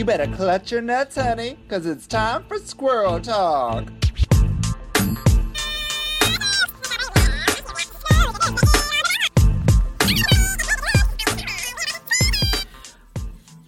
[0.00, 3.84] You better clutch your nuts, honey, because it's time for squirrel talk.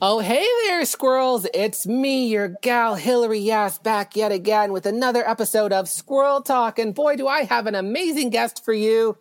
[0.00, 1.46] Oh, hey there, squirrels.
[1.53, 6.78] It's me, your gal Hillary Yass, back yet again with another episode of Squirrel Talk.
[6.78, 9.19] And boy, do I have an amazing guest for you.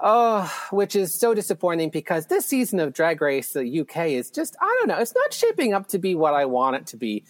[0.00, 4.56] Oh, which is so disappointing because this season of Drag Race the UK is just,
[4.60, 7.24] I don't know, it's not shaping up to be what I want it to be.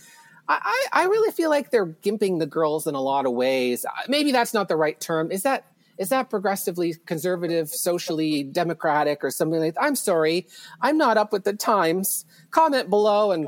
[0.49, 3.85] I, I, I really feel like they're gimping the girls in a lot of ways.
[3.85, 5.31] Uh, maybe that's not the right term.
[5.31, 5.67] Is that
[5.97, 9.83] is that progressively conservative, socially democratic, or something like that?
[9.83, 10.49] I'm sorry,
[10.81, 12.25] I'm not up with the times.
[12.51, 13.47] Comment below and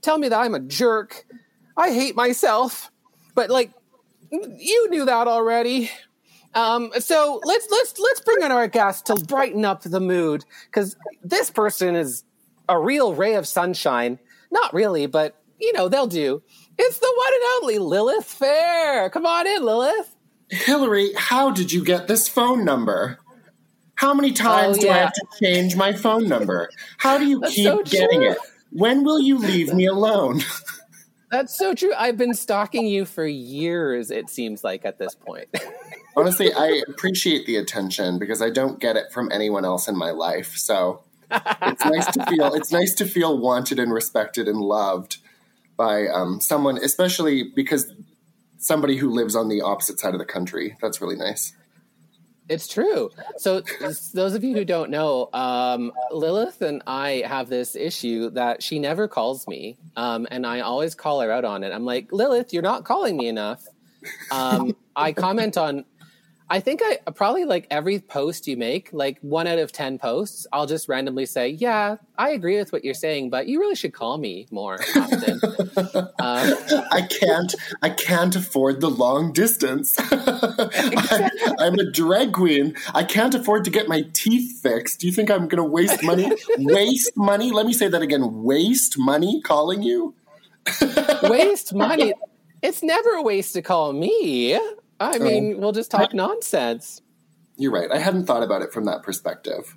[0.00, 1.26] tell me that I'm a jerk.
[1.76, 2.92] I hate myself,
[3.34, 3.72] but like
[4.30, 5.90] you knew that already.
[6.58, 10.96] Um, so let's let's let's bring in our guest to brighten up the mood because
[11.22, 12.24] this person is
[12.68, 14.18] a real ray of sunshine.
[14.50, 16.42] Not really, but you know they'll do.
[16.76, 19.08] It's the one and only Lilith Fair.
[19.10, 20.16] Come on in, Lilith.
[20.50, 23.20] Hillary, how did you get this phone number?
[23.94, 26.70] How many times Oh, do I have to change my phone number?
[26.98, 28.38] How do you That's keep so getting it?
[28.72, 30.40] When will you leave me alone?
[31.30, 31.92] That's so true.
[31.96, 34.10] I've been stalking you for years.
[34.10, 35.48] It seems like at this point.
[36.18, 40.10] Honestly, I appreciate the attention because I don't get it from anyone else in my
[40.10, 40.56] life.
[40.56, 45.18] So it's nice to feel it's nice to feel wanted and respected and loved
[45.76, 47.92] by um, someone, especially because
[48.58, 50.76] somebody who lives on the opposite side of the country.
[50.82, 51.54] That's really nice.
[52.48, 53.10] It's true.
[53.36, 53.62] So,
[54.14, 58.78] those of you who don't know, um, Lilith and I have this issue that she
[58.78, 61.72] never calls me, um, and I always call her out on it.
[61.72, 63.64] I'm like, Lilith, you're not calling me enough.
[64.30, 65.84] Um, I comment on,
[66.50, 70.46] I think I probably like every post you make, like one out of 10 posts,
[70.50, 73.92] I'll just randomly say, Yeah, I agree with what you're saying, but you really should
[73.92, 75.40] call me more often.
[75.76, 76.08] um,
[76.90, 79.94] I can't I can't afford the long distance.
[79.98, 82.74] I, am a drag queen.
[82.94, 85.00] I can't afford to get my teeth fixed.
[85.00, 86.32] Do you think I'm going to waste money?
[86.58, 87.50] waste money?
[87.52, 88.42] Let me say that again.
[88.42, 90.14] Waste money calling you?
[91.24, 92.14] waste money.
[92.62, 94.58] It's never a waste to call me.
[95.00, 97.00] I mean, we'll just talk nonsense.
[97.56, 97.90] You're right.
[97.90, 99.76] I hadn't thought about it from that perspective.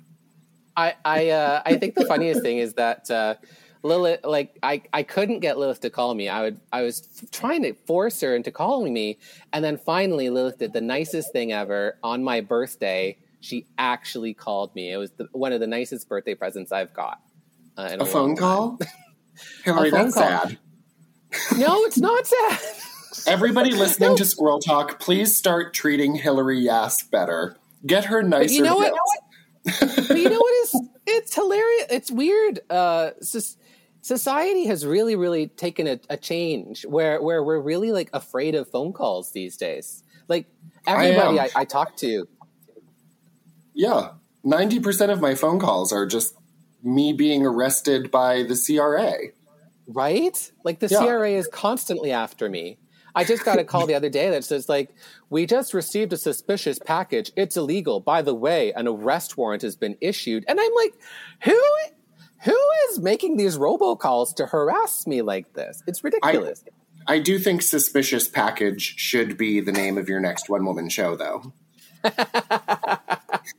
[0.76, 3.34] I I uh, I think the funniest thing is that uh,
[3.82, 6.28] Lilith, like I I couldn't get Lilith to call me.
[6.28, 9.18] I would I was trying to force her into calling me,
[9.52, 13.18] and then finally Lilith did the nicest thing ever on my birthday.
[13.40, 14.92] She actually called me.
[14.92, 17.20] It was the, one of the nicest birthday presents I've got.
[17.76, 18.78] Uh, in A phone call?
[19.64, 20.22] Hillary, phone that's call.
[20.22, 20.58] sad.
[21.58, 22.60] No, it's not sad.
[23.26, 27.56] Everybody listening to Squirrel Talk, please start treating Hillary Yass better.
[27.86, 28.92] Get her nicer you know what?
[29.64, 33.56] but you know what is it's hilarious it's weird uh soc-
[34.00, 38.68] society has really really taken a, a change where where we're really like afraid of
[38.68, 40.46] phone calls these days like
[40.86, 41.44] everybody am.
[41.54, 42.26] I, I, talk to
[43.74, 44.10] Yeah.
[44.44, 46.34] 90% of my phone calls are just
[46.82, 49.12] me being arrested by the CRA.
[49.86, 51.04] right like the Yeah.
[51.04, 52.78] cra is constantly after me
[53.14, 54.90] i just got a call the other day that says like
[55.30, 57.32] we just received a suspicious package.
[57.36, 58.00] It's illegal.
[58.00, 60.44] By the way an arrest warrant has been issued.
[60.48, 60.94] And i'm like
[61.44, 61.60] who
[62.44, 62.58] who
[62.90, 65.82] is making these robocalls to harass me like this?
[65.86, 66.64] It's ridiculous.
[67.06, 71.16] I do think Suspicious Package should be the name of your next one woman show,
[71.16, 71.52] though.
[72.02, 73.10] that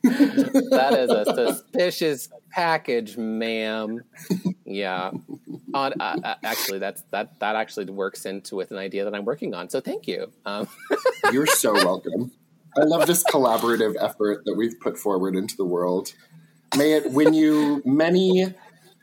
[0.03, 4.02] is a suspicious package, ma'am.
[4.66, 5.12] Yeah.
[5.74, 9.25] On uh, uh, actually, that's that that actually works into with an idea that I'm
[9.25, 9.69] working on.
[9.69, 10.31] So thank you.
[10.46, 10.68] Um,
[11.34, 12.31] You're so welcome.
[12.78, 16.13] I love this collaborative effort that we've put forward into the world.
[16.78, 18.56] May it win you many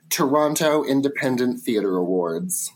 [0.09, 2.72] Toronto Independent Theatre Awards.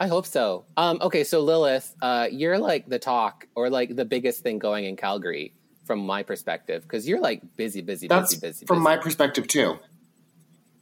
[0.00, 0.64] I hope so.
[0.76, 4.86] Um, okay, so Lilith, uh, you're like the talk or like the biggest thing going
[4.86, 5.54] in Calgary
[5.86, 8.66] from my perspective because you're like busy, busy, That's busy, busy.
[8.66, 8.84] from busy.
[8.84, 9.78] my perspective, too.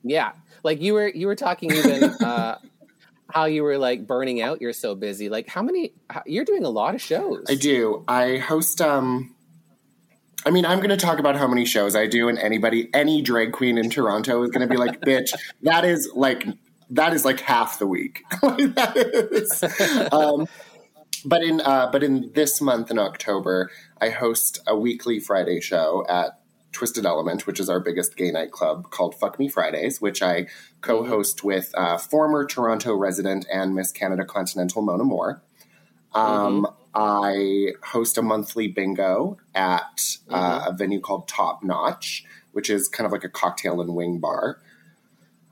[0.02, 0.32] yeah.
[0.62, 2.58] Like you were you were talking even uh,
[3.30, 4.60] how you were like burning out.
[4.62, 5.28] You're so busy.
[5.28, 5.92] Like how many?
[6.08, 7.44] How, you're doing a lot of shows.
[7.48, 8.02] I do.
[8.08, 8.80] I host.
[8.80, 9.34] um
[10.46, 13.22] I mean, I'm going to talk about how many shows I do, and anybody, any
[13.22, 15.32] drag queen in Toronto is going to be like, "Bitch,
[15.62, 16.46] that is like
[16.90, 19.62] that is like half the week." That is.
[20.12, 20.46] Um,
[21.24, 26.04] but in uh, but in this month in October, I host a weekly Friday show
[26.08, 26.40] at
[26.72, 30.46] Twisted Element, which is our biggest gay nightclub, called Fuck Me Fridays, which I
[30.80, 35.42] co-host with uh, former Toronto resident and Miss Canada Continental Mona Moore.
[36.14, 42.88] Um, I host a monthly bingo at uh, a venue called Top Notch, which is
[42.88, 44.60] kind of like a cocktail and wing bar.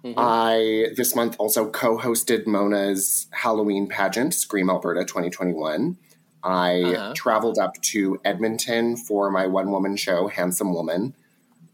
[0.05, 0.19] Mm-hmm.
[0.19, 5.97] I this month also co-hosted Mona's Halloween pageant, Scream Alberta 2021.
[6.43, 7.13] I uh-huh.
[7.15, 11.15] traveled up to Edmonton for my one woman show, Handsome Woman.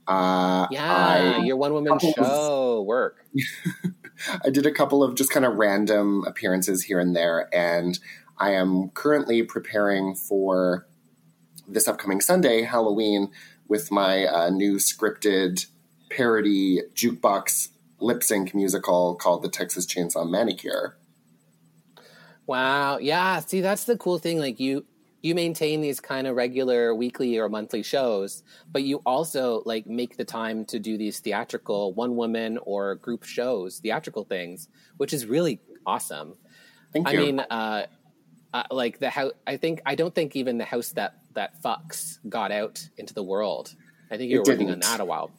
[0.07, 3.25] Uh, yeah, I, your one woman show work.
[4.45, 7.99] I did a couple of just kind of random appearances here and there, and
[8.37, 10.87] I am currently preparing for
[11.67, 13.31] this upcoming Sunday, Halloween,
[13.69, 15.67] with my uh, new scripted
[16.11, 17.69] parody jukebox
[18.01, 20.97] lip sync musical called The Texas Chainsaw Manicure.
[22.47, 22.99] Wow.
[22.99, 23.41] Yeah.
[23.41, 24.39] See, that's the cool thing.
[24.39, 24.87] Like you,
[25.21, 30.17] you maintain these kind of regular weekly or monthly shows, but you also like make
[30.17, 35.27] the time to do these theatrical one woman or group shows, theatrical things, which is
[35.27, 36.35] really awesome.
[36.93, 37.19] Thank you.
[37.19, 37.87] I mean, uh,
[38.55, 42.19] uh, like the house, I think, I don't think even the house that, that fucks
[42.29, 43.75] got out into the world.
[44.11, 45.31] I think you were working on that a while.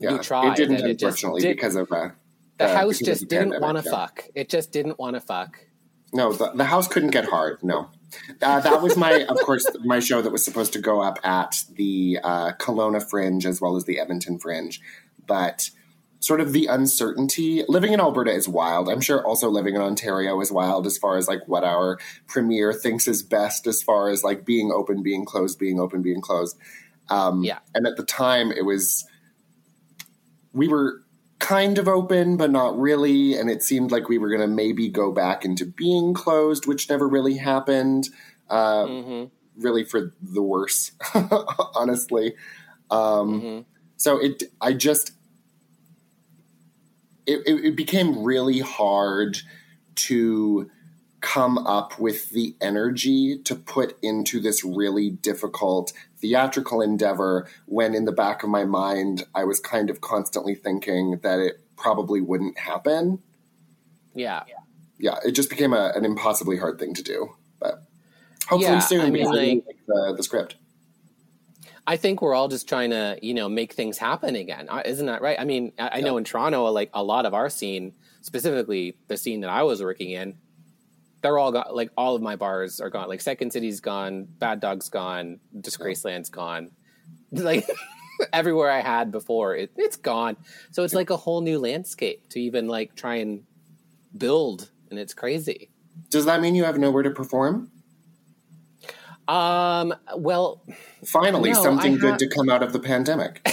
[0.00, 0.52] Yeah, you tried.
[0.52, 2.08] It didn't, unfortunately, did, because of uh,
[2.58, 3.90] the uh, house just didn't want to yeah.
[3.90, 4.24] fuck.
[4.34, 5.58] It just didn't want to fuck.
[6.12, 7.62] No, the, the house couldn't get hard.
[7.62, 7.90] No.
[8.42, 11.62] Uh, that was my, of course, my show that was supposed to go up at
[11.74, 14.80] the uh, Kelowna Fringe as well as the Edmonton Fringe.
[15.26, 15.70] But
[16.18, 18.88] sort of the uncertainty, living in Alberta is wild.
[18.88, 22.72] I'm sure also living in Ontario is wild as far as like what our premier
[22.72, 26.58] thinks is best as far as like being open, being closed, being open, being closed.
[27.08, 27.58] Um, yeah.
[27.74, 29.06] And at the time, it was,
[30.52, 31.02] we were
[31.38, 33.34] kind of open, but not really.
[33.34, 36.88] And it seemed like we were going to maybe go back into being closed, which
[36.88, 38.08] never really happened.
[38.48, 39.24] Uh, mm-hmm.
[39.56, 40.92] Really for the worse,
[41.74, 42.34] honestly.
[42.90, 43.60] Um, mm-hmm.
[43.96, 45.12] So it, I just,
[47.26, 49.38] it, it became really hard
[49.96, 50.70] to
[51.20, 58.04] come up with the energy to put into this really difficult theatrical endeavor when in
[58.04, 62.58] the back of my mind I was kind of constantly thinking that it probably wouldn't
[62.58, 63.20] happen.
[64.14, 64.42] Yeah.
[64.98, 67.34] Yeah, it just became a, an impossibly hard thing to do.
[67.58, 67.82] But
[68.46, 70.56] hopefully yeah, soon I mean, like, the, the script.
[71.86, 74.68] I think we're all just trying to, you know, make things happen again.
[74.84, 75.40] Isn't that right?
[75.40, 79.16] I mean, I, I know in Toronto, like a lot of our scene, specifically the
[79.16, 80.36] scene that I was working in,
[81.22, 81.66] they're all gone.
[81.72, 83.08] Like all of my bars are gone.
[83.08, 86.70] Like Second City's gone, Bad Dog's gone, Disgraceland's gone.
[87.32, 87.64] Like
[88.32, 90.36] everywhere I had before, it, it's gone.
[90.72, 93.44] So it's like a whole new landscape to even like try and
[94.16, 95.70] build, and it's crazy.
[96.08, 97.70] Does that mean you have nowhere to perform?
[99.28, 99.94] Um.
[100.16, 100.64] Well,
[101.04, 103.40] finally, no, something good to come out of the pandemic.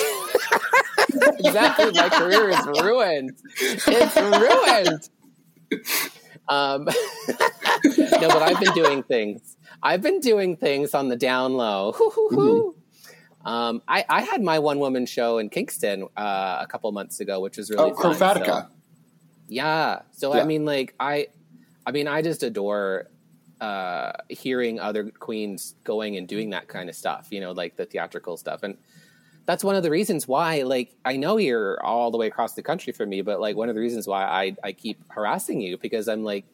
[1.40, 1.92] exactly.
[1.92, 3.38] My career is ruined.
[3.60, 5.10] It's ruined.
[6.50, 6.86] Um,
[7.28, 9.58] no, but I've been doing things.
[9.84, 11.96] I've been doing things on the down low.
[12.28, 13.48] Mm-hmm.
[13.48, 17.40] Um, I, I, had my one woman show in Kingston uh, a couple months ago,
[17.40, 18.14] which was really oh, fun.
[18.14, 18.46] Crofatica.
[18.46, 18.68] So,
[19.48, 20.00] yeah.
[20.12, 20.42] So yeah.
[20.42, 21.28] I mean, like I,
[21.86, 23.10] I mean, I just adore
[23.62, 27.28] uh, hearing other queens going and doing that kind of stuff.
[27.32, 28.78] You know, like the theatrical stuff, and
[29.48, 32.62] that's one of the reasons why like i know you're all the way across the
[32.62, 35.78] country from me but like one of the reasons why i i keep harassing you
[35.78, 36.46] because i'm like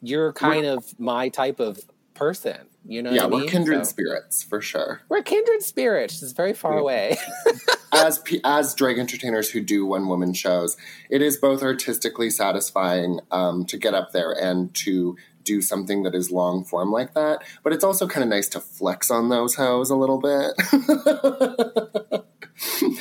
[0.00, 1.80] you're kind we're, of my type of
[2.14, 3.48] person you know yeah we're mean?
[3.48, 6.80] kindred so, spirits for sure we're kindred spirits it's very far yeah.
[6.80, 7.16] away
[7.92, 10.76] as as drag entertainers who do one woman shows
[11.08, 16.14] it is both artistically satisfying um, to get up there and to do something that
[16.14, 17.42] is long form like that.
[17.62, 20.56] But it's also kind of nice to flex on those hoes a little bit.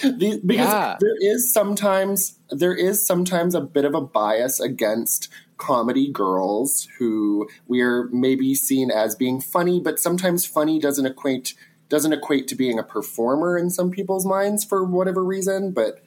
[0.02, 0.98] the, because yeah.
[1.00, 7.48] there is sometimes there is sometimes a bit of a bias against comedy girls who
[7.68, 11.54] we're maybe seen as being funny, but sometimes funny doesn't equate
[11.90, 15.72] doesn't equate to being a performer in some people's minds for whatever reason.
[15.72, 16.04] But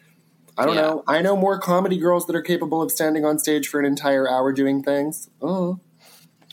[0.57, 0.83] I don't yeah.
[0.83, 1.05] know.
[1.07, 4.29] I know more comedy girls that are capable of standing on stage for an entire
[4.29, 5.29] hour doing things.
[5.41, 5.81] Oh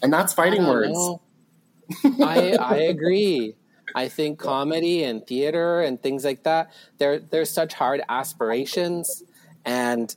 [0.01, 0.97] and that's fighting words.
[2.21, 3.55] I I agree.
[3.95, 9.23] I think comedy and theater and things like that, they're they're such hard aspirations,
[9.65, 10.15] and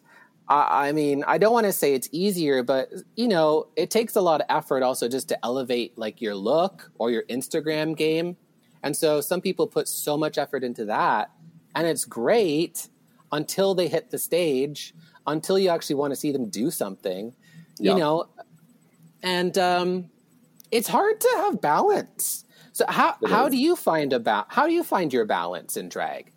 [0.48, 4.16] I, I mean, I don't want to say it's easier, but you know, it takes
[4.16, 8.36] a lot of effort also just to elevate like your look or your Instagram game,
[8.82, 11.30] and so some people put so much effort into that,
[11.74, 12.88] and it's great
[13.30, 14.94] until they hit the stage,
[15.26, 17.34] until you actually want to see them do something.
[17.78, 18.28] You know,
[19.22, 20.10] and um,
[20.70, 22.44] it's hard to have balance.
[22.72, 26.32] So how how do you find about how do you find your balance in drag?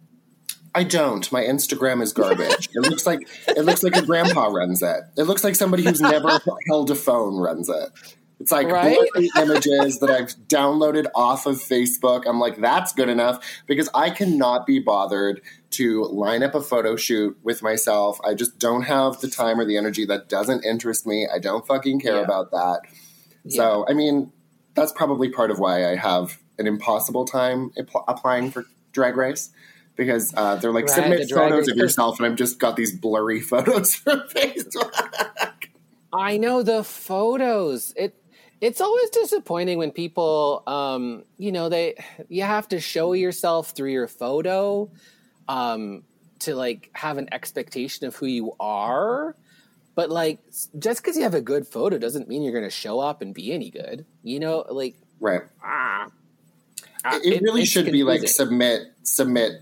[0.75, 1.31] I don't.
[1.31, 2.69] My Instagram is garbage.
[2.73, 4.99] it looks like it looks like a grandpa runs it.
[5.17, 7.89] It looks like somebody who's never held a phone runs it.
[8.39, 8.97] It's like Right?
[9.13, 12.23] blurry images that I've downloaded off of Facebook.
[12.27, 16.95] I'm like, that's good enough because I cannot be bothered to line up a photo
[16.97, 18.19] shoot with myself.
[18.25, 20.05] I just don't have the time or the energy.
[20.05, 21.27] That doesn't interest me.
[21.33, 22.21] I don't fucking care Yeah.
[22.23, 22.81] about that.
[23.47, 24.31] So, I mean,
[24.73, 29.49] that's probably part of why I have an impossible time app- applying for Drag Race
[29.95, 32.93] because uh, they're like Right, submit the photos of yourself, and I've just got these
[32.97, 34.91] blurry photos from Facebook.
[36.11, 37.93] I know the photos.
[37.95, 38.15] It
[38.65, 41.93] it's always disappointing when people um you know they
[42.29, 44.89] you have to show yourself through your photo
[45.47, 46.01] um
[46.39, 49.35] to like have an expectation of who you are.
[49.93, 50.39] But like
[50.77, 53.33] just cuz you have a good photo doesn't mean you're going to show up and
[53.33, 54.05] be any good.
[54.23, 55.43] You know, like right.
[55.63, 56.07] ah,
[57.23, 59.61] It, it really should be like submit submit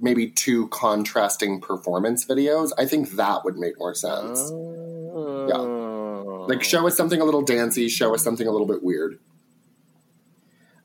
[0.00, 2.70] maybe two contrasting performance videos.
[2.78, 4.50] I think that would make more sense.
[4.52, 5.85] Oh.
[6.48, 9.18] Like show us something a little dancey, show us something a little bit weird.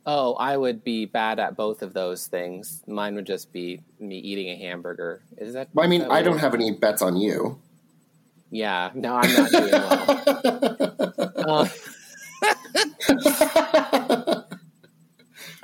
[0.06, 2.82] Oh, I would be bad at both of those things.
[2.88, 5.22] Mine would just be me eating a hamburger.
[5.38, 5.70] Is that?
[5.74, 7.60] Well, I mean, I don't have any bets on you.
[8.50, 10.10] Yeah, no, I'm not doing well.
[11.48, 11.70] Um,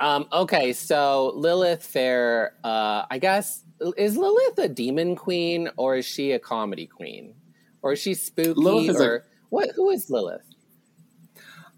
[0.00, 3.64] um, okay, so Lilith Fair, uh, I guess,
[3.96, 7.34] is Lilith a demon queen or is she a comedy queen?
[7.82, 8.54] Or is she spooky?
[8.60, 9.70] Lilith is a- or what?
[9.76, 10.42] Who is Lilith?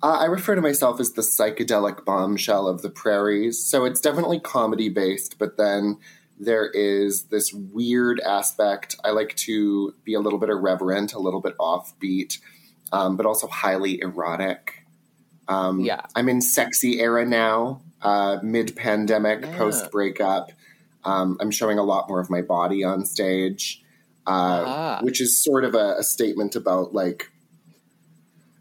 [0.02, 3.62] Uh, I refer to myself as the psychedelic bombshell of the prairies.
[3.62, 5.98] So it's definitely comedy based, but then
[6.38, 8.96] there is this weird aspect.
[9.04, 12.38] I like to be a little bit irreverent, a little bit offbeat,
[12.92, 14.86] um, but also highly erotic.
[15.48, 16.00] Um, Yeah.
[16.16, 19.58] I'm in sexy era now, uh, mid pandemic, Yeah.
[19.58, 20.50] post breakup.
[21.04, 23.82] Um, I'm showing a lot more of my body on stage,
[24.26, 25.00] uh, Ah.
[25.02, 27.30] which is sort of a, a statement about like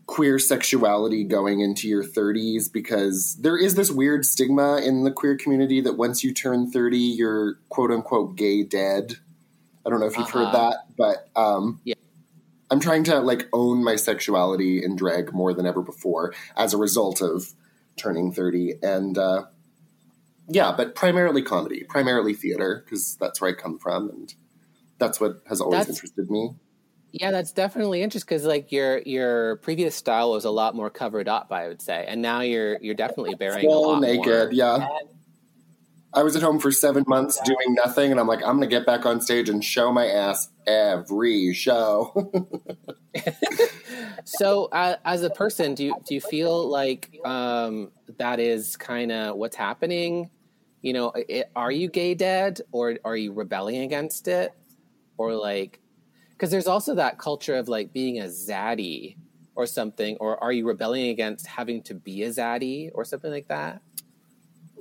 [0.09, 5.37] queer sexuality going into your 30s because there is this weird stigma in the queer
[5.37, 9.13] community that once you turn 30 you're quote unquote gay dead
[9.85, 10.71] i don't know if you've heard Uh-huh.
[10.71, 11.93] that but um, Yeah.
[12.71, 16.77] i'm trying to like own my sexuality in drag more than ever before as a
[16.77, 17.53] result of
[17.95, 19.43] turning 30 and uh,
[20.47, 24.33] yeah but primarily comedy primarily theater because that's where i come from and
[24.97, 26.55] that's what has always That's- interested me
[27.11, 31.27] Yeah, that's definitely interesting because like your your previous style was a lot more covered
[31.27, 34.49] up, I would say, and now you're you're definitely bearing full naked more.
[34.51, 34.87] yeah
[36.11, 38.67] I was at home for seven months doing nothing, and I'm like, I'm going to
[38.67, 42.31] get back on stage and show my ass every show.
[44.25, 49.11] So, uh, as a person, do you do you feel like um, that is kind
[49.11, 50.29] of what's happening?
[50.81, 54.53] You know, i are you gay dead, or are you rebelling against it,
[55.17, 55.79] or like,
[56.39, 59.17] because there's also that culture of like being a zaddy
[59.55, 63.49] or something, or are you rebelling against having to be a zaddy or something like
[63.49, 63.81] that?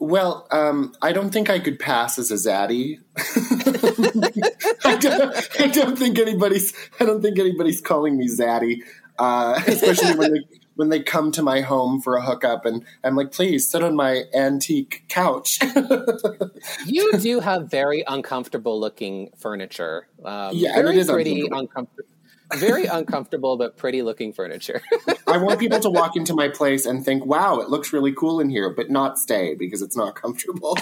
[0.00, 3.00] well, um, I don't think I could pass as a zaddy.
[4.84, 6.72] I, don't, I don't think anybody's.
[7.00, 8.82] I don't think anybody's calling me zaddy,
[9.18, 10.40] uh, especially when they
[10.78, 13.96] when they come to my home for a hookup, and I'm like, please sit on
[13.96, 15.58] my antique couch.
[16.86, 20.06] You do have very uncomfortable looking furniture.
[20.24, 21.58] Um, Yeah, it very pretty, uncomfortable.
[21.58, 22.08] uncomfortable.
[22.56, 24.80] Very uncomfortable, but pretty looking furniture.
[25.26, 28.38] I want people to walk into my place and think, wow, it looks really cool
[28.38, 30.78] in here, but not stay because it's not comfortable.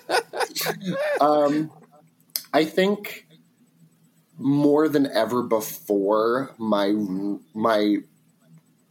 [1.20, 1.70] um,
[2.52, 3.26] I think
[4.38, 6.92] more than ever before, my
[7.54, 7.96] my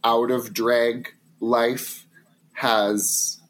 [0.04, 1.08] out of drag
[1.40, 2.06] life
[2.54, 3.40] has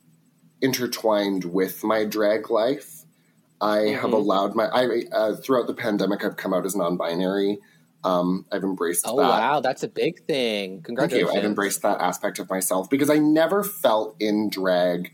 [0.60, 3.04] intertwined with my drag life.
[3.60, 4.14] I have Mhm.
[4.14, 6.24] allowed my I uh, throughout the pandemic.
[6.24, 7.60] I've come out as non-binary.
[8.04, 9.12] Um, I've embraced that.
[9.12, 9.28] oh that.
[9.28, 10.70] wow, that's a big thing.
[10.74, 11.32] Thank Congratulations.
[11.32, 11.38] you.
[11.38, 15.12] I've embraced that aspect of myself because I never felt in drag.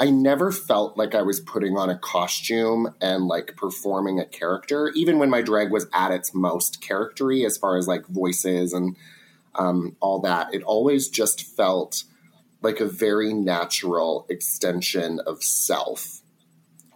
[0.00, 4.90] I never felt like I was putting on a costume and like performing a character,
[4.94, 8.96] even when my drag was at its most charactery as far as like voices and
[9.58, 10.54] um, all that.
[10.54, 12.04] It always just felt
[12.62, 16.22] like a very natural extension of self.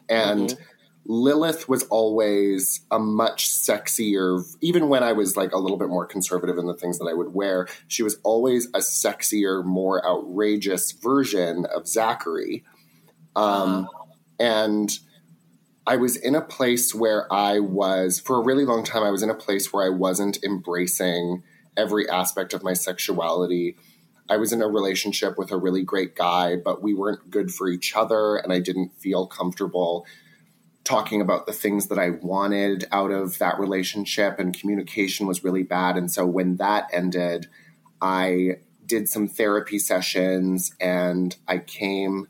[0.09, 0.59] And Mhm.
[1.05, 6.07] Lilith was always a much sexier, even when I was like a little bit more
[6.07, 10.93] conservative in the things that I would wear, she was always a sexier, more outrageous
[10.93, 12.65] version of Zachary.
[13.35, 13.89] Um,
[14.39, 14.97] and
[15.87, 19.25] I was in a place where I was, for a really long time, I was
[19.25, 21.43] in a place where I wasn't embracing
[21.77, 23.77] every aspect of my sexuality.
[24.29, 27.69] I was in a relationship with a really great guy, but we weren't good for
[27.69, 30.07] each other, and I didn't feel comfortable
[30.85, 35.63] talking about the things that I wanted out of that relationship, and communication was really
[35.63, 35.97] bad.
[35.97, 37.47] And so when that ended,
[38.01, 42.27] I did some therapy sessions and I came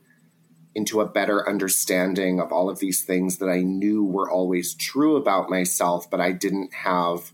[0.74, 5.16] into a better understanding of all of these things that I knew were always true
[5.16, 7.32] about myself, but I didn't have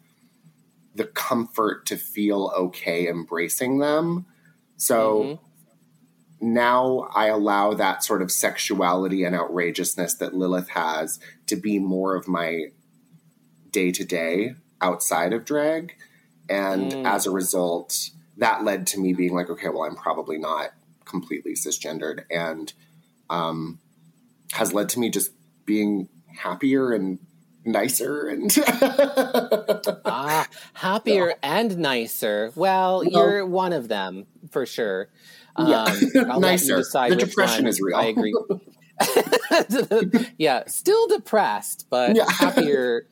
[0.99, 4.27] the comfort to feel okay embracing them.
[4.77, 6.53] So mm-hmm.
[6.53, 12.15] now I allow that sort of sexuality and outrageousness that Lilith has to be more
[12.15, 12.67] of my
[13.71, 15.95] day to day outside of drag.
[16.49, 17.07] And mm.
[17.07, 20.71] as a result, that led to me being like, okay, well, I'm probably not
[21.05, 22.25] completely cisgendered.
[22.31, 22.73] And
[23.31, 23.79] um,
[24.53, 25.33] has led to me just
[25.65, 27.19] being happier and
[27.73, 28.57] nicer and
[30.05, 35.09] ah happier and nicer well, you're one of them for sure
[35.59, 35.85] yeah
[36.29, 38.35] um, nicer the depression is real i agree
[40.39, 42.31] yeah still depressed but yeah.
[42.31, 43.07] happier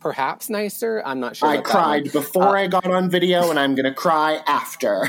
[0.00, 1.02] perhaps nicer.
[1.04, 1.48] I'm not sure.
[1.48, 5.08] I cried before uh, I got on video, and I'm going to cry after.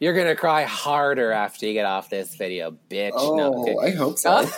[0.00, 3.12] You're going to cry harder after you get off this video, bitch.
[3.14, 3.76] Oh, no, okay.
[3.82, 4.48] I hope so.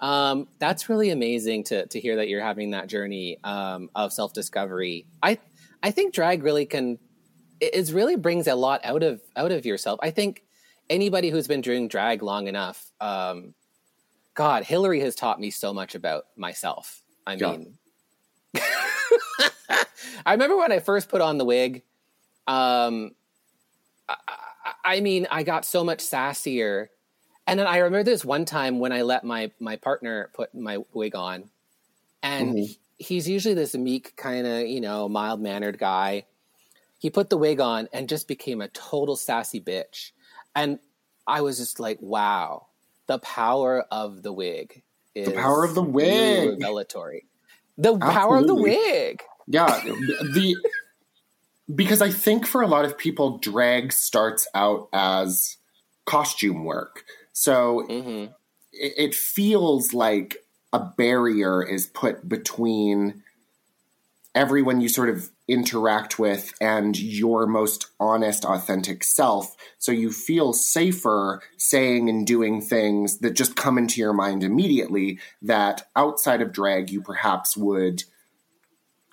[0.00, 4.32] Um, that's really amazing to to hear that you're having that journey um, of self
[4.32, 5.06] discovery.
[5.22, 5.38] I
[5.82, 6.98] I think drag really can
[7.60, 9.98] it really brings a lot out of out of yourself.
[10.02, 10.44] I think
[10.88, 13.54] anybody who's been doing drag long enough um,
[14.38, 17.02] God, Hillary has taught me so much about myself.
[17.26, 17.76] I mean,
[20.24, 21.82] I remember when I first put on the wig.
[22.46, 23.16] Um,
[24.08, 24.16] I,
[24.84, 26.86] I, mean, I got so much sassier,
[27.48, 30.78] and then I remember this one time when I let my my partner put my
[30.92, 31.50] wig on,
[32.22, 32.72] and mm-hmm.
[32.98, 36.26] he's usually this meek kind of you know mild mannered guy.
[36.98, 40.12] He put the wig on and just became a total sassy bitch,
[40.54, 40.78] and
[41.26, 42.68] I was just like, wow
[43.08, 44.82] the power of the wig.
[45.14, 46.50] the power of the wig.
[46.50, 47.26] Revelatory.
[47.76, 48.14] The Absolutely.
[48.14, 49.22] power of the wig.
[49.48, 49.82] Yeah.
[50.20, 50.56] The
[51.74, 55.58] because I think for a lot of people, drag starts out as
[56.06, 57.04] costume work.
[57.38, 58.32] So mm-hmm.
[58.72, 60.38] it, it feels like
[60.72, 63.22] a barrier is put between
[64.34, 69.54] everyone you sort of interact with and your most honest, authentic self.
[69.78, 75.20] So you feel safer saying and doing things that just come into your mind immediately
[75.40, 78.02] that outside of drag you perhaps would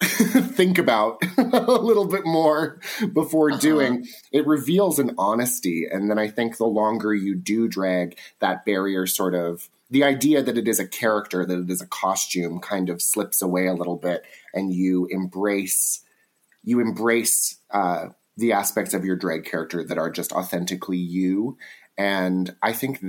[0.53, 2.79] think about a little bit more
[3.13, 3.59] before uh-huh.
[3.59, 4.07] doing.
[4.31, 5.85] It reveals an honesty.
[5.91, 10.41] And then I think the longer you do drag, that barrier sort of the idea
[10.41, 13.73] that it is a character, that it is a costume, kind of slips away a
[13.73, 16.01] little bit, and you embrace
[16.63, 21.57] you embrace uh, the aspects of your drag character that are just authentically you.
[21.97, 22.99] And I think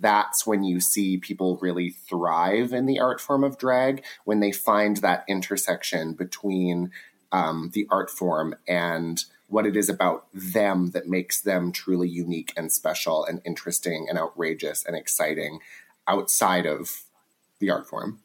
[0.00, 4.52] that's when you see people really thrive in the art form of drag, when they
[4.52, 6.90] find that intersection between
[7.32, 12.52] um, the art form and what it is about them that makes them truly unique
[12.56, 15.60] and special and interesting and outrageous and exciting
[16.06, 17.04] outside of
[17.60, 18.20] the art form.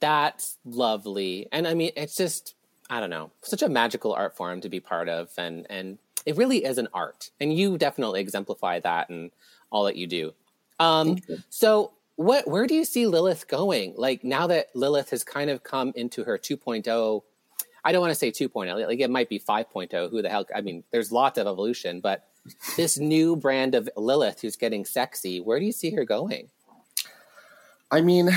[0.00, 1.48] That's lovely.
[1.52, 2.54] And I mean, it's just
[2.88, 6.36] I don't know, such a magical art form to be part of, and and it
[6.36, 9.30] really is an art, and you definitely exemplify that in
[9.70, 10.34] all that you do.
[10.78, 11.38] Um, you.
[11.48, 13.94] So, what where do you see Lilith going?
[13.96, 17.22] Like now that Lilith has kind of come into her 2.0,
[17.84, 20.10] I don't want to say 2.0, like it might be 5.0.
[20.10, 20.46] Who the hell?
[20.54, 22.26] I mean, there's lots of evolution, but
[22.76, 26.48] this new brand of Lilith who's getting sexy, where do you see her going?
[27.90, 28.30] I mean,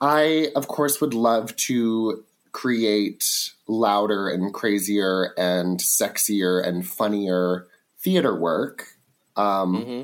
[0.00, 7.66] I of course would love to create louder and crazier and sexier and funnier
[7.98, 8.86] theater work.
[9.36, 10.02] Um, mm-hmm.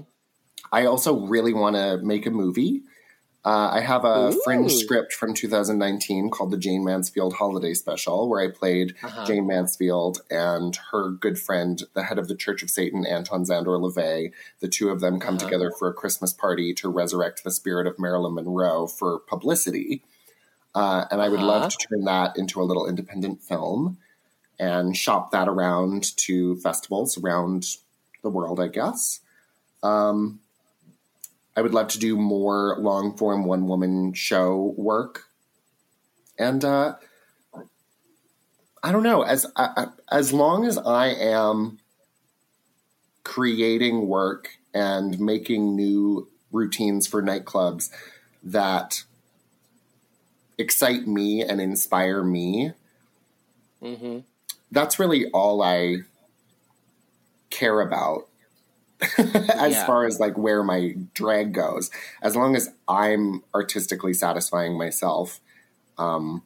[0.73, 2.83] I also really want to make a movie.
[3.43, 4.41] Uh, I have a Ooh.
[4.45, 9.25] fringe script from 2019 called the Jayne Mansfield Holiday Special, where I played uh-huh.
[9.25, 13.81] Jayne Mansfield and her good friend, the head of the Church of Satan, Anton Szandor
[13.81, 14.33] LaVey.
[14.59, 15.45] The two of them come uh-huh.
[15.47, 20.03] together for a Christmas party to resurrect the spirit of Marilyn Monroe for publicity.
[20.75, 21.47] Uh, and I would uh-huh.
[21.47, 23.99] love to turn that into a little independent film
[24.59, 27.77] and shop that around to festivals around
[28.23, 29.21] the world, I guess.
[29.83, 30.41] Um,
[31.57, 35.25] I would love to do more long form one woman show work.
[36.39, 36.97] And uh,
[38.83, 41.79] I don't know, as uh, as long as I am
[43.25, 47.91] creating work and making new routines for nightclubs
[48.43, 49.05] that
[50.61, 52.73] excite me and inspire me,
[53.83, 54.19] mm-hmm.
[54.71, 56.03] that's really all I
[57.49, 58.29] care about
[59.19, 59.87] as yeah.
[59.87, 61.91] far as like where my drag goes.
[62.23, 65.41] As long as I'm artistically satisfying myself,
[65.99, 66.43] um,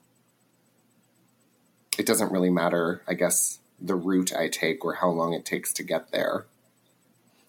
[1.99, 5.73] it doesn't really matter, I guess, the route I take or how long it takes
[5.75, 6.47] to get there.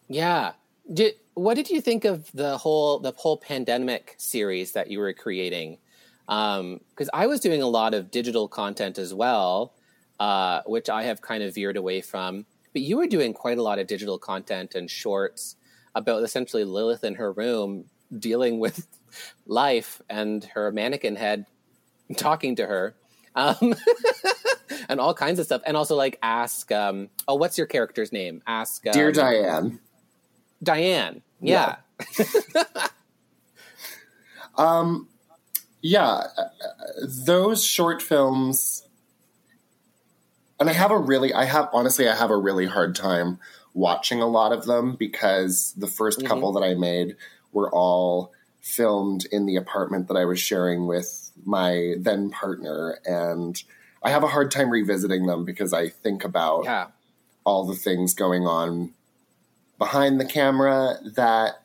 [0.07, 0.53] Yeah.
[0.91, 5.13] Did, what did you think of the whole the whole pandemic series that you were
[5.13, 5.77] creating?
[6.27, 6.79] Because um,
[7.13, 9.73] I was doing a lot of digital content as well,
[10.19, 12.45] uh, which I have kind of veered away from.
[12.73, 15.55] But you were doing quite a lot of digital content and shorts
[15.93, 17.85] about essentially Lilith in her room
[18.17, 18.87] dealing with
[19.45, 21.45] life and her mannequin head
[22.17, 22.95] talking to her.
[23.35, 23.75] Um,
[24.89, 25.61] and all kinds of stuff.
[25.65, 28.41] And also like ask, um, oh, what's your character's name?
[28.47, 29.79] Ask, um, dear Diane.
[30.63, 31.21] Diane.
[31.41, 31.77] Yeah.
[32.17, 32.65] Yeah.
[34.55, 35.07] um,
[35.85, 36.23] yeah,
[37.27, 38.87] those short films,
[40.59, 43.37] and I have a really, I have honestly, I have a really hard time
[43.75, 46.27] watching a lot of them because the 1st mm-hmm.
[46.27, 47.17] couple that I made
[47.51, 53.55] were all filmed in the apartment that I was sharing with my then partner, and
[54.01, 56.87] I have a hard time revisiting them because I think about yeah.
[57.43, 58.95] all the things going on
[59.77, 61.61] behind the camera that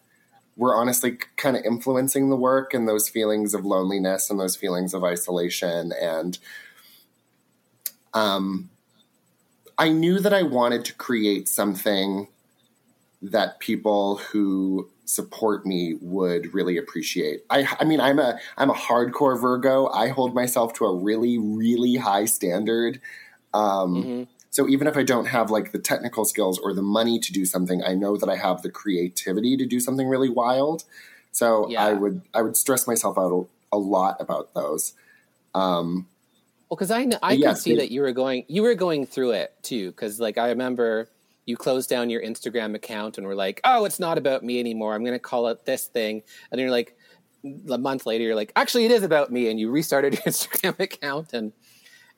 [0.60, 4.92] were honestly kind of influencing the work and those feelings of loneliness and those feelings
[4.92, 6.38] of isolation and
[8.12, 8.68] um
[9.78, 12.28] I knew that I wanted to create something
[13.22, 17.44] that people who support me would really appreciate.
[17.48, 19.88] I, I mean, I'm a I'm a hardcore Virgo.
[19.88, 23.00] I hold myself to a really really high standard.
[23.54, 24.22] Um, mm-hmm.
[24.50, 27.44] So even if I don't have like the technical skills or the money to do
[27.44, 30.84] something, I know that I have the creativity to do something really wild.
[31.32, 31.84] So yeah.
[31.84, 34.94] I would I would stress myself out a, a lot about those.
[35.54, 36.08] Um,
[36.68, 39.32] well, because I I yeah, could see that you were going you were going through
[39.32, 39.90] it too.
[39.90, 41.08] Because like I remember
[41.46, 44.94] you closed down your Instagram account and were like, oh, it's not about me anymore.
[44.94, 46.22] I'm going to call it this thing.
[46.50, 46.96] And then you're like,
[47.70, 49.50] a month later, you're like, actually, it is about me.
[49.50, 51.52] And you restarted your Instagram account and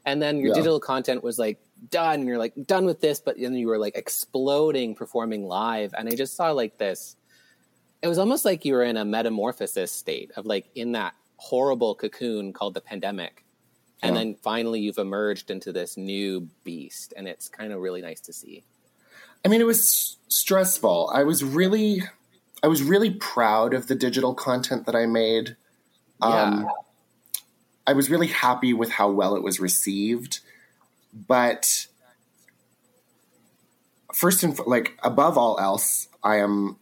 [0.05, 0.55] and then your yeah.
[0.55, 3.79] digital content was like done and you're like done with this but then you were
[3.79, 7.17] like exploding performing live and i just saw like this
[8.03, 11.95] it was almost like you were in a metamorphosis state of like in that horrible
[11.95, 13.45] cocoon called the pandemic.
[14.03, 14.23] And yeah.
[14.23, 18.33] then finally you've emerged into this new beast and it's kind of really nice to
[18.33, 18.65] see.
[19.45, 21.11] I mean it was stressful.
[21.15, 22.03] I was really
[22.65, 25.57] i was really proud of the digital content that i made.
[26.21, 26.43] Yeah.
[26.43, 26.71] um
[27.87, 30.39] i was really happy with how well it was received
[31.13, 31.87] but
[34.13, 36.77] first and like above all else, I am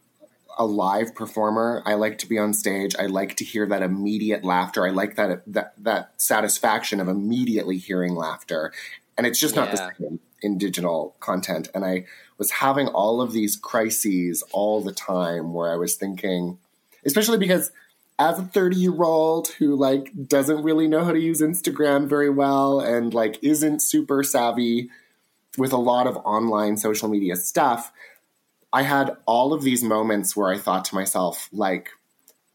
[0.57, 1.81] a live performer.
[1.85, 2.95] I like to be on stage.
[2.99, 4.85] I like to hear that immediate laughter.
[4.85, 8.71] I like that that that satisfaction of immediately hearing laughter.
[9.17, 9.65] And it's just yeah.
[9.65, 11.69] not the same in digital content.
[11.73, 12.05] And I
[12.37, 16.57] was having all of these crises all the time where I was thinking,
[17.05, 17.71] especially because
[18.21, 22.29] as a 30 year old who like doesn't really know how to use Instagram very
[22.29, 24.91] well and like isn't super savvy
[25.57, 27.91] with a lot of online social media stuff,
[28.71, 31.89] I had all of these moments where I thought to myself, like,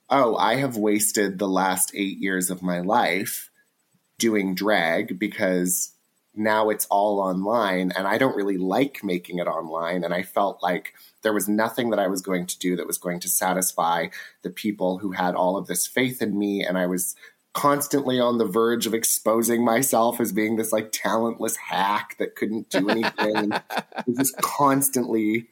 [0.09, 3.51] oh, I have wasted the last eight years of my life
[4.19, 5.93] doing drag because
[6.37, 10.05] now it's all online and I don't really like making it online.
[10.05, 12.99] And I felt like there was nothing that I was going to do that was
[12.99, 14.09] going to satisfy
[14.43, 16.65] the people who had all of this faith in me.
[16.65, 17.17] And I was
[17.55, 22.69] constantly on the verge of exposing myself as being this like talentless hack that couldn't
[22.69, 23.53] do anything.
[24.15, 25.47] just constantly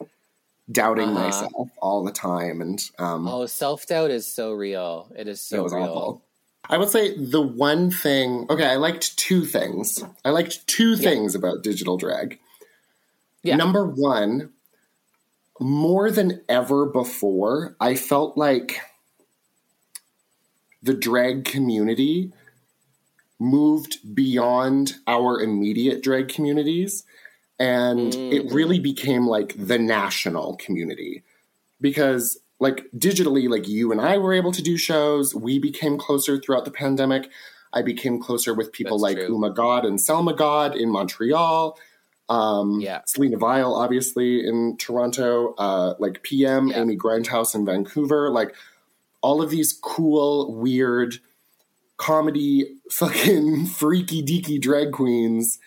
[0.71, 1.25] doubting uh-huh.
[1.25, 2.61] myself all the time.
[2.61, 5.11] And um, oh, self doubt is so real.
[5.17, 5.85] It is so it real.
[5.85, 6.23] Awful.
[6.69, 10.03] I would say the one thing, okay, I liked two things.
[10.25, 11.11] I liked two yeah.
[11.11, 12.39] things about digital drag.
[13.43, 13.57] Yeah.
[13.57, 14.51] Number one,
[15.61, 18.81] more than ever before, I felt like
[20.83, 22.33] the drag community
[23.39, 27.05] moved beyond our immediate drag communities
[27.59, 28.33] and mm.
[28.33, 31.23] it really became like the national community
[31.81, 35.35] because like digitally, like you and I were able to do shows.
[35.35, 37.31] We became closer throughout the pandemic.
[37.73, 39.35] I became closer with people That's like true.
[39.35, 41.79] Uma God and Selma God in Montreal.
[42.29, 43.03] Um, yeah.
[43.07, 45.55] Selena Vyle, obviously, in Toronto.
[45.59, 46.81] Uh, like PM, yeah.
[46.81, 48.31] Amy Grindhouse in Vancouver.
[48.31, 48.55] Like
[49.21, 51.19] all of these cool, weird,
[51.97, 55.59] comedy, fucking freaky deaky drag queens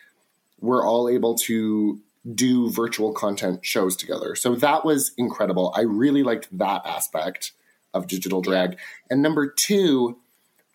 [0.60, 2.00] were all able to
[2.34, 4.36] do virtual content shows together.
[4.36, 5.74] So that was incredible.
[5.76, 7.54] I really liked that aspect
[7.94, 8.78] of digital drag.
[9.10, 10.18] And number two,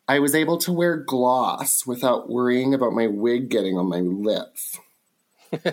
[0.08, 4.78] I was able to wear gloss without worrying about my wig getting on my lips.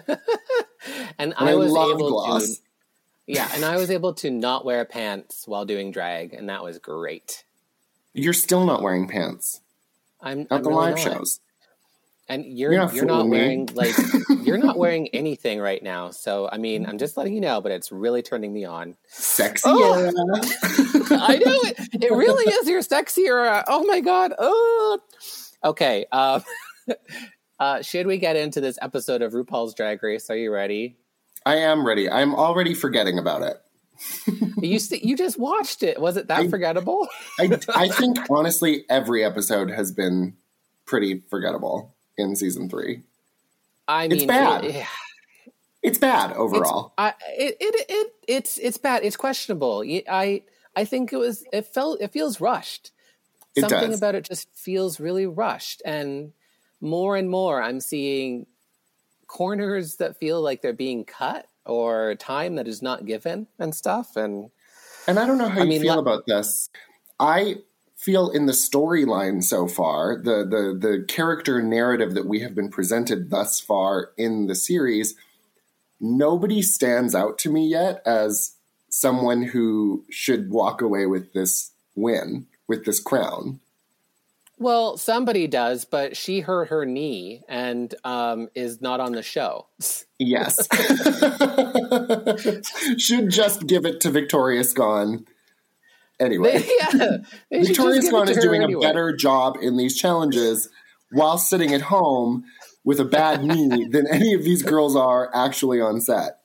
[1.17, 2.57] and, I, I was able gloss.
[2.57, 2.61] to
[3.27, 6.77] Yeah, and I was able to not wear pants while doing drag, and that was
[6.77, 7.43] great.
[8.13, 9.61] You're still not wearing pants.
[10.21, 10.99] I'm at the really live not.
[10.99, 11.39] shows.
[12.29, 13.37] And you're You're you're not not, fooling me.
[13.37, 13.95] wearing like
[14.45, 16.11] you're not wearing anything right now.
[16.11, 18.95] So I mean, I'm just letting you know, but it's really turning me on.
[19.07, 19.63] Sexy.
[19.65, 19.93] Oh.
[19.95, 20.11] era.
[21.19, 22.03] I know it.
[22.03, 23.63] It really is your sexy era.
[23.67, 24.33] Oh my god.
[24.37, 24.99] Oh.
[25.63, 26.05] Okay.
[26.11, 26.43] Um,
[27.59, 30.29] uh, should we get into this episode of RuPaul's Drag Race?
[30.29, 30.97] Are you ready?
[31.47, 32.09] I am ready.
[32.09, 33.57] I'm already forgetting about it.
[34.61, 35.99] You st- you just watched it.
[35.99, 37.07] Was it that I- forgettable?
[37.39, 40.35] I, I think honestly, every episode has been
[40.85, 43.01] pretty forgettable in season three.
[43.87, 44.85] I mean, It's bad it-
[45.81, 46.93] It's bad overall.
[46.97, 49.03] I it, it it it's it's bad.
[49.03, 49.83] It's questionable.
[50.09, 50.43] I,
[50.75, 52.91] I think it was it felt it feels rushed.
[53.55, 53.97] It Something does.
[53.97, 56.33] about it just feels really rushed and
[56.81, 58.45] more and more I'm seeing
[59.27, 64.15] corners that feel like they're being cut or time that is not given and stuff
[64.15, 64.49] and
[65.07, 66.69] And I don't know how I you mean, feel la- about this.
[67.19, 67.57] I
[67.99, 72.69] feel in the storyline so far, the, the the character narrative that we have been
[72.69, 75.15] presented thus far in the series,
[75.99, 78.55] nobody stands out to me yet as
[78.89, 83.59] someone who should walk away with this win, with this crown.
[84.57, 89.67] well somebody does but she hurt her knee and um is not on the show.
[90.17, 90.67] Yes.
[92.97, 95.25] should just give it to Victoria Scone.
[96.19, 96.63] Anyway.
[96.93, 97.17] yeah.
[97.51, 98.85] Victoria just give it Scone to is doing anyway.
[98.85, 100.69] a better job in these challenges
[101.11, 102.43] while sitting at home
[102.83, 106.39] with a bad knee than any of these girls are actually on set.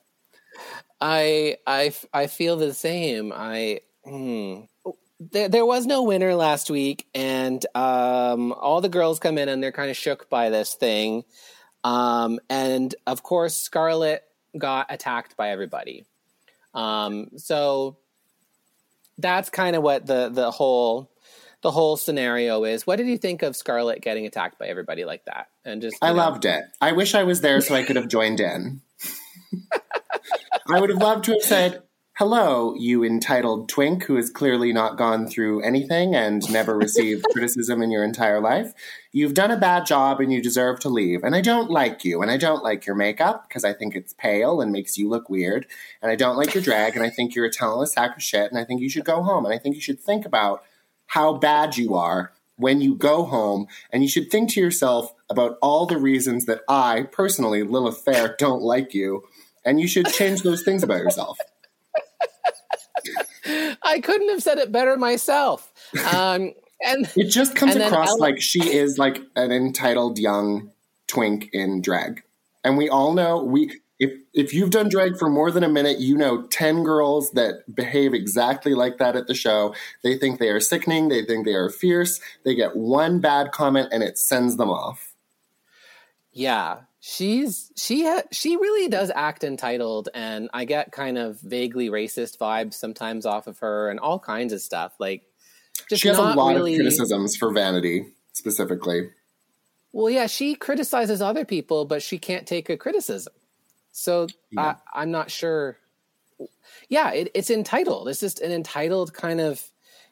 [1.01, 3.33] I I I feel the same.
[3.35, 4.61] I hmm.
[5.19, 9.61] there there was no winner last week, and um, all the girls come in and
[9.61, 11.25] they're kind of shook by this thing.
[11.83, 14.23] Um, and of course, Scarlett
[14.57, 16.05] got attacked by everybody.
[16.73, 17.97] Um, so
[19.17, 21.11] that's kind of what the the whole
[21.61, 22.85] the whole scenario is.
[22.85, 25.47] What did you think of Scarlett getting attacked by everybody like that?
[25.63, 26.63] And just I know, loved it.
[26.79, 28.81] I wish I was there so I could have joined in.
[30.69, 31.83] I would have loved to have said,
[32.17, 37.81] Hello, you entitled twink who has clearly not gone through anything and never received criticism
[37.81, 38.71] in your entire life.
[39.11, 41.25] You've done a bad job and you deserve to leave.
[41.25, 42.21] And I don't like you.
[42.21, 45.29] And I don't like your makeup because I think it's pale and makes you look
[45.29, 45.67] weird.
[46.01, 46.95] And I don't like your drag.
[46.95, 48.49] And I think you're a talentless sack of shit.
[48.49, 49.43] And I think you should go home.
[49.43, 50.63] And I think you should think about
[51.07, 53.67] how bad you are when you go home.
[53.91, 58.37] And you should think to yourself about all the reasons that I, personally, Lilith Fair,
[58.39, 59.23] don't like you.
[59.65, 61.37] And you should change those things about yourself.
[63.83, 65.71] I couldn't have said it better myself.
[66.13, 66.53] Um,
[66.85, 70.71] and It just comes across Ella- like she is like an entitled young
[71.07, 72.23] twink in drag.
[72.63, 75.99] And we all know we if if you've done drag for more than a minute,
[75.99, 79.73] you know 10 girls that behave exactly like that at the show.
[80.03, 82.19] They think they are sickening, they think they are fierce.
[82.43, 85.14] They get one bad comment and it sends them off.
[86.37, 91.89] Yeah, she's she ha- she really does act entitled, and I get kind of vaguely
[91.89, 94.93] racist vibes sometimes off of her, and all kinds of stuff.
[94.99, 95.23] Like,
[95.89, 99.11] just She has a lot really, of criticisms for Vanity specifically.
[99.93, 103.31] Well, yeah, she criticizes other people, but she can't take a criticism.
[103.93, 104.75] So Yeah.
[104.93, 105.77] I, I'm not sure.
[106.89, 108.09] Yeah, it, it's entitled.
[108.09, 109.63] It's just an entitled kind of,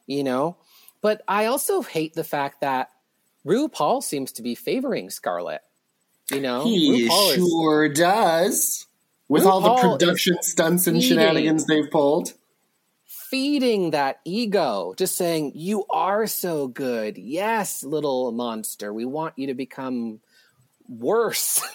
[0.08, 0.56] you know.
[1.02, 2.92] But I also hate the fact that
[3.46, 5.64] RuPaul seems to be favoring Scarlett.
[6.32, 8.88] You know, He RuPaul is- sure does.
[9.30, 11.10] With all the production stunts and eating.
[11.10, 12.34] shenanigans they've pulled.
[13.06, 17.18] feeding that ego, just saying, You are so good.
[17.18, 18.94] Yes, little monster.
[18.94, 20.20] We want you to become
[20.88, 21.62] worse.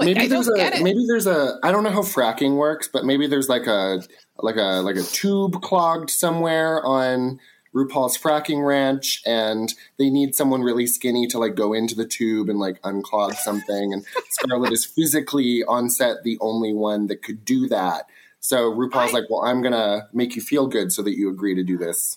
[0.00, 3.04] Like, maybe I there's a maybe there's a I don't know how fracking works, but
[3.04, 4.02] maybe there's like a
[4.38, 7.38] like a like a tube clogged somewhere on
[7.76, 12.48] RuPaul's fracking ranch and they need someone really skinny to like go into the tube
[12.48, 17.44] and like unclog something and Scarlett is physically on set the only one that could
[17.44, 18.06] do that.
[18.40, 21.28] So RuPaul's I- like, "Well, I'm going to make you feel good so that you
[21.28, 22.16] agree to do this."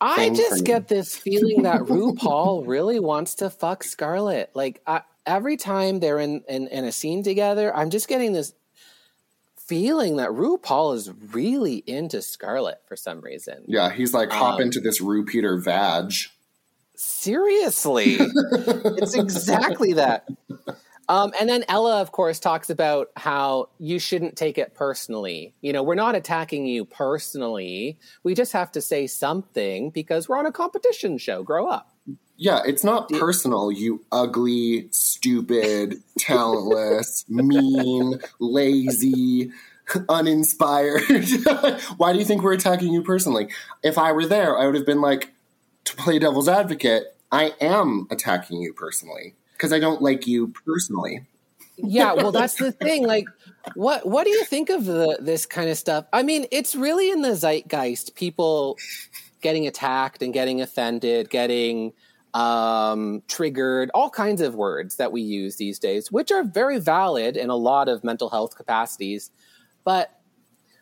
[0.00, 4.52] I just get this feeling that RuPaul really wants to fuck Scarlett.
[4.54, 8.54] Like I, every time they're in, in in a scene together, I'm just getting this
[9.68, 13.64] feeling that RuPaul is really into Scarlett for some reason.
[13.66, 16.12] Yeah, he's like, "Hop Um, into this Ru Peter vag."
[16.96, 20.26] Seriously, it's exactly that.
[21.08, 25.54] Um, and then Ella, of course, talks about how you shouldn't take it personally.
[25.60, 27.98] You know, we're not attacking you personally.
[28.24, 31.42] We just have to say something because we're on a competition show.
[31.42, 31.92] Grow up.
[32.40, 39.50] Yeah, it's not personal, you ugly, stupid, talentless, mean, lazy,
[40.08, 41.02] uninspired.
[41.96, 43.48] Why do you think we're attacking you personally?
[43.82, 45.32] If I were there, I would have been like,
[45.84, 49.34] to play devil's advocate, I am attacking you personally.
[49.58, 51.26] because I don't like you personally.
[51.76, 53.04] yeah, well, that's the thing.
[53.04, 53.26] Like,
[53.74, 56.06] what what do you think of the, this kind of stuff?
[56.12, 58.14] I mean, it's really in the zeitgeist.
[58.14, 58.78] People
[59.40, 61.92] getting attacked and getting offended, getting
[62.34, 67.36] um, triggered, all kinds of words that we use these days, which are very valid
[67.36, 69.30] in a lot of mental health capacities.
[69.84, 70.10] But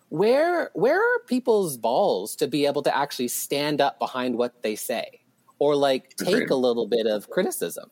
[0.08, 4.76] where where are people's balls to be able to actually stand up behind what they
[4.76, 5.20] say,
[5.58, 6.50] or like take Agreed.
[6.50, 7.90] a little bit of criticism?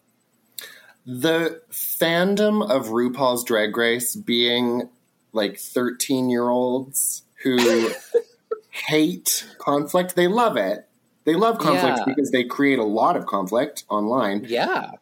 [1.07, 4.89] The fandom of RuPaul's Drag Race being
[5.33, 7.91] like 13 year olds who
[8.71, 10.89] hate conflict, they love it.
[11.25, 12.05] They love conflict Yeah.
[12.07, 14.45] because they create a lot of conflict online.
[14.49, 14.93] Yeah,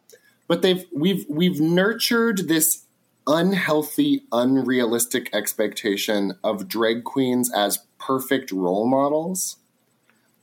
[0.47, 2.83] But they've we've we've nurtured this
[3.27, 9.57] unhealthy, unrealistic expectation of drag queens as perfect role models.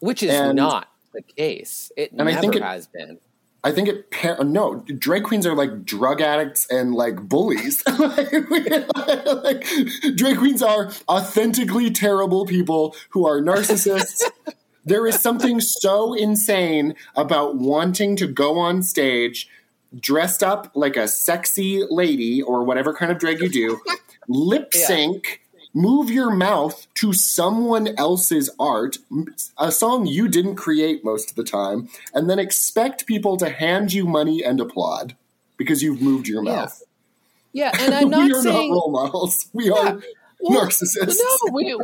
[0.01, 1.93] which is And- not the case.
[1.97, 3.19] It And I never think it- has been.
[3.63, 7.83] I think it par- no drag queens are like drug addicts and like bullies.
[7.99, 9.67] like,
[10.17, 14.23] drag queens are authentically terrible people who are narcissists.
[14.91, 19.49] there is something so insane about wanting to go on stage
[19.99, 23.81] dressed up like a sexy lady or whatever kind of drag you do,
[24.29, 24.87] lip Yeah.
[24.87, 28.99] sync, move your mouth to someone else's art,
[29.59, 33.93] a song you didn't create most of the time, and then expect people to hand
[33.93, 35.17] you money and applaud
[35.57, 36.83] because you've moved your mouth.
[37.53, 39.49] Yeah, and I'm not we are saying not role models.
[39.53, 40.01] We are
[40.43, 41.19] Well, narcissists.
[41.19, 41.77] No, we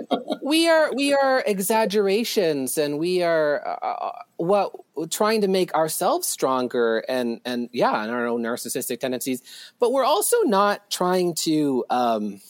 [0.43, 4.73] we are we are exaggerations, and we are uh, what
[5.11, 9.43] trying to make ourselves stronger, and and yeah, and our own narcissistic tendencies.
[9.79, 12.41] But we're also not trying to, um,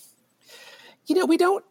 [1.06, 1.64] you know, we don't.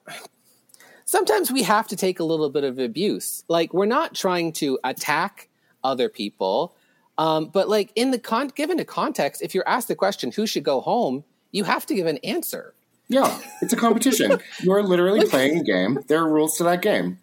[1.06, 3.43] Sometimes we have to take a little bit of abuse.
[3.48, 5.50] Like we're not trying to attack
[5.84, 6.76] other people,
[7.17, 10.45] um, but like in the con- given a context, if you're asked the question, "Who
[10.48, 11.24] should go home?"
[11.56, 12.74] you have to give an answer.
[13.08, 14.39] Yeah, it's a competition.
[14.62, 16.00] you are literally playing a game.
[16.08, 17.20] There are rules to that game.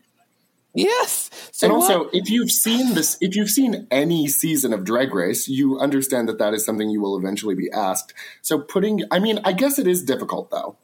[0.74, 1.28] Yes.
[1.52, 5.12] So and what- also, if you've seen this, if you've seen any season of Drag
[5.14, 8.14] Race, you understand that that is something you will eventually be asked.
[8.40, 10.76] So, putting, I mean, I guess it is difficult though,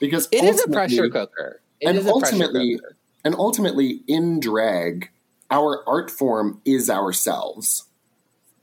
[0.00, 1.60] because It is a pressure cooker.
[1.80, 2.96] It and ultimately, cooker.
[3.24, 5.10] and ultimately, in drag,
[5.50, 7.84] our art form is ourselves.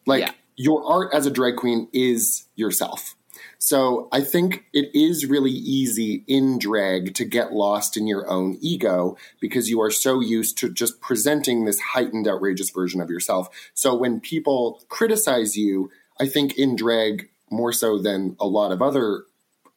[0.08, 0.32] Like Yeah.
[0.56, 3.16] your art as a drag queen is yourself.
[3.64, 8.58] So I think it is really easy in drag to get lost in your own
[8.60, 13.48] ego because you are so used to just presenting this heightened, outrageous version of yourself.
[13.74, 18.82] So when people criticize you, I think in drag more so than a lot of
[18.82, 19.24] other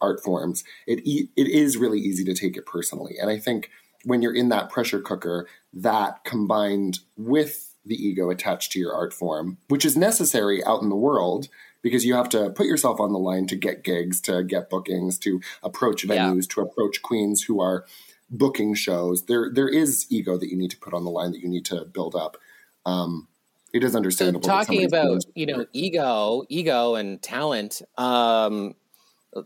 [0.00, 3.14] art forms, it e- it is really easy to take it personally.
[3.20, 3.70] And I think
[4.02, 9.12] when you're in that pressure cooker, that combined with the ego attached to your art
[9.12, 11.48] form, which is necessary out in the world
[11.86, 15.20] because you have to put yourself on the line to get gigs, to get bookings,
[15.20, 16.16] to approach Yeah.
[16.16, 17.84] venues, to approach queens who are
[18.28, 19.26] booking shows.
[19.26, 21.64] There there is ego that you need to put on the line that you need
[21.66, 22.38] to build up.
[22.84, 23.28] Um,
[23.72, 24.48] it is understandable.
[24.48, 27.82] that talking about you know ego, ego and talent.
[27.96, 28.74] Um,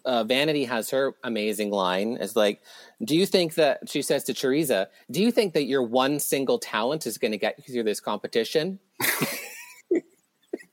[0.06, 2.16] uh, Vanity has her amazing line.
[2.16, 2.62] Is like,
[3.04, 6.58] do you think that she says to Teresa, "Do you think that your one single
[6.58, 8.78] talent is going to get you through this competition?"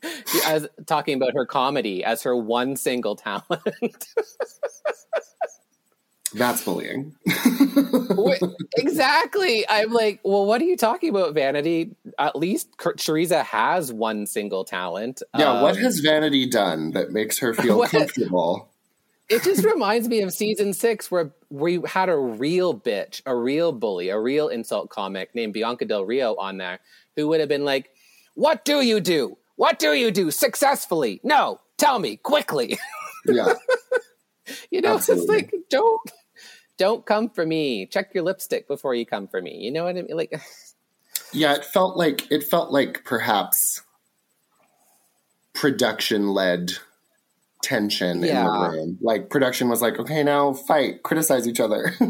[0.45, 4.07] as talking about her comedy as her one single talent.
[6.33, 7.15] that's bullying.
[8.77, 9.65] Exactly.
[9.69, 11.95] I'm like, well, what are you talking about, Vanity?
[12.19, 15.21] At least Teresa has one single talent.
[15.37, 18.69] yeah, what Um, has Vanity done that makes her feel What- comfortable?
[19.29, 23.71] it just reminds me of season six where we had a real bitch, a real
[23.71, 26.79] bully, a real insult comic named Bianca Del Rio on there
[27.15, 27.89] who would have been like,
[28.35, 29.37] What do you do?
[29.57, 31.19] What do you do successfully?
[31.23, 32.79] No, tell me quickly.
[33.29, 33.55] Yeah.
[34.71, 35.99] you know, it's like, don't
[36.77, 37.85] don't come for me.
[37.85, 39.57] Check your lipstick before you come for me.
[39.57, 40.15] You know what I mean?
[40.15, 40.31] Like
[41.33, 43.81] Yeah, it felt like it felt like perhaps
[45.53, 46.73] production led
[47.67, 48.97] tension in the room.
[49.01, 51.93] Like production was like, okay, now fight, criticize each other.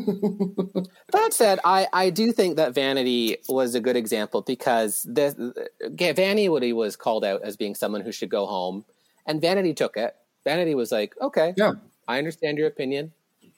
[1.13, 6.13] That said, I, I do think that Vanity was a good example because the, the
[6.13, 8.83] Vanity was called out as being someone who should go home,
[9.25, 10.15] and Vanity took it.
[10.43, 11.73] Vanity was like, "Okay, yeah.
[12.09, 13.13] I understand your opinion.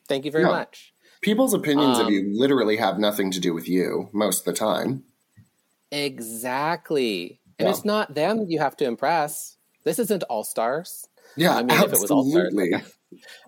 [0.07, 0.51] Thank you very Yeah.
[0.51, 4.45] much." People's opinions of Um, you literally have nothing to do with you most of
[4.45, 5.03] the time.
[5.91, 7.71] Exactly, and Yeah.
[7.71, 9.57] it's not them you have to impress.
[9.83, 11.07] This isn't All Stars.
[11.35, 12.71] Yeah, I mean, if it was all absolutely.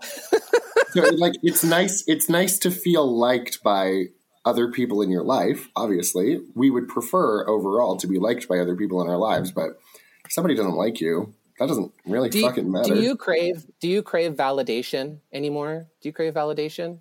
[0.91, 2.03] so, like, it's nice.
[2.07, 4.05] It's nice to feel liked by
[4.45, 5.69] other people in your life.
[5.75, 9.51] Obviously, we would prefer overall to be liked by other people in our lives.
[9.51, 9.79] But
[10.25, 12.95] if somebody doesn't like you, that doesn't really Do you, fucking matter.
[12.95, 15.87] do you crave do you crave validation anymore?
[16.01, 16.99] Do you crave validation?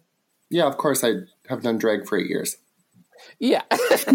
[0.51, 1.03] yeah, of course.
[1.05, 1.13] I
[1.49, 2.57] have done drag for eight years.
[3.39, 3.63] Yeah.
[3.71, 4.13] I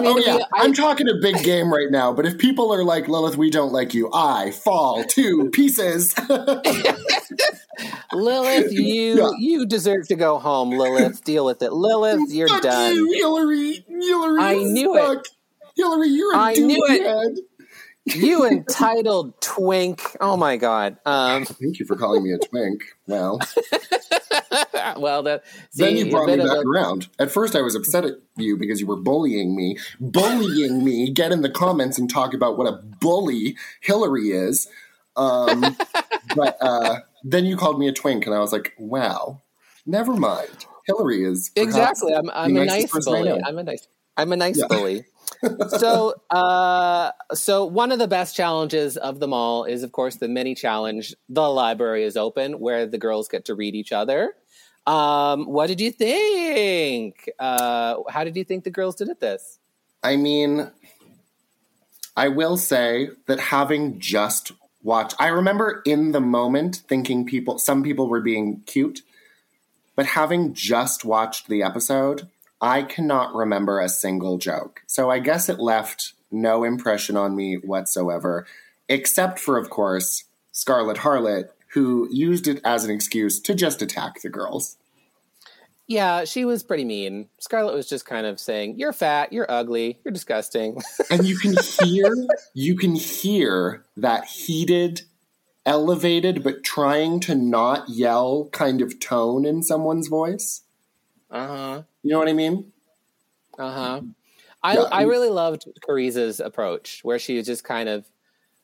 [0.00, 2.12] mean, oh yeah, I- am talking a big game right now.
[2.12, 4.10] But if people are like Lilith, we don't like you.
[4.12, 6.14] I fall to pieces.
[8.12, 8.82] Lilith, you
[9.16, 9.30] Yeah.
[9.38, 11.22] you deserve to go home, Lilith.
[11.24, 11.72] Deal with it.
[11.72, 12.94] Lilith, you're Fuck done.
[12.94, 13.84] you, Hillary.
[13.88, 14.42] Hillary.
[14.42, 15.28] I knew it.
[15.76, 17.02] Hillary, you're a I knew it.
[17.02, 17.36] douchehead.
[18.14, 20.02] You entitled twink.
[20.20, 20.98] Oh my god.
[21.06, 22.82] Um Thank you for calling me a twink.
[23.06, 23.40] Well,
[24.96, 27.08] well that see, then you brought me back a- around.
[27.18, 29.78] At first, I was upset at you because you were bullying me.
[30.00, 31.10] Bullying me.
[31.10, 34.68] Get in the comments and talk about what a bully Hillary is.
[35.16, 35.76] Um,
[36.36, 39.42] but uh, then you called me a twink, and I was like, wow,
[39.86, 40.66] never mind.
[40.86, 42.14] Hillary is Exactly.
[42.14, 43.40] I'm, I'm a nice bully.
[43.44, 43.86] I'm a nice
[44.16, 44.66] I'm a nice Yeah.
[44.68, 45.04] bully.
[45.68, 50.28] So uh so one of the best challenges of them all is of course the
[50.28, 51.14] mini challenge.
[51.28, 54.34] The library is open where the girls get to read each other.
[54.86, 57.28] Um what did you think?
[57.38, 59.58] Uh how did you think the girls did at this?
[60.02, 60.70] I mean,
[62.16, 64.52] I will say that having just
[64.82, 69.02] watched, I remember in the moment thinking people, some people were being cute,
[69.94, 72.28] but having just watched the episode,
[72.60, 74.82] I cannot remember a single joke.
[74.86, 78.46] So I guess it left no impression on me whatsoever,
[78.88, 84.20] except for, of course, Scarlett Harlot, who used it as an excuse to just attack
[84.20, 84.76] the girls.
[85.86, 89.98] yeah she was pretty mean scarlett was just kind of saying you're fat you're ugly
[90.04, 90.80] you're disgusting
[91.10, 92.14] and you can hear
[92.54, 95.02] you can hear that heated
[95.66, 100.62] elevated but trying to not yell kind of tone in someone's voice
[101.30, 102.72] uh-huh you know what i mean
[103.58, 104.00] Uh huh.
[104.62, 108.06] I Yeah, I really loved Choriza's approach, where she just kind of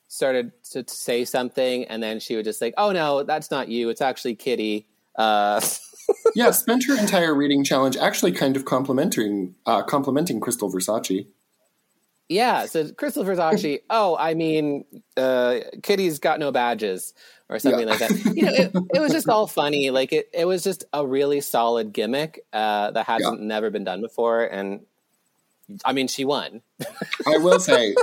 [0.08, 3.68] started to, to say something, and then she would just like, "Oh no, that's not
[3.68, 3.88] you.
[3.88, 4.86] It's actually Kitty."
[5.16, 5.60] Uh,
[6.34, 11.26] yeah spent her entire reading challenge actually kind of complimenting uh, complimenting krystal versace
[12.28, 12.66] yeah.
[12.66, 13.82] So Krystal Versace.
[13.90, 14.84] oh, I mean,
[15.16, 17.14] uh, Kitty's got no badges
[17.48, 17.94] or something Yeah.
[17.94, 18.32] like that.
[18.36, 19.90] You know, it, it was just all funny.
[19.90, 24.00] Like it, it was just a really solid gimmick uh, that hasn't never been done
[24.00, 24.80] before, and
[25.84, 26.62] I mean, she won.
[27.26, 27.94] i will say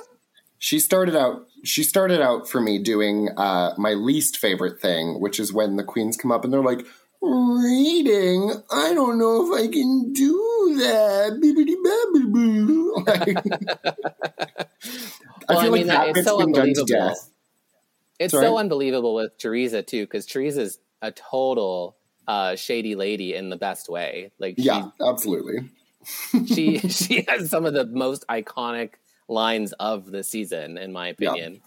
[0.60, 5.40] she started out she started out for me doing uh, my least favorite thing which
[5.40, 6.86] is when the queens come up and they're like
[7.22, 11.40] reading i don't know if i can do that.
[15.46, 17.16] Like, Well, I feel like mean, that it's so been done to unbelievable.
[18.24, 18.46] It's Sorry?
[18.46, 21.98] so unbelievable with Teresa too, because Teresa's a total
[22.28, 24.32] uh, shady lady in the best way.
[24.40, 25.70] Like, she, Yeah, absolutely.
[26.48, 28.92] she she has some of the most iconic
[29.28, 31.30] lines of the season, in my Yeah.
[31.32, 31.62] opinion.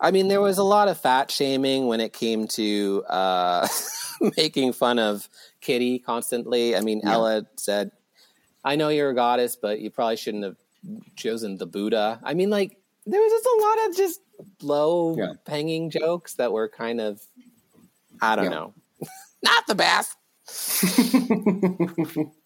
[0.00, 3.66] I mean, there was a lot of fat shaming when it came to uh,
[4.36, 5.28] making fun of
[5.60, 6.76] Kitty constantly.
[6.76, 7.12] I mean, Yeah.
[7.12, 7.90] Ella said,
[8.64, 10.56] "I know you're a goddess, but you probably shouldn't have
[11.16, 12.76] chosen the Buddha." I mean, like
[13.06, 14.20] there was just a lot of just
[14.62, 15.32] low Yeah.
[15.46, 17.20] hanging jokes that were kind of,
[18.20, 18.50] I don't Yeah.
[18.50, 18.74] know,
[19.42, 20.16] not the best.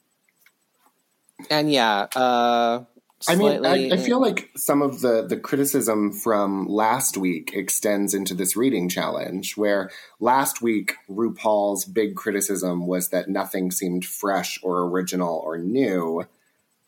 [1.49, 2.85] And yeah, uh,
[3.29, 8.15] I mean, I, I feel like some of the, the criticism from last week extends
[8.15, 14.59] into this reading challenge, where last week RuPaul's big criticism was that nothing seemed fresh
[14.63, 16.27] or original or new.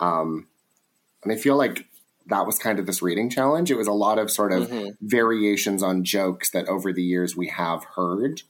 [0.01, 0.49] Um,
[1.23, 1.87] and I feel like
[2.27, 3.71] that was kind of this reading challenge.
[3.71, 4.97] It was a lot of sort of Mhm.
[5.01, 8.43] variations on jokes that over the years we have heard.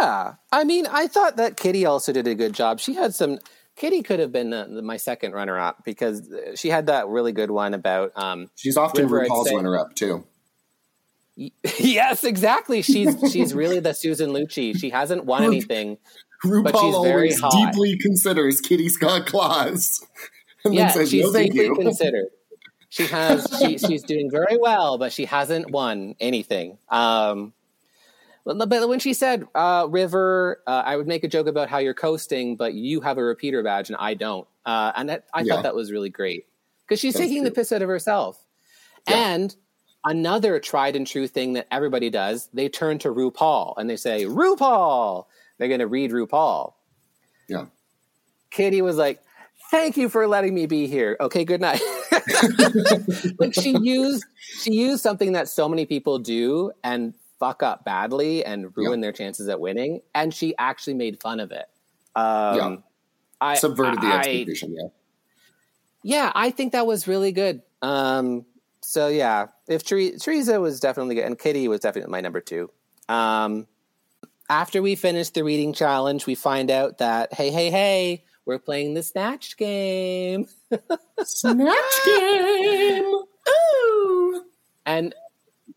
[0.00, 2.80] Yeah, I mean, I thought that Kitty also did a good job.
[2.80, 3.38] She had some.
[3.76, 7.52] Kitty could have been uh, my second runner-up because uh, she had that really good
[7.52, 8.10] one about.
[8.16, 10.24] Um, She's often River, RuPaul's runner up, too.
[11.78, 12.82] yes, exactly.
[12.82, 14.76] She's she's really the Susan Lucci.
[14.76, 15.98] She hasn't won anything.
[16.44, 16.72] RuPaul she's
[17.04, 17.52] very always hot.
[17.52, 20.04] deeply considers Kitty Scott Claus.
[20.64, 22.28] And Yeah, says, she's no, deeply considered.
[22.90, 26.78] She has she she's doing very well, but she hasn't won anything.
[26.88, 27.52] Um,
[28.44, 31.92] but when she said, uh, "River," uh, I would make a joke about how you're
[31.92, 35.54] coasting, but you have a repeater badge and I don't, uh, and that, I Yeah.
[35.54, 36.46] thought that was really great
[36.86, 38.42] because she's That's taking the piss out of herself.
[39.06, 39.34] Yeah.
[39.34, 39.54] And
[40.04, 44.24] another tried and true thing that everybody does, they turn to RuPaul and they say,
[44.24, 45.26] "RuPaul."
[45.58, 46.72] They're going to read RuPaul.
[47.48, 47.66] Yeah.
[48.50, 49.20] Kitty was like,
[49.70, 51.80] "Thank you for letting me be here." Okay, good night.
[53.38, 54.24] like she used
[54.62, 59.12] she used something that so many people do and fuck up badly and ruin their
[59.12, 61.66] chances at winning, and she actually made fun of it.
[62.16, 62.76] Um, Yeah.
[63.40, 64.88] I Subverted the I- expectation, yeah.
[66.02, 67.62] yeah, I think that was really good.
[67.82, 68.44] Um,
[68.80, 72.68] so yeah, if Ter- Teresa was definitely good, and Kitty was definitely my number two.
[73.08, 73.68] Um,
[74.50, 78.94] after we finish the reading challenge, we find out that hey, hey, hey, we're playing
[78.94, 80.46] the snatch game.
[81.22, 81.76] Snatch
[82.06, 83.04] game.
[83.84, 84.44] Ooh.
[84.86, 85.14] And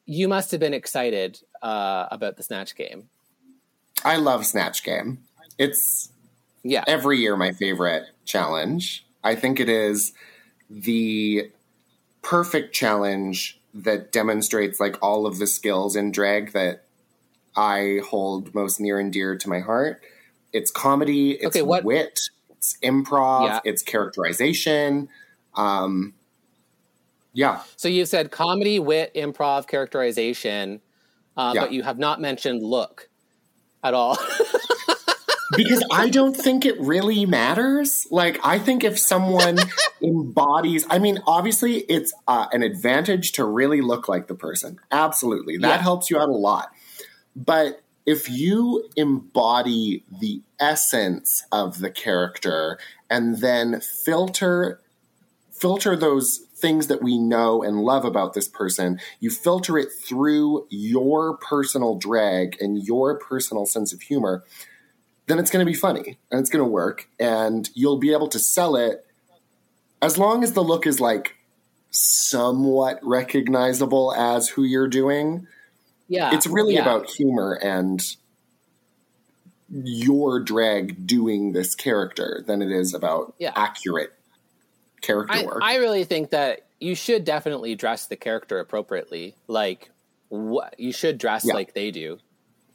[0.05, 3.09] you must have been excited uh, about the snatch game.
[4.05, 5.19] I love Snatch Game.
[5.57, 6.09] It's
[6.63, 6.83] Yeah.
[6.87, 9.05] every year my favorite challenge.
[9.23, 10.13] I think it is
[10.69, 11.51] the
[12.21, 16.83] perfect challenge that demonstrates like all of the skills in drag that
[17.55, 20.01] I hold most near and dear to my heart.
[20.53, 22.19] It's comedy, it's Okay, what- wit,
[22.61, 23.59] it's improv, Yeah.
[23.63, 25.09] it's characterization.
[25.55, 26.13] Um,
[27.33, 30.79] yeah, So you've said comedy, wit, improv, characterization,
[31.35, 31.61] uh, Yeah.
[31.61, 33.09] but you have not mentioned look
[33.83, 34.15] at all.
[35.57, 38.05] because I don't think it really matters.
[38.11, 39.57] Like, I think if someone
[40.03, 44.79] embodies, I mean, obviously, it's uh, an advantage to really look like the person.
[44.91, 45.57] Absolutely.
[45.57, 45.81] That Yeah.
[45.81, 46.71] helps you out a lot.
[47.35, 52.79] But if you embody the essence of the character
[53.09, 54.79] and then filter
[55.51, 60.65] filter those things that we know and love about this person, you filter it through
[60.71, 64.43] your personal drag and your personal sense of humor,
[65.27, 68.27] then it's going to be funny and it's going to work and you'll be able
[68.27, 69.05] to sell it
[70.01, 71.35] as long as the look is like
[71.91, 75.45] somewhat recognizable as who you're doing.
[76.11, 76.35] Yeah.
[76.35, 76.81] It's really yeah.
[76.81, 78.01] about humor and
[79.69, 83.53] your drag doing this character than it is about Yeah.
[83.55, 84.13] accurate
[85.01, 85.59] character I, work.
[85.63, 89.35] I really think that you should definitely dress the character appropriately.
[89.47, 89.89] Like,
[90.29, 91.53] what you should dress Yeah.
[91.53, 92.19] like they do.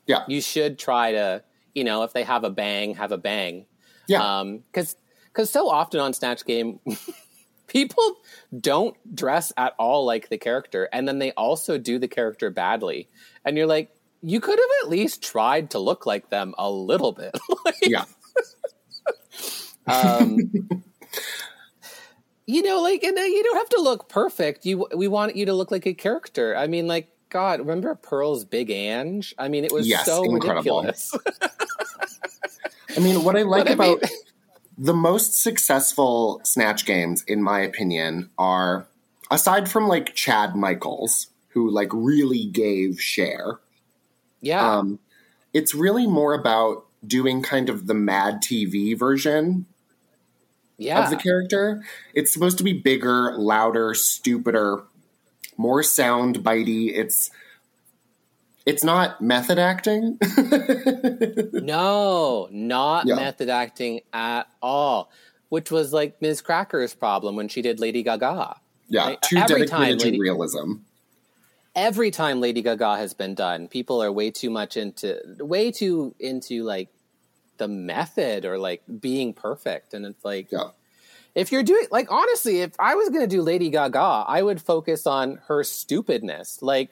[0.07, 0.25] yeah.
[0.29, 1.43] You should try to,
[1.75, 3.67] you know, if they have a bang, have a bang.
[4.07, 4.39] yeah.
[4.41, 4.97] Um, because
[5.33, 6.81] because so often on Snatch Game,
[7.67, 8.17] people
[8.61, 13.09] don't dress at all like the character, and then they also do the character badly,
[13.45, 13.91] and you're like,
[14.23, 17.37] you could have at least tried to look like them a little bit.
[17.65, 18.05] Like, yeah.
[19.87, 20.39] um,
[22.47, 24.65] you know, like, and uh, you don't have to look perfect.
[24.67, 26.57] You we want you to look like a character.
[26.57, 29.25] I mean, like, God, remember Pearl's Big Ang?
[29.39, 30.83] I mean, it was Yes, so incredible.
[30.83, 31.13] ridiculous.
[32.97, 34.11] I mean, what I like But I mean- about
[34.79, 38.87] the most successful Snatch games, in my opinion, are
[39.31, 43.59] aside from like Chad Michaels, who like really gave Cher.
[44.41, 44.99] yeah, Um,
[45.55, 49.67] it's really more about doing kind of the Mad TV version
[50.77, 51.03] yeah.
[51.03, 51.83] of the character.
[52.15, 54.85] It's supposed to be bigger, louder, stupider,
[55.57, 56.93] more sound bitey.
[56.95, 57.31] It's
[58.67, 60.19] it's not method acting.
[61.53, 63.15] No, not Yeah.
[63.17, 65.11] method acting at all.
[65.49, 68.57] Which was like Miz Cracker's problem when she did Lady Gaga.
[68.89, 70.73] yeah, Like, too every dedicated time to Lady- realism.
[71.75, 76.15] Every time Lady Gaga has been done, people are way too much into way too
[76.19, 76.89] into like
[77.59, 79.93] the method or like being perfect.
[79.95, 80.71] And it's like Yeah.
[81.35, 85.07] if you're doing like honestly, if I was gonna do Lady Gaga, I would focus
[85.07, 86.61] on her stupidness.
[86.63, 86.91] Like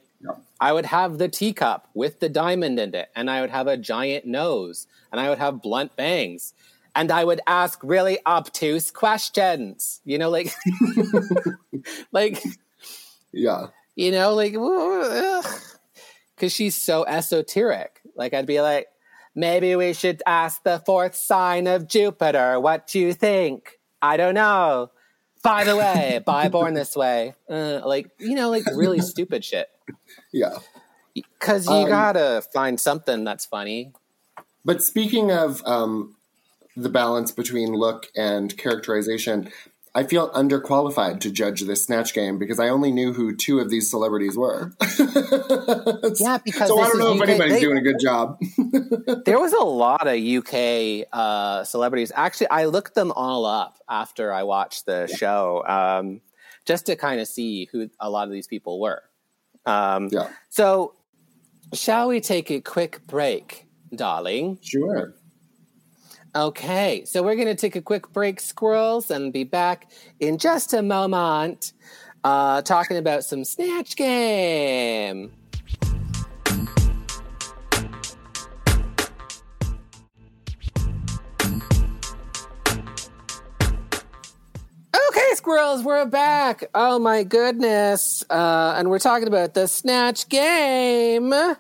[0.61, 3.77] I would have the teacup with the diamond in it, and I would have a
[3.77, 6.55] giant nose, and I would have blunt bangs,
[6.95, 10.01] and I would ask really obtuse questions.
[10.05, 10.53] You know, like,
[12.13, 12.43] like
[13.33, 13.67] Yeah.
[13.97, 14.53] you know, like,
[16.35, 18.01] because she's so esoteric.
[18.17, 18.87] Like, I'd be like,
[19.35, 23.79] maybe we should ask the fourth sign of Jupiter what do you think.
[24.01, 24.91] I don't know.
[25.43, 29.69] By the way, by born this way, uh, like you know, like really stupid shit.
[30.35, 30.59] Yeah.
[31.15, 33.93] Because you Um, gotta find something that's funny.
[34.65, 36.17] But speaking of um,
[36.77, 39.49] the balance between look and characterization,
[39.95, 43.71] I feel underqualified to judge this snatch game because I only knew who two of
[43.71, 44.73] these celebrities were.
[46.17, 48.39] Yeah, because so I don't know if UK anybody's they- doing a good job.
[49.25, 52.11] There was a lot of UK uh, celebrities.
[52.15, 56.21] Actually, I looked them all up after I watched the show, um,
[56.67, 59.03] just to kind of see who a lot of these people were.
[59.67, 60.95] Um, yeah, So,
[61.73, 64.59] shall we take a quick break, darling?
[64.63, 65.15] sure.
[66.37, 70.75] Okay, so we're going to take a quick break, squirrels, and be back in just
[70.75, 71.73] a moment
[72.25, 75.33] uh, talking about some Snatch Game.
[85.45, 86.65] Squirrels, we're back.
[86.75, 88.25] Oh my goodness.
[88.31, 91.35] Uh, and we're talking about the Snatch Game.
[91.35, 91.55] Uh,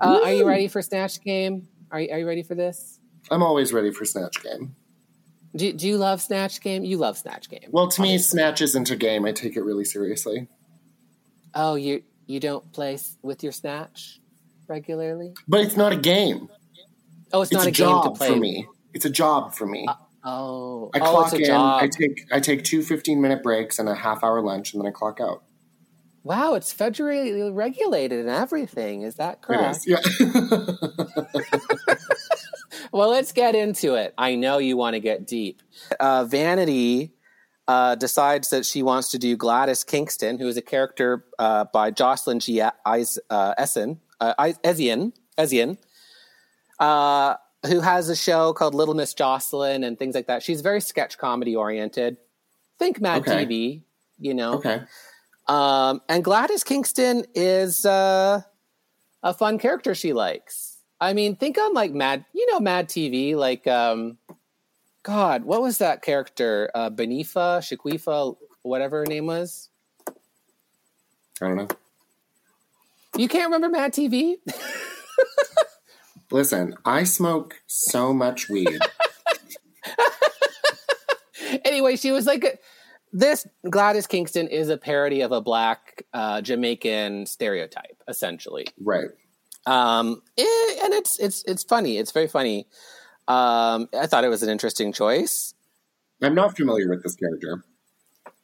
[0.00, 1.68] are you ready for Snatch Game?
[1.92, 2.98] Are you, are you ready for this?
[3.30, 4.74] I'm always ready for snatch game.
[5.54, 6.82] Do, do you love Snatch Game?
[6.82, 7.68] You love Snatch Game.
[7.70, 9.24] Well, to me, Snatch isn't a game.
[9.24, 10.48] I take it really seriously.
[11.54, 14.18] Oh, you you don't play with your Snatch
[14.66, 15.34] regularly?
[15.46, 16.48] But it's not a game.
[17.32, 18.30] Oh, it's, It's not a, a, game to play.
[18.30, 18.66] for me.
[18.94, 19.86] It's a job for me.
[20.30, 21.44] Oh, I oh, clock a in.
[21.44, 21.82] job.
[21.82, 24.88] I take I take two 15 minute breaks and a half hour lunch, and then
[24.88, 25.42] I clock out.
[26.24, 29.02] wow, it's federally regulated and everything.
[29.02, 29.86] Is that correct?
[29.86, 29.86] is.
[29.86, 30.00] Yeah.
[32.92, 34.14] Well, let's get into it.
[34.16, 35.62] I know you want to get deep.
[36.00, 37.12] Uh, Vanity
[37.66, 41.90] uh, decides that she wants to do Gladys Kingston, who is a character uh, by
[41.90, 44.00] Jocelyn Jee Eis- uh, Essen,
[47.64, 50.42] Eis- Esien, Esien who has a show called Little Miss Jocelyn and things like that.
[50.42, 52.16] She's very sketch comedy oriented.
[52.78, 53.44] Think Mad Okay.
[53.46, 53.82] TV,
[54.18, 54.54] you know.
[54.54, 54.82] okay.
[55.48, 58.42] Um, and Gladys Kingston is uh,
[59.22, 60.76] a fun character she likes.
[61.00, 64.18] I mean, think on like Mad, you know, Mad TV, like, um,
[65.04, 66.70] God, what was that character?
[66.74, 69.70] Uh, Benifa, Shaquifa, whatever her name was.
[70.08, 70.12] I
[71.40, 71.68] don't know.
[73.16, 74.36] You can't remember Mad TV?
[76.30, 78.78] Listen, I smoke so much weed.
[81.64, 82.60] anyway, she was like,
[83.12, 88.66] this Gladys Kingston is a parody of a black uh, Jamaican stereotype, essentially.
[88.82, 89.08] right.
[89.66, 90.44] um eh,
[90.84, 92.66] and it's it's it's funny it's very funny
[93.26, 95.52] um i thought it was an interesting choice
[96.22, 97.64] I'm not familiar with this character.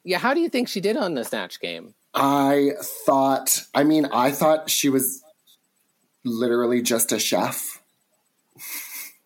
[0.04, 4.06] yeah how do you think she did on the snatch game I thought, I mean,
[4.06, 5.23] I thought she was
[6.24, 7.80] literally just a chef.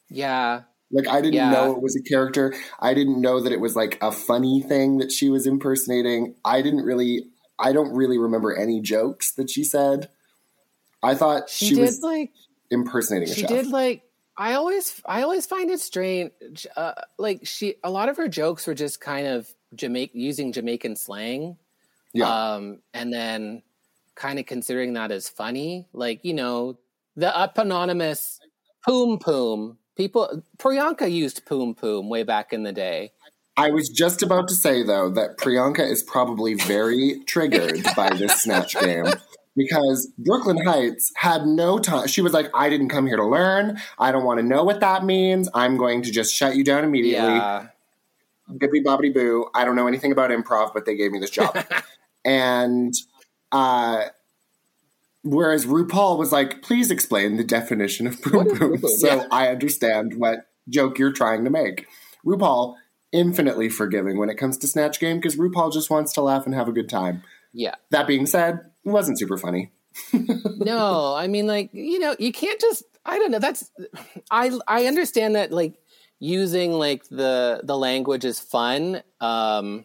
[0.09, 1.51] yeah Like, I didn't Yeah.
[1.51, 2.55] know it was a character.
[2.81, 6.35] I didn't know that it was like a funny thing that she was impersonating.
[6.45, 7.27] I didn't really,
[7.59, 10.09] I don't really remember any jokes that she said.
[11.03, 12.31] I thought she, she, did was like
[12.71, 13.51] impersonating a she chef.
[13.51, 14.03] did like
[14.37, 16.31] i always i always find it strange
[16.77, 20.95] uh, like she a lot of her jokes were just kind of jamaican using jamaican
[20.97, 21.57] slang
[22.13, 22.27] yeah.
[22.55, 23.63] um and then
[24.17, 26.77] kind of considering that as funny like you know
[27.19, 28.41] the eponymous
[28.85, 33.11] poom poom people priyanka used poom poom way back in the day
[33.57, 38.43] I was just about to say though that Priyanka is probably very triggered by this
[38.43, 39.07] snatch game
[39.57, 42.07] because Brooke Lynn Hytes had no time.
[42.07, 43.81] She was like, "I didn't come here to learn.
[43.99, 45.49] I don't want to know what that means.
[45.55, 47.67] I'm going to just shut you down immediately." yeah
[48.51, 49.51] Bippity bobbity boo.
[49.55, 51.59] I don't know anything about improv, but they gave me this job.
[52.25, 52.95] and
[53.53, 54.05] uh,
[55.23, 59.27] whereas RuPaul was like, "Please explain the definition of boom boom," so Yeah.
[59.31, 61.87] I understand what joke you're trying to make.
[62.27, 62.75] RuPaul
[63.13, 66.55] infinitely forgiving when it comes to Snatch Game because RuPaul just wants to laugh and
[66.55, 67.23] have a good time.
[67.53, 69.73] yeah That being said, it wasn't super funny.
[70.59, 73.69] no i mean like you know you can't just i don't know that's
[74.31, 75.75] i i understand that like
[76.21, 79.85] using like the the language is fun um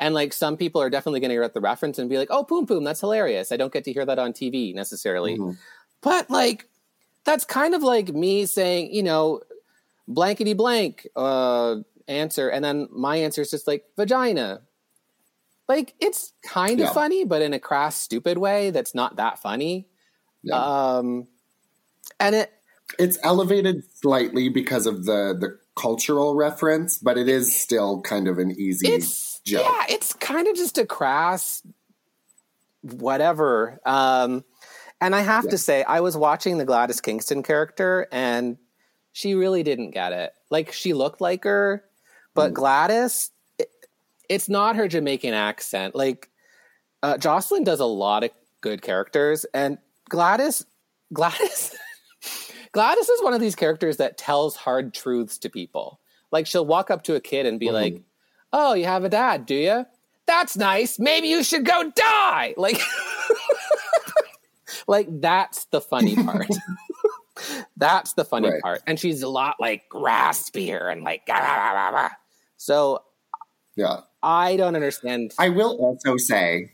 [0.00, 2.42] and like some people are definitely going to get the reference and be like oh
[2.42, 3.52] poom poom that's hilarious.
[3.52, 5.38] I don't get to hear that on tv necessarily.
[5.38, 5.56] Mhm.
[6.00, 6.68] but like
[7.24, 9.42] that's kind of like me saying you know
[10.08, 11.76] blankety blank uh
[12.08, 14.62] answer and then my answer is just like vagina.
[15.68, 19.86] Like it's kind of funny but in a crass stupid way that's not that funny.
[20.42, 20.56] Yeah.
[20.56, 21.28] um
[22.18, 22.52] and it
[22.98, 28.38] it's elevated slightly because of the the cultural reference, but it is still kind of
[28.38, 29.64] an easy it's joke.
[29.64, 31.62] yeah it's kind of just a crass
[32.82, 34.42] whatever um
[35.00, 35.50] and i have Yeah.
[35.50, 38.56] to say i was watching the gladys kingston character and
[39.12, 41.84] she really didn't get it like she looked like her
[42.34, 42.54] but Mm.
[42.54, 43.70] gladys it,
[44.28, 46.30] it's not her jamaican accent like
[47.02, 48.30] uh, jocelyn does a lot of
[48.62, 49.76] good characters and
[50.08, 50.64] gladys
[51.12, 51.74] gladys
[52.72, 56.00] gladys is one of these characters that tells hard truths to people
[56.32, 57.72] like she'll walk up to a kid and be Mhm.
[57.72, 58.02] like
[58.52, 59.86] oh you have a dad do you
[60.26, 62.80] that's nice maybe you should go die like
[64.86, 66.46] like that's the funny part
[67.76, 68.62] that's the funny Right.
[68.62, 71.28] part and she's a lot like raspier and like
[72.56, 73.02] so
[73.76, 74.00] Yeah.
[74.22, 76.72] i don't understand I will also say,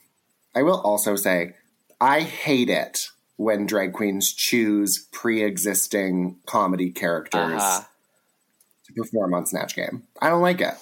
[0.54, 1.54] I will also say,
[2.00, 7.82] I hate it when drag queens choose pre-existing comedy characters Uh-huh.
[8.86, 10.04] to perform on Snatch Game.
[10.20, 10.74] I don't like it.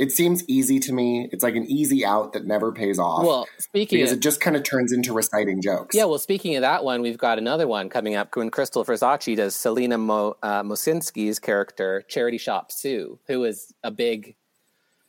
[0.00, 1.28] It seems easy to me.
[1.30, 3.24] It's like an easy out that never pays off.
[3.26, 5.94] well speaking because of, it just kind of turns into reciting jokes.
[5.94, 9.36] yeah well speaking of that one we've got another one coming up when krystal versace
[9.36, 14.36] does selena Mo, uh, mosinski's character charity shop sue who is a big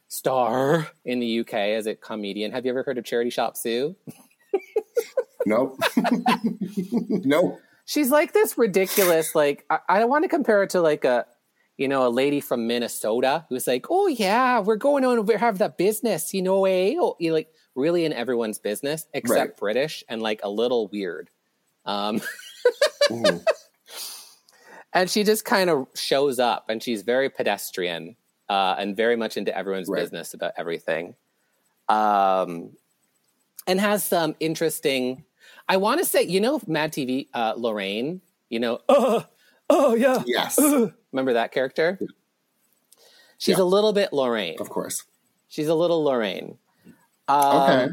[0.10, 3.96] star in the uk as a comedian have you ever heard of charity shop sue
[5.46, 5.80] Nope.
[7.10, 7.60] nope.
[7.86, 11.26] she's like this ridiculous like i, I don't want to compare it to like a
[11.82, 15.26] you know, a lady from Minnesota who's like, "Oh yeah, we're going on.
[15.26, 16.96] We have that business, you know, eh?
[17.00, 19.58] Oh, you like really in everyone's business except Right.
[19.58, 21.30] British and like a little weird."
[21.86, 22.22] Um,
[24.94, 28.16] and she just kind of shows up, and she's very pedestrian
[28.50, 30.02] uh, and very much into everyone's Right.
[30.02, 31.16] business about everything,
[31.90, 32.72] um,
[33.68, 35.26] and has some interesting.
[35.68, 38.22] I want to say, you know, Mad TV, uh, Lorraine.
[38.50, 39.26] You know, oh,
[39.70, 40.60] oh yeah, Yes,
[41.12, 41.98] Remember that character?
[42.00, 42.08] Yeah.
[43.38, 43.64] She's Yeah.
[43.64, 44.58] a little bit Lorraine.
[44.60, 45.04] of course.
[45.48, 46.58] She's a little Lorraine.
[47.28, 47.88] Um, Okay.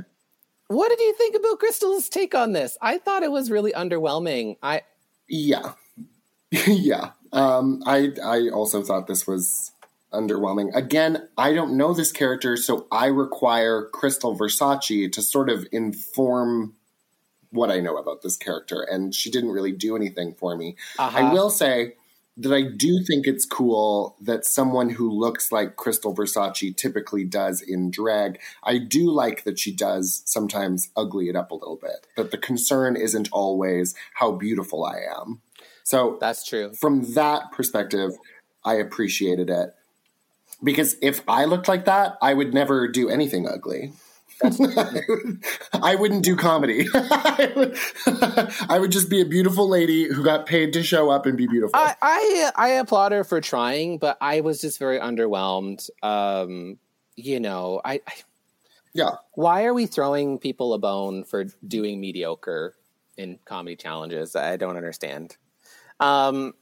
[0.68, 2.76] What did you think about Krystal's take on this?
[2.82, 4.58] I thought it was really underwhelming.
[4.62, 4.82] I
[5.28, 5.72] Yeah.
[6.50, 7.12] yeah.
[7.32, 9.72] Um, I I also thought this was
[10.12, 10.74] underwhelming.
[10.74, 16.74] Again, I don't know this character, so I require Krystal Versace to sort of inform
[17.50, 20.76] what I know about this character, and she didn't really do anything for me.
[20.98, 21.18] uh-huh.
[21.18, 21.96] I will say
[22.38, 27.60] that I do think it's cool that someone who looks like Krystal Versace typically does
[27.60, 28.38] in drag.
[28.62, 32.06] I do like that she does sometimes ugly it up a little bit.
[32.16, 35.40] That the concern isn't always how beautiful I am.
[35.82, 36.72] So That's true.
[36.74, 38.12] from that perspective,
[38.64, 39.74] I appreciated it.
[40.62, 43.92] Because if I looked like that, I would never do anything ugly.
[45.82, 46.86] I wouldn't do comedy.
[46.94, 47.78] I would,
[48.68, 51.46] I would just be a beautiful lady who got paid to show up and be
[51.46, 51.74] beautiful.
[51.74, 55.88] I, I I applaud her for trying, but I was just very underwhelmed.
[56.02, 56.78] Um,
[57.16, 58.12] you know, I, I
[58.94, 59.10] yeah.
[59.34, 62.74] why are we throwing people a bone for doing mediocre
[63.16, 64.36] in comedy challenges?
[64.36, 65.36] I don't understand.
[65.98, 66.54] Um,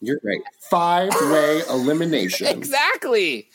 [0.00, 0.40] You're right.
[0.70, 2.46] Five way elimination.
[2.46, 3.50] exactly.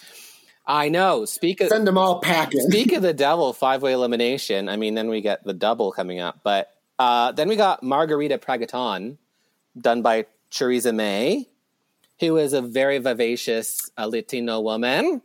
[0.65, 1.25] I know.
[1.25, 2.61] Speak of Send them all packing.
[2.69, 4.69] Speak of the devil, five way elimination.
[4.69, 8.37] I mean, then we get the double coming up, but uh, then we got Margarita
[8.37, 9.17] Pracatan,
[9.79, 11.47] done by Choriza May,
[12.19, 15.21] who is a very vivacious uh, Latino woman.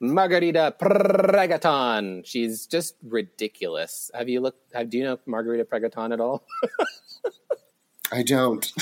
[0.00, 2.26] Margarita Pracatan.
[2.26, 4.10] She's just ridiculous.
[4.12, 4.74] Have you looked?
[4.74, 6.44] Have, do you know Margarita Pracatan at all?
[8.14, 8.70] I don't.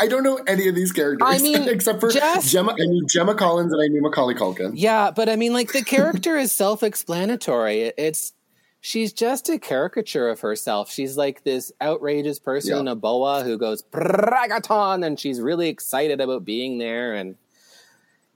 [0.00, 1.26] I don't know any of these characters.
[1.28, 2.72] I mean, except for just- Gemma.
[2.72, 4.72] I knew Gemma Collins and I knew Macaulay Culkin.
[4.74, 7.80] Yeah, but I mean, like the character is self-explanatory.
[7.80, 8.32] It- It's
[8.80, 10.92] she's just a caricature of herself.
[10.92, 12.80] She's like this outrageous person Yeah.
[12.80, 17.14] in a boa who goes Pracatan, and she's really excited about being there.
[17.14, 17.34] And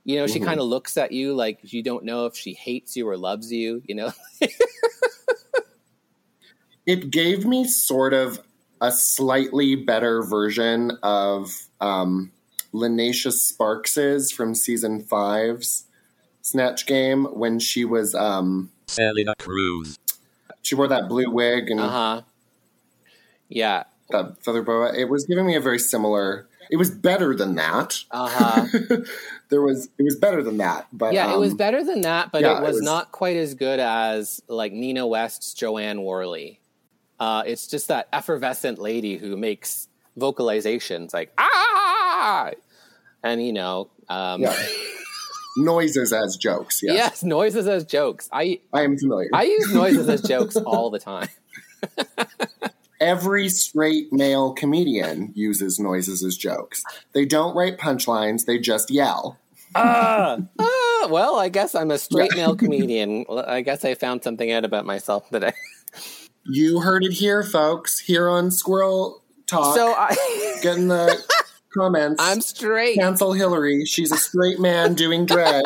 [0.03, 0.45] you know, she Mhm.
[0.45, 3.49] kind of looks at you like you don't know if she hates you or loves
[3.51, 3.81] you.
[3.85, 4.11] You know,
[6.85, 8.39] It gave me sort of
[8.81, 12.31] a slightly better version of um,
[12.73, 15.85] Lineysha Sparx's from season five's
[16.41, 19.97] Snatch Game when she was um, Selena Cruz.
[20.63, 22.21] she wore that blue wig and uh huh.
[23.49, 24.93] Yeah, that feather boa.
[24.97, 26.47] It was giving me a very similar.
[26.71, 27.99] It was better than that.
[28.11, 28.97] uh huh.
[29.49, 32.31] there was it was better than that, but yeah, it was um, better than that,
[32.31, 35.77] but yeah, it it was, was- not quite as good as like Nina West's Jo
[35.77, 36.60] Anne Worley.
[37.21, 42.49] Uh, it's just that effervescent lady who makes vocalizations like ah,
[43.21, 44.57] and you know, um, Yeah.
[45.55, 46.81] noises as jokes.
[46.81, 48.27] Yes, yes, noises as jokes.
[48.33, 49.29] I I am familiar.
[49.33, 51.29] I use noises as jokes all the time.
[52.99, 56.83] Every straight male comedian uses noises as jokes.
[57.13, 59.37] They don't write punchlines; they just yell.
[59.75, 63.25] Ah, ah, well, I guess I'm a straight male comedian.
[63.29, 65.53] I guess I found something out about myself today.
[66.45, 67.99] You heard it here, folks.
[67.99, 69.75] Here on Squirrel Talk.
[69.75, 70.15] So I,
[70.63, 71.17] get in the
[71.73, 72.21] comments.
[72.23, 72.97] I'm straight.
[72.97, 73.85] cancel Hillary.
[73.85, 75.65] She's a straight man doing drag.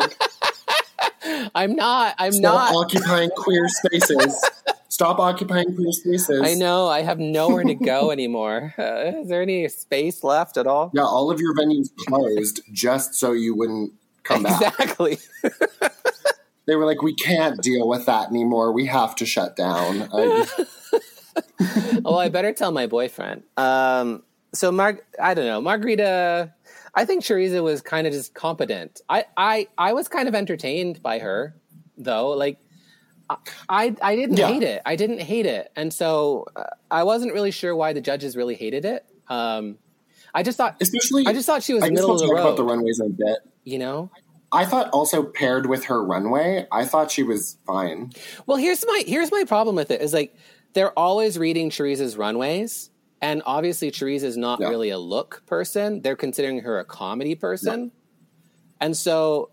[1.54, 2.14] I'm not.
[2.18, 2.84] I'm Stop not.
[2.84, 4.44] occupying queer spaces.
[4.88, 6.40] Stop occupying queer spaces.
[6.42, 6.86] I know.
[6.88, 8.74] I have nowhere to go anymore.
[8.78, 10.90] Uh, is there any space left at all?
[10.94, 14.60] Yeah, all of your venues closed just so you wouldn't come back.
[14.62, 15.18] Exactly.
[16.66, 18.72] They were like, we can't deal with that anymore.
[18.72, 20.08] We have to shut down.
[20.12, 20.46] I,
[22.02, 23.42] well, I better tell my boyfriend.
[23.56, 26.52] Um, so, Mar- I don't know, Margarita.
[26.94, 29.00] I think Teresa was kind of just competent.
[29.08, 31.54] I, I, I was kind of entertained by her,
[31.98, 32.30] though.
[32.30, 32.58] Like,
[33.68, 34.48] I, I, didn't Yeah.
[34.48, 34.82] hate it.
[34.86, 38.54] I didn't hate it, and so uh, I wasn't really sure why the judges really
[38.54, 39.04] hated it.
[39.28, 39.78] Um,
[40.32, 42.40] I just thought, especially, I just thought she was I middle we'll of the road.
[42.40, 43.38] about the runways a bit.
[43.64, 44.10] you know.
[44.52, 48.12] I thought also paired with her runway, I thought she was fine.
[48.46, 50.34] Well, here's my here's my problem with it is like
[50.72, 52.90] they're always reading Teresa's runways,
[53.20, 54.68] and obviously Teresa's not Yeah.
[54.68, 56.00] really a look person.
[56.02, 57.90] They're considering her a comedy person,
[58.80, 59.50] and so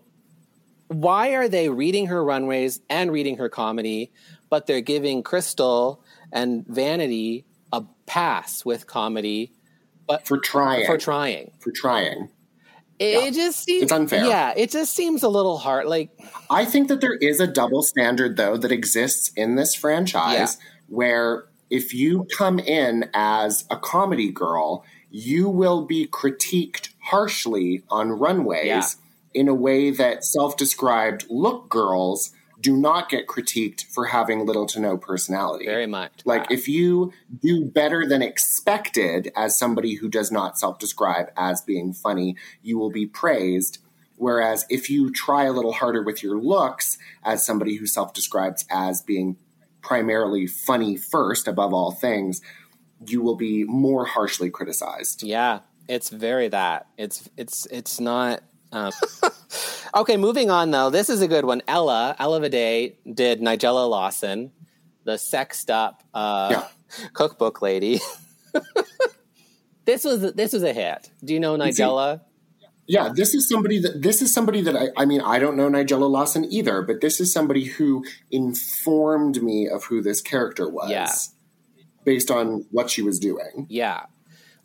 [0.88, 4.12] why are they reading her runways and reading her comedy,
[4.50, 5.98] but they're giving Krystal
[6.30, 9.52] and Vanity a pass with comedy
[10.06, 10.84] but For trying.
[10.86, 11.52] for trying?
[11.60, 12.28] For trying.
[12.98, 14.24] It just seems It's unfair.
[14.24, 15.86] Yeah, it just seems a little hard.
[15.86, 16.10] Like,
[16.48, 21.46] I think that there is a double standard, though, that exists in this franchise where
[21.70, 28.66] if you come in as a comedy girl, you will be critiqued harshly on runways
[28.66, 28.82] Yeah.
[29.32, 32.30] in a way that self described look girls
[32.64, 35.66] do not get critiqued for having little to no personality.
[35.66, 36.12] very much.
[36.24, 37.12] Like, if you
[37.42, 42.78] do better than expected as somebody who does not self describe as being funny, you
[42.78, 43.78] will be praised.
[44.16, 48.64] Whereas if you try a little harder with your looks as somebody who self describes
[48.70, 49.36] as being
[49.82, 52.40] primarily funny first, above all things,
[53.06, 55.22] you will be more harshly criticized.
[55.22, 56.86] Yeah, it's very that.
[56.96, 58.42] It's it's it's not.
[58.74, 58.92] Um...
[59.94, 60.90] okay, moving on though.
[60.90, 61.62] This is a good one.
[61.68, 64.52] Ella Ella Vaday did Nigella Lawson,
[65.04, 66.68] the sexed up uh, Yeah.
[67.12, 68.00] cookbook lady.
[69.84, 71.10] this was this was a hit.
[71.24, 72.20] Do you know Nigella?
[72.86, 75.70] Yeah, this is somebody that this is somebody that I, I mean I don't know
[75.70, 80.90] Nigella Lawson either, but this is somebody who informed me of who this character was.
[80.90, 81.10] Yeah.
[82.04, 83.66] Based on what she was doing.
[83.70, 84.04] Yeah.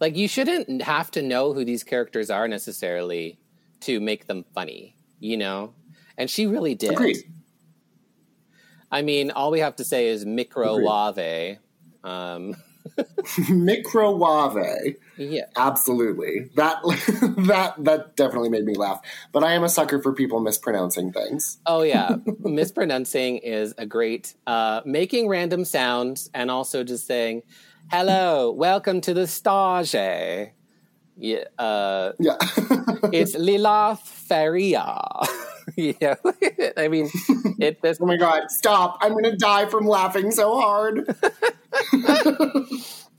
[0.02, 3.40] Like you shouldn't have to know who these characters are necessarily
[3.82, 5.74] to make them funny, you know?
[6.18, 6.92] And she really did.
[6.92, 7.18] Agreed.
[8.92, 11.60] I mean, all we have to say is microwave.
[12.04, 12.56] Um,
[13.50, 14.96] Microwave.
[15.18, 15.46] yeah.
[15.56, 16.50] Absolutely.
[16.56, 16.82] That
[17.48, 19.02] that that definitely made me laugh.
[19.32, 21.60] But I am a sucker for people mispronouncing things.
[21.66, 27.44] Oh yeah, mispronouncing is a great uh, making random sounds and also just saying,
[27.92, 30.54] "Hello, welcome to the stage."
[31.20, 32.38] Yeah, uh, Yeah.
[33.12, 34.98] it's Lila Feria.
[35.76, 36.16] you know,
[36.78, 37.10] I mean,
[37.60, 37.82] it.
[37.82, 38.98] This, oh my god, stop.
[39.02, 41.14] I'm gonna die from laughing so hard.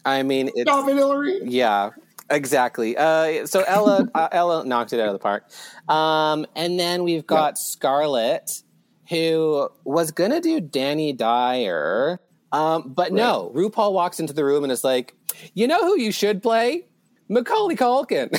[0.05, 1.41] I mean, it's Stop it, Hillary.
[1.45, 1.91] Yeah,
[2.31, 2.97] exactly.
[2.97, 5.51] Uh, so Ella, uh, Ella knocked it out of the park.
[5.87, 8.63] Um, and then we've got Scarlett,
[9.11, 12.19] who was gonna do Danny Dyer,
[12.51, 13.53] um, but no.
[13.55, 15.15] RuPaul walks into the room and is like,
[15.53, 16.87] "You know who you should play?
[17.31, 18.37] Macaulay Culkin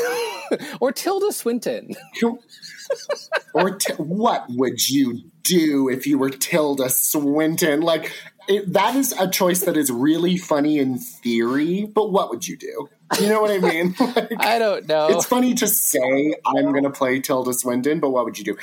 [0.80, 1.96] or Tilda Swinton."
[3.54, 7.82] or t- what would you do if you were Tilda Swinton?
[7.82, 8.12] Like
[8.48, 12.58] it, that is a choice that is really funny in theory, but what would you
[12.58, 12.90] do?
[13.20, 13.96] You know what I mean?
[14.00, 15.08] Like, I don't know.
[15.10, 18.58] it's funny to say I'm going to play Tilda Swinton, but what would you do?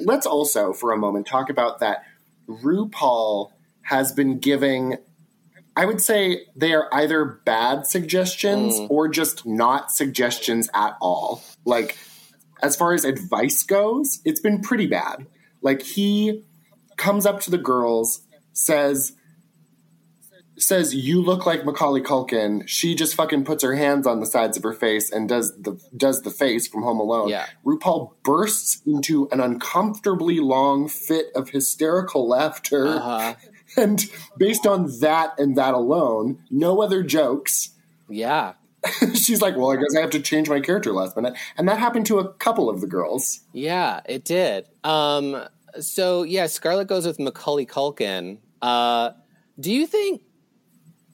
[0.00, 2.04] Let's also, for a moment, talk about that.
[2.48, 3.50] RuPaul
[3.82, 4.96] has been giving.
[5.76, 11.42] I would say they are either bad suggestions or just not suggestions at all.
[11.64, 11.98] Like,
[12.62, 15.26] as far as advice goes, it's been pretty bad.
[15.62, 16.44] Like, he
[16.96, 18.20] comes up to the girls,
[18.52, 19.14] says,
[20.56, 22.62] says you look like Macaulay Culkin.
[22.68, 25.80] She just fucking puts her hands on the sides of her face and does the
[25.96, 27.28] does the face from Home Alone.
[27.28, 27.46] Yeah.
[27.66, 33.34] RuPaul bursts into an uncomfortably long fit of hysterical laughter, Uh-huh.
[33.76, 34.04] And
[34.38, 37.70] based on that and that alone, no other jokes.
[38.08, 38.54] yeah.
[39.14, 41.78] She's like, "Well, I guess I have to change my character last minute," and that
[41.78, 43.40] happened to a couple of the girls.
[43.54, 44.66] Yeah, it did.
[44.84, 45.42] Um,
[45.80, 48.40] so yeah, Scarlett goes with Macaulay Culkin.
[48.60, 49.12] Uh,
[49.58, 50.20] do you think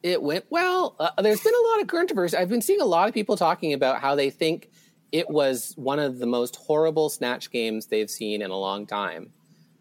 [0.03, 0.97] it went well?
[0.99, 2.37] Uh, there's been a lot of controversy.
[2.37, 4.69] I've been seeing a lot of people talking about how they think
[5.13, 9.33] it was one of the most horrible snatch games they've seen in a long time.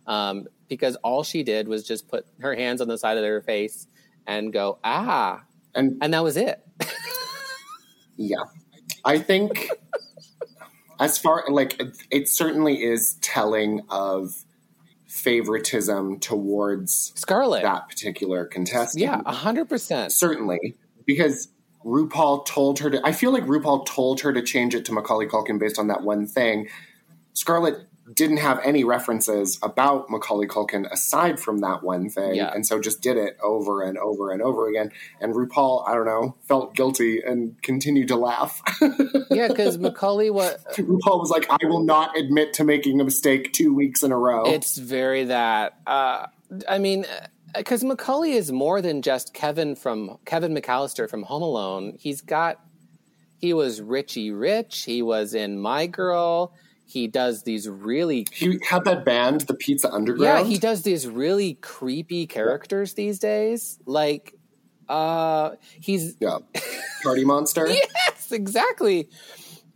[0.09, 3.41] Um, because all she did was just put her hands on the side of her
[3.41, 3.87] face
[4.27, 5.43] and go ah,
[5.73, 6.61] And and that was it.
[8.19, 8.43] Yeah.
[9.05, 9.69] I think
[10.99, 14.43] as far like it, it certainly is telling of
[15.07, 19.01] favoritism towards Scarlett, that particular contestant.
[19.01, 20.11] yeah, a hundred percent.
[20.11, 20.75] Certainly.
[21.05, 21.47] Because
[21.85, 25.27] RuPaul told her to I feel like RuPaul told her to change it to Macaulay
[25.27, 26.67] Culkin based on that one thing.
[27.33, 32.51] Scarlett didn't have any references about Macaulay Culkin aside from that one thing, Yeah.
[32.53, 34.91] and so just did it over and over and over again.
[35.21, 38.61] And RuPaul, I don't know, felt guilty and continued to laugh.
[39.31, 43.53] Yeah, because Macaulay what RuPaul was like, "I will not admit to making a mistake
[43.53, 45.77] two weeks in a row." It's very that.
[45.85, 46.27] Uh,
[46.67, 47.05] I mean,
[47.55, 51.95] because Macaulay is more than just Kevin from Kevin McAllister from Home Alone.
[51.99, 52.59] He's got.
[53.37, 54.83] He was Richie Rich.
[54.83, 56.53] He was in My Girl.
[56.89, 58.25] He does these really.
[58.31, 63.19] he had that band, the Pizza underground Yeah, he does these really creepy characters these
[63.19, 63.77] days.
[63.85, 64.33] Like,
[64.87, 66.39] uh, he's yeah.
[67.03, 67.67] Party Monster.
[67.69, 69.07] yes, exactly.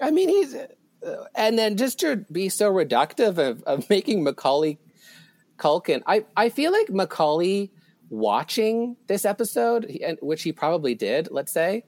[0.02, 4.80] I mean, he's, uh, and then just to be so reductive of, of making Macaulay
[5.58, 7.72] Culkin, I, I feel like Macaulay
[8.10, 11.84] watching this episode, which he probably did, let's say,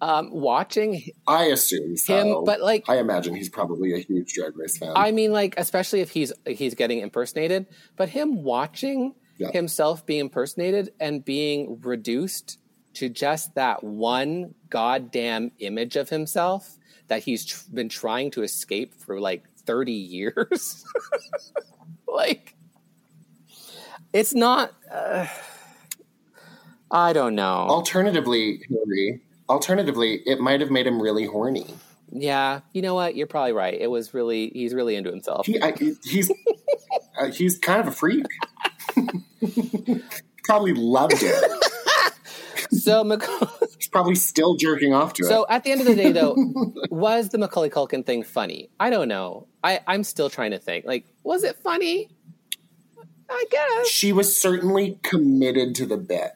[0.00, 2.16] Um, watching I assume so.
[2.38, 4.92] him, but like I imagine he's probably a huge Drag Race fan.
[4.94, 7.66] I mean, like especially if he's he's getting impersonated,
[7.96, 9.50] but him watching Yeah.
[9.52, 12.58] himself be impersonated and being reduced
[12.94, 16.76] to just that one goddamn image of himself
[17.08, 20.84] that he's tr- been trying to escape for like thirty years,
[22.06, 22.54] like
[24.12, 24.72] it's not.
[24.92, 25.26] Uh,
[26.90, 27.66] I don't know.
[27.68, 31.66] alternatively, Hillary, alternatively, it might have made him really horny.
[32.12, 33.16] yeah, you know what?
[33.16, 33.74] You're probably right.
[33.78, 35.46] It was really he's really into himself.
[35.46, 35.72] He, I,
[36.04, 36.30] he's
[37.18, 38.26] uh, he's kind of a freak.
[40.44, 41.62] probably loved it.
[42.70, 43.48] So Macaulay.
[43.78, 45.28] He's probably still jerking off to it.
[45.28, 46.34] So at the end of the day, though,
[46.90, 48.68] was the Macaulay Culkin thing funny?
[48.80, 49.46] I don't know.
[49.62, 50.84] I, I'm still trying to think.
[50.84, 52.08] Like, was it funny?
[53.30, 53.88] I guess.
[53.88, 56.32] she was certainly committed to the bit.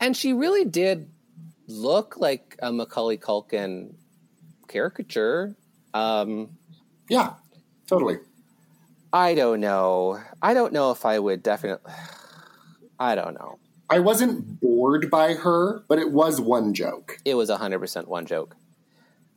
[0.00, 1.08] And she really did
[1.70, 3.94] look like a Macaulay Culkin
[4.68, 5.54] caricature.
[5.94, 6.50] Um,
[7.08, 7.34] Yeah,
[7.86, 8.18] totally.
[9.12, 10.20] I don't know.
[10.40, 11.92] I don't know if I would definitely.
[12.98, 13.58] I don't know.
[13.88, 17.18] I wasn't bored by her, but it was one joke.
[17.24, 18.54] It was 100% one joke.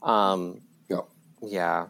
[0.01, 1.07] Um, No.
[1.41, 1.87] Yeah.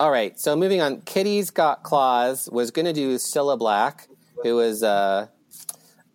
[0.00, 0.38] All right.
[0.40, 1.02] So moving on.
[1.02, 4.08] Kitty Scott Claus was going to do Cilla Black,
[4.42, 5.30] who is a,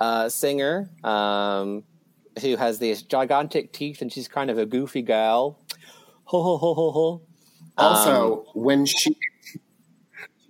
[0.02, 1.84] a singer um,
[2.44, 5.60] who has these gigantic teeth and she's kind of a goofy gal.
[6.26, 7.22] Ho, ho, ho, ho, ho.
[7.78, 9.16] Also, Um, when she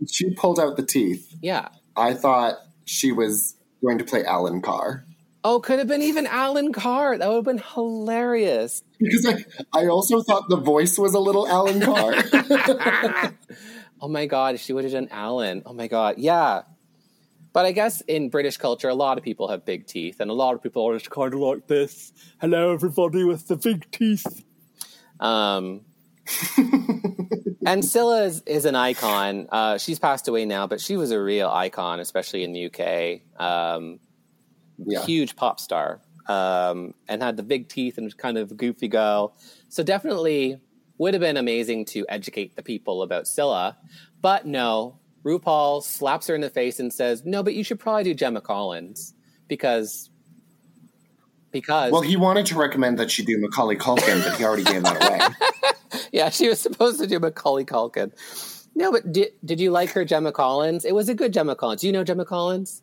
[0.08, 1.70] she pulled out the teeth, Yeah.
[1.96, 5.06] I thought she was going to play Alan Carr.
[5.44, 7.18] Oh, could have been even Alan Carr.
[7.18, 8.82] That would have been hilarious.
[9.00, 13.34] Because I, I also thought the voice was a little Alan Carr.
[14.02, 15.62] Oh my God, she would have done Alan.
[15.66, 16.20] Oh my God.
[16.20, 16.62] Yeah.
[17.52, 20.34] But I guess in British culture, a lot of people have big teeth, and a
[20.34, 22.14] lot of people are just kind of like this.
[22.40, 24.44] Hello, everybody with the big teeth.
[25.20, 25.82] Um,
[27.66, 29.48] and Cilla is, is an icon.
[29.52, 33.22] Uh, she's passed away now, but she was a real icon, especially in the UK.
[33.40, 34.00] Um,
[34.78, 35.04] yeah.
[35.04, 36.02] Huge pop star.
[36.28, 39.36] Um, and had the big teeth and was kind of a goofy girl.
[39.70, 40.62] So definitely
[41.00, 43.76] would have been amazing to educate the people about Cilla.
[44.22, 48.04] But no, RuPaul slaps her in the face and says, "No, but you should probably
[48.04, 49.14] do Gemma Collins
[49.48, 50.10] because
[51.52, 54.84] because Well, he wanted to recommend that she do Macaulay Culkin, but he already gave
[54.84, 56.02] that away.
[56.12, 58.12] yeah, she was supposed to do Macaulay Culkin.
[58.76, 60.86] No, but did did you like her Gemma Collins?
[60.86, 61.82] It was a good Gemma Collins.
[61.82, 62.82] Do you know Gemma Collins?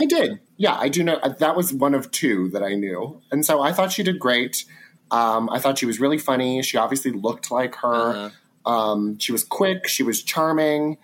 [0.00, 0.40] I did.
[0.56, 1.14] Yeah, I do know.
[1.16, 3.20] uh, That was one of two that I knew.
[3.30, 4.64] And so I thought she did great.
[5.10, 6.62] Um, I thought she was really funny.
[6.62, 7.94] She obviously looked like her.
[8.16, 8.30] Uh-huh.
[8.70, 9.86] Um, she was quick.
[9.88, 10.96] She was charming.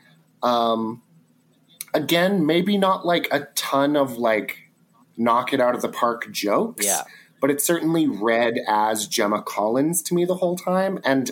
[0.43, 1.03] Um,
[1.95, 4.59] again, maybe not like a ton of like
[5.17, 6.85] knock it out of the park jokes.
[6.85, 7.03] Yeah.
[7.41, 10.99] But it certainly read as Gemma Collins to me the whole time.
[11.05, 11.31] And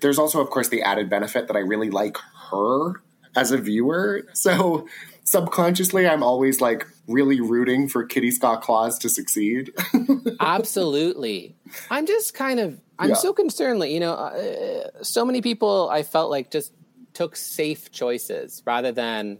[0.00, 2.16] there's also, of course, the added benefit that I really like
[2.50, 3.02] her
[3.34, 4.26] as a viewer.
[4.32, 4.86] So
[5.24, 9.72] subconsciously, I'm always like really rooting for Kitty Scott Claus to succeed.
[10.40, 11.56] Absolutely.
[11.90, 13.14] I'm just kind of I'm Yeah.
[13.16, 16.72] so concerned like you know uh, so many people I felt like just
[17.16, 19.38] took safe choices rather than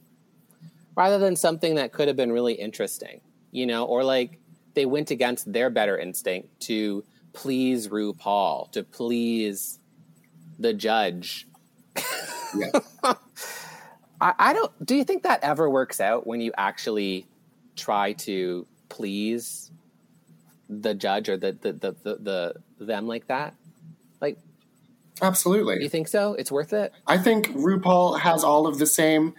[0.97, 3.21] rather than something that could have been really interesting,
[3.51, 4.41] you know, or like
[4.73, 7.05] they went against their better instinct to
[7.35, 9.79] please RuPaul, to please
[10.59, 11.47] the judge.
[12.57, 12.81] yeah.
[14.23, 14.73] I, I don't.
[14.87, 17.27] Do you think that ever works out when you actually
[17.77, 19.71] try to please
[20.71, 23.55] the judge or the the the, the, the them like that?
[25.23, 25.83] Absolutely.
[25.83, 26.35] you think so?
[26.35, 26.93] It's worth it.
[27.07, 29.35] I think RuPaul has all of the same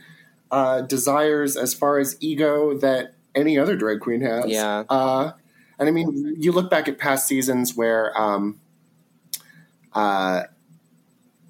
[0.52, 4.46] uh, desires as far as ego that any other drag queen has.
[4.48, 4.84] Yeah.
[4.90, 5.32] Uh,
[5.78, 8.60] and I mean, you look back at past seasons where um,
[9.94, 10.44] uh,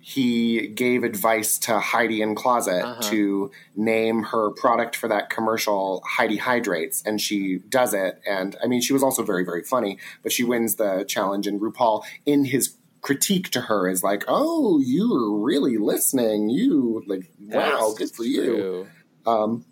[0.01, 3.01] he gave advice to Heidi N Closet Uh-huh.
[3.09, 8.21] to name her product for that commercial Heidi Hydrates, and she does it.
[8.27, 11.45] And I mean, she was also very, very funny, but she wins the challenge.
[11.47, 16.49] And RuPaul, in his critique to her, is like, "Oh, you're really listening.
[16.49, 18.87] You like, wow, That's good for you."
[19.25, 19.65] Um,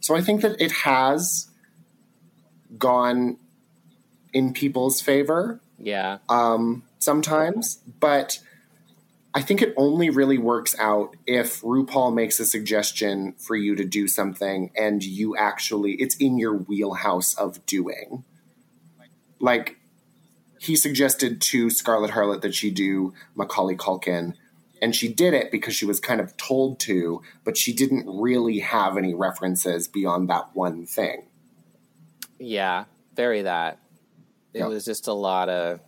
[0.00, 1.48] so I think that it has
[2.76, 3.38] gone
[4.32, 6.18] in people's favor Yeah.
[6.28, 8.40] um, sometimes, but
[9.32, 13.84] I think it only really works out if RuPaul makes a suggestion for you to
[13.84, 18.24] do something and you actually, it's in your wheelhouse of doing.
[19.40, 19.76] Like,
[20.64, 24.34] he suggested to Scarlett Harlot that she do Macaulay Culkin,
[24.80, 28.60] and she did it because she was kind of told to, but she didn't really
[28.60, 31.26] have any references beyond that one thing.
[32.38, 32.84] Yeah.
[33.14, 33.78] Very that.
[34.52, 34.66] It Yeah.
[34.66, 35.80] was just a lot of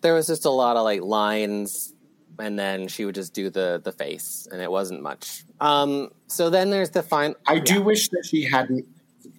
[0.00, 1.92] there was just a lot of like lines
[2.38, 6.50] and then she would just do the the face and it wasn't much um so
[6.50, 8.84] then there's the fine I do wish that she hadn't.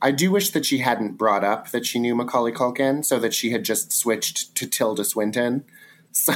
[0.01, 3.33] I do wish that she hadn't brought up that she knew Macaulay Culkin, so that
[3.33, 5.63] she had just switched to Tilda Swinton.
[6.17, 6.31] So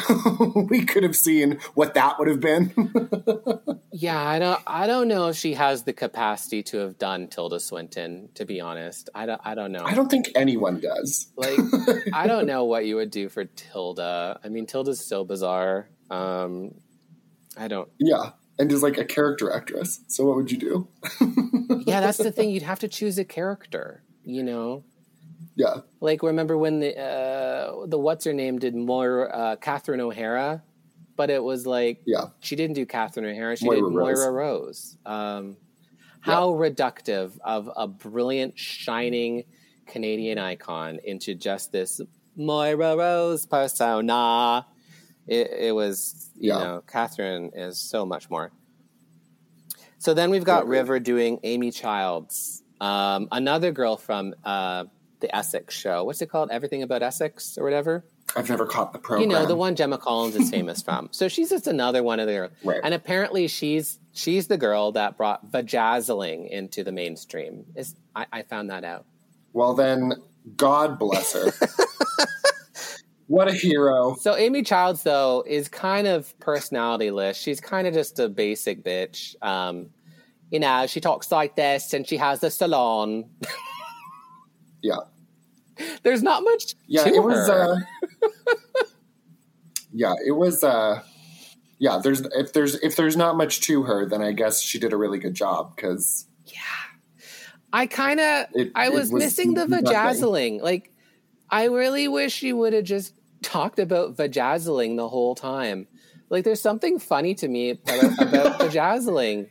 [0.70, 2.74] we could have seen what that would have been.
[3.93, 7.62] yeah i don't i don't know if she has the capacity to have done tilda
[7.62, 11.28] swinton to be honest i don't i don't know I don't think anyone does.
[11.38, 11.57] like
[12.14, 16.74] i don't know what you would do for tilda i mean tilda's so bizarre um
[17.57, 20.01] i don't Yeah, and is like a character actress.
[20.07, 20.88] So what would you do?
[21.90, 24.84] Yeah that's the thing you'd have to choose a character you know
[25.56, 30.64] Yeah, Like remember when the uh, the what's her name did more uh, Catherine O'Hara,
[31.18, 32.28] but it was like yeah.
[32.40, 33.58] she didn't do Catherine O'Hara.
[33.58, 34.18] She Moira did Rose.
[34.20, 34.98] Moira Rose.
[35.06, 35.58] Um,
[36.22, 39.44] how reductive of a brilliant, shining
[39.88, 42.00] Canadian icon into just this
[42.38, 44.66] Moira Rose persona.
[45.28, 46.60] It, it was, you Yeah.
[46.60, 48.52] know, Catherine is so much more.
[50.00, 54.86] So then we've got River doing Amy Childs, um, another girl from uh,
[55.20, 56.04] the Essex show.
[56.06, 56.50] What's it called?
[56.52, 59.30] Everything About Essex or whatever I've never caught the program.
[59.30, 61.10] you know the one Gemma Collins is famous from.
[61.12, 62.80] So she's just another one of the Right.
[62.84, 67.66] and apparently she's she's the girl that brought vajazzling into the mainstream.
[67.76, 69.06] Is I, I found that out.
[69.52, 70.14] Well, then,
[70.56, 71.52] God bless her.
[73.30, 74.16] what a hero.
[74.20, 77.36] So Amy Childs though is kind of personalityless.
[77.42, 79.36] She's kind of just a basic bitch.
[79.44, 79.92] Um,
[80.52, 83.30] you know, she talks like this and she has a salon.
[84.82, 84.96] Yeah.
[86.04, 87.48] There's not much Yeah, to it was.
[87.50, 87.74] her.
[88.24, 88.84] Uh,
[89.94, 90.64] yeah, it was.
[90.64, 91.02] Uh,
[91.80, 94.94] yeah, there's if there's if there's not much to her, then I guess she did
[94.94, 96.60] a really good job because Yeah.
[97.74, 100.62] I kind of I was, was missing the vajazzling.
[100.62, 100.94] Like
[101.50, 105.88] I really wish she would have just talked about vajazzling the whole time.
[106.30, 109.50] Like there's something funny to me about, about vajazzling.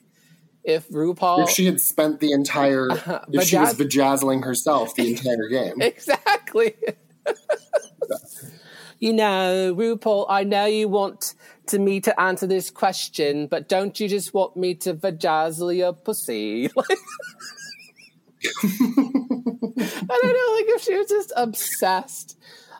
[0.64, 3.20] If RuPaul if she had spent the entire uh-huh.
[3.32, 5.80] if she was vajazzling herself the entire game.
[5.80, 6.74] exactly.
[8.98, 11.34] you know, RuPaul, I know you want
[11.68, 15.92] to me to answer this question, but don't you just want me to vajazzle your
[15.92, 16.70] pussy?
[16.76, 16.98] I
[20.06, 22.38] don't know, like if she was just obsessed.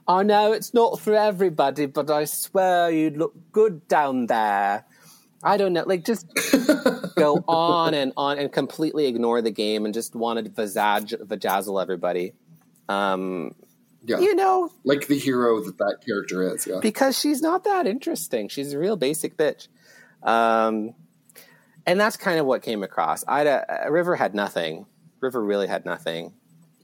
[0.08, 4.86] I know it's not for everybody, but I swear you'd look good down there.
[5.42, 6.26] I don't know, like just
[7.16, 11.80] go on and on and completely ignore the game and just wanted to vazaj- vajazzle
[11.80, 12.32] everybody.
[12.88, 13.54] Um,
[14.04, 16.66] Yeah, you know, like the hero that that character is.
[16.66, 18.48] Yeah, because she's not that interesting.
[18.48, 19.68] She's a real basic bitch.
[20.22, 20.94] Um,
[21.86, 23.22] and that's kind of what came across.
[23.28, 24.86] I uh, River had nothing.
[25.20, 26.32] River really had nothing.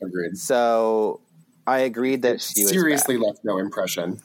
[0.00, 0.36] agreed.
[0.36, 1.20] So
[1.66, 4.20] I agreed that she was Seriously, left no impression.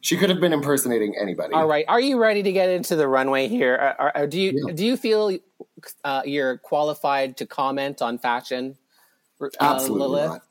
[0.00, 1.54] She could have been impersonating anybody.
[1.54, 3.74] All right, are you ready to get into the runway here?
[3.74, 4.74] Are, are- are- do you Yeah.
[4.74, 5.38] do you feel
[6.04, 8.76] uh, you're qualified to comment on fashion?
[9.40, 10.30] uh, Absolutely Lilith?
[10.30, 10.42] not.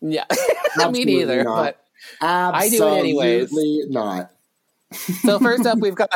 [0.00, 0.36] Yeah, me
[0.84, 1.44] Absolutely neither.
[1.44, 1.56] not.
[1.56, 1.84] But
[2.26, 3.90] Absolutely do it anyways.
[3.90, 4.30] not.
[5.22, 6.10] so first up, we've got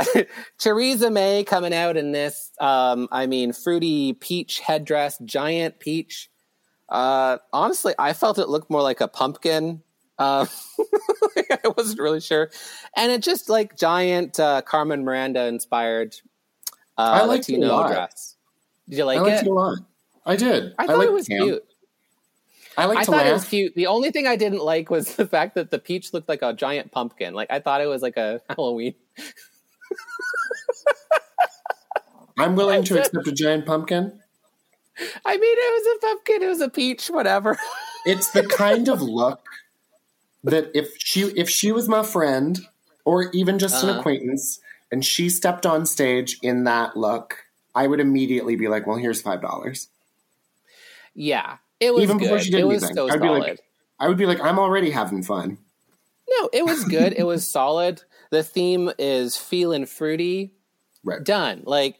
[0.59, 2.51] Theresa May coming out in this.
[2.61, 6.31] Um, I mean, fruity peach headdress, giant peach.
[6.89, 9.83] Uh, honestly, I felt it looked more like a pumpkin.
[10.19, 10.47] Uh,
[11.51, 12.51] I wasn't really sure,
[12.97, 16.17] and it just like giant uh, Carmen Miranda inspired
[16.97, 17.89] uh, I liked it a Latino lot.
[17.89, 18.37] dress.
[18.89, 19.47] Did you like I liked it?
[19.47, 19.79] it a lot.
[20.25, 20.75] I did.
[20.79, 21.43] I thought liked it was Cam.
[21.43, 21.65] cute.
[22.79, 23.27] I like I to thought laugh.
[23.27, 23.75] it was cute.
[23.75, 26.53] The only thing I didn't like was the fact that the peach looked like a
[26.55, 27.35] giant pumpkin.
[27.35, 28.95] Like I thought it was like a Halloween.
[32.39, 34.19] I'm willing to accept a giant pumpkin.
[35.25, 36.43] I mean, it was a pumpkin.
[36.43, 37.09] It was a peach.
[37.09, 37.59] Whatever.
[38.09, 39.41] It's the kind of look
[40.45, 42.57] that if she if she was my friend
[43.05, 43.99] or even just an Uh-huh.
[43.99, 44.61] acquaintance
[44.93, 49.21] and she stepped on stage in that look, I would immediately be like, "Well, here's
[49.21, 49.89] five dollars."
[51.15, 52.25] Yeah, it was Even good.
[52.27, 52.97] before she did it was anything.
[53.09, 53.61] so I'd be like-
[53.99, 55.59] I would be like, "I'm already having fun."
[56.29, 57.13] no, it was good.
[57.17, 58.03] it was solid.
[58.31, 60.53] The theme is feeling fruity.
[61.03, 61.23] Right.
[61.25, 61.63] Done.
[61.65, 61.97] Like,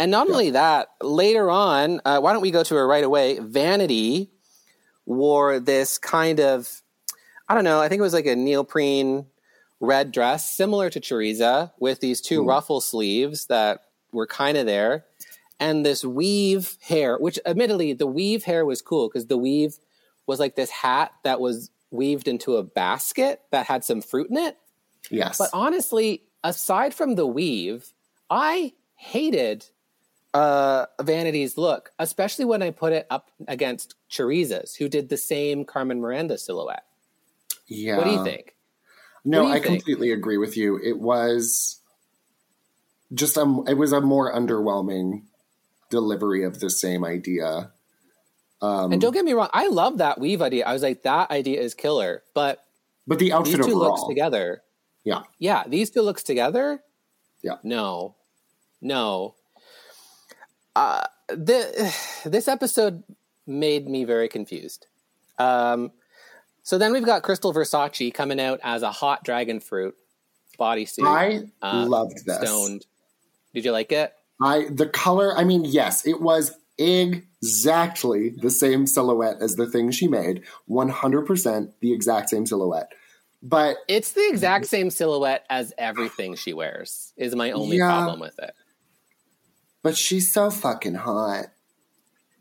[0.00, 3.38] and not only that, later on, uh, why don't we go to her right away?
[3.38, 4.30] Vanity
[5.04, 6.82] wore this kind of,
[7.48, 9.26] I don't know, I think it was like a neoprene
[9.78, 12.48] red dress, similar to Teresa, with these two Mm.
[12.48, 13.82] ruffle sleeves that
[14.12, 15.04] were kind of there,
[15.58, 19.78] and this weave hair, which admittedly, the weave hair was cool because the weave
[20.26, 24.36] was like this hat that was weaved into a basket that had some fruit in
[24.36, 24.56] it.
[25.10, 25.38] Yes.
[25.38, 27.92] But honestly, aside from the weave,
[28.30, 29.66] I hated
[30.34, 35.64] uh, Vanity's look, especially when I put it up against Teresa's, who did the same
[35.64, 36.84] Carmen Miranda silhouette.
[37.66, 37.96] yeah.
[37.96, 38.54] What do you think?
[39.24, 39.64] No, you I think?
[39.66, 40.78] completely agree with you.
[40.82, 41.80] It was
[43.12, 45.22] just a it was a more underwhelming
[45.90, 47.72] delivery of the same idea.
[48.62, 50.64] Um, And don't get me wrong, I love that weave idea.
[50.66, 52.22] I was like, that idea is killer.
[52.34, 52.64] But
[53.06, 54.62] but the these outfit two looks together.
[55.04, 56.82] yeah, Yeah, these two looks together.
[57.42, 57.56] Yeah.
[57.62, 58.14] No,
[58.80, 59.34] no.
[60.76, 61.94] Uh, the,
[62.24, 63.02] this episode
[63.46, 64.86] made me very confused.
[65.38, 65.92] Um,
[66.62, 69.96] so then we've got Krystal Versace coming out as a hot dragon fruit
[70.58, 71.06] bodysuit.
[71.06, 72.36] I uh, loved this.
[72.48, 72.86] Stoned.
[73.54, 74.12] Did you like it?
[74.40, 75.36] I the color.
[75.36, 80.42] I mean, yes, it was exactly the same silhouette as the thing she made.
[80.66, 82.92] One hundred percent the exact same silhouette.
[83.42, 87.12] But It's the exact same silhouette as everything she wears.
[87.16, 87.88] Is my only Yeah.
[87.90, 88.54] problem with it.
[89.82, 91.46] But she's so fucking hot.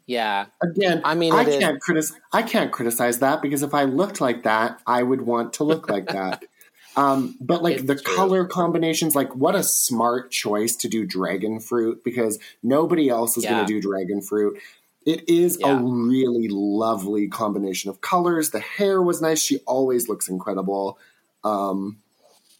[0.05, 2.17] Yeah, Again, I mean, I can't criticize.
[2.33, 5.89] I can't criticize that because if I looked like that, I would want to look
[5.89, 6.43] like that.
[6.97, 8.15] Um, but like It's the true.
[8.15, 13.43] color combinations, like what a smart choice to do dragon fruit because nobody else is
[13.45, 13.51] Yeah.
[13.51, 14.59] going to do dragon fruit.
[15.05, 15.79] It is Yeah.
[15.79, 18.49] a really lovely combination of colors.
[18.49, 19.39] The hair was nice.
[19.39, 20.97] She always looks incredible.
[21.43, 21.99] Um,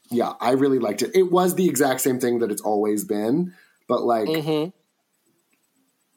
[0.09, 1.11] yeah, I really liked it.
[1.15, 3.53] It was the exact same thing that it's always been,
[3.89, 4.65] but like hmm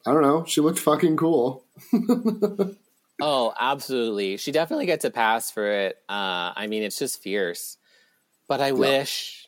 [0.05, 1.65] I don't know, she looked fucking cool.
[3.21, 4.35] Oh, absolutely.
[4.35, 5.97] She definitely gets a pass for it.
[6.09, 7.77] Uh, I mean, it's just fierce.
[8.49, 9.47] But I wish,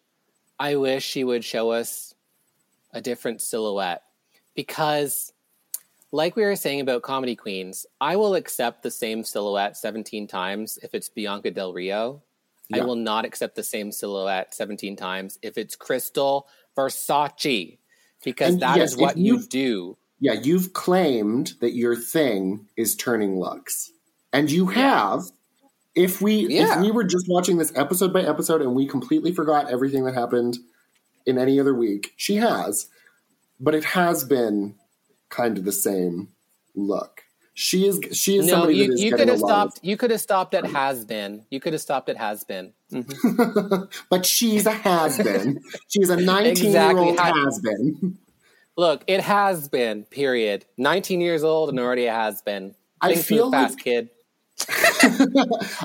[0.58, 2.14] I wish she would show us
[2.94, 4.04] a different silhouette
[4.56, 5.34] because,
[6.14, 10.80] like we were saying about comedy queens, I will accept the same silhouette 17 times
[10.82, 12.24] if it's Bianca Del Rio.
[12.74, 16.44] I will not accept the same silhouette 17 times if it's Krystal
[16.78, 17.78] Versace
[18.26, 19.98] because And that is yes, if what you do.
[20.20, 23.92] Yeah, you've claimed that your thing is turning looks.
[24.34, 25.22] And you have.
[25.96, 26.76] If we Yeah.
[26.76, 30.14] if we were just watching this episode by episode and we completely forgot everything that
[30.14, 30.58] happened
[31.26, 32.88] in any other week, she has.
[33.60, 34.76] But it has been
[35.30, 36.30] kind of the same
[36.76, 37.25] look.
[37.58, 39.80] She is she is No, somebody you, you could have stopped.
[39.82, 41.46] You could have stopped at has been.
[41.50, 42.74] You could have stopped at has been.
[42.94, 43.84] of- mm-hmm.
[44.10, 45.62] but she's a has been.
[45.88, 47.42] she's a 19 year old Exactly.
[47.42, 48.18] has been.
[48.78, 50.04] Look, it has been.
[50.04, 50.66] Period.
[50.78, 52.76] Nineteen years old and already has been.
[53.00, 54.10] I feel like- fast, kid.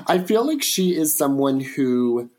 [0.07, 2.29] I feel like she is someone who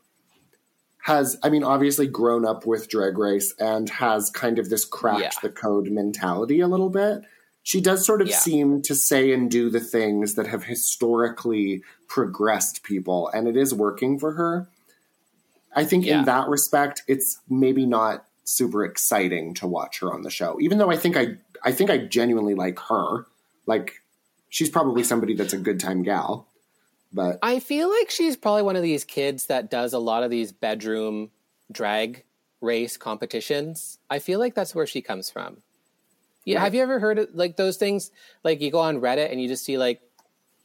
[1.03, 5.21] has, I mean, obviously grown up with Drag Race and has kind of this cracked
[5.21, 5.29] Yeah.
[5.41, 7.23] the code mentality a little bit.
[7.63, 8.37] She does sort of Yeah.
[8.37, 13.73] seem to say and do the things that have historically progressed people, and it is
[13.73, 14.67] working for her.
[15.75, 16.19] I think Yeah.
[16.19, 20.77] in that respect, it's maybe not super exciting to watch her on the show, even
[20.77, 23.25] though I think I, I think I genuinely like her.
[23.65, 24.01] Like,
[24.49, 26.47] she's probably somebody that's a good time gal.
[27.13, 30.29] But I feel like she's probably one of these kids that does a lot of
[30.29, 31.31] these bedroom
[31.71, 32.23] drag
[32.59, 33.99] race competitions.
[34.09, 35.61] I feel like that's where she comes from.
[36.45, 36.63] Yeah, Right.
[36.65, 38.11] have you ever heard of like those things?
[38.43, 40.01] Like you go on Reddit and you just see like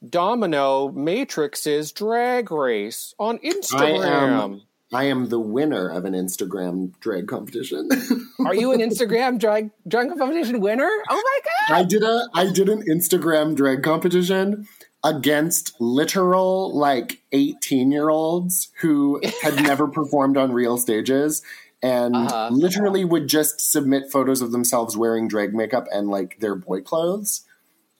[0.06, 4.62] Domino Matrix's drag race on Instagram.
[4.92, 7.90] I am the winner of an Instagram drag competition.
[8.46, 10.88] Are you an Instagram drag drag competition winner?
[11.10, 11.76] Oh my god!
[11.80, 14.66] I did a I did an Instagram drag competition
[15.04, 21.42] against literal like 18 year olds who had never performed on real stages
[21.82, 22.48] and Uh-huh.
[22.52, 27.42] literally would just submit photos of themselves wearing drag makeup and like their boy clothes.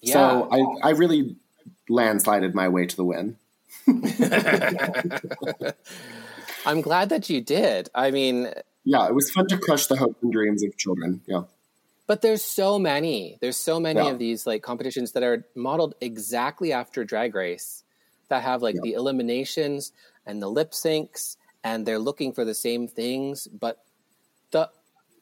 [0.00, 0.12] Yeah.
[0.14, 1.36] So I, I really
[1.90, 3.36] landslided my way to the win.
[6.66, 7.88] I'm glad that you did.
[7.94, 8.52] I mean,
[8.84, 11.22] Yeah, it was fun to crush the hopes and dreams of children.
[11.26, 11.42] Yeah.
[12.06, 13.36] but there's so many.
[13.42, 14.10] There's so many Yeah.
[14.12, 17.84] of these like competitions that are modeled exactly after Drag Race
[18.28, 18.80] that have like Yeah.
[18.82, 19.92] the eliminations
[20.26, 23.78] and the lip syncs and they're looking for the same things, but
[24.50, 24.70] the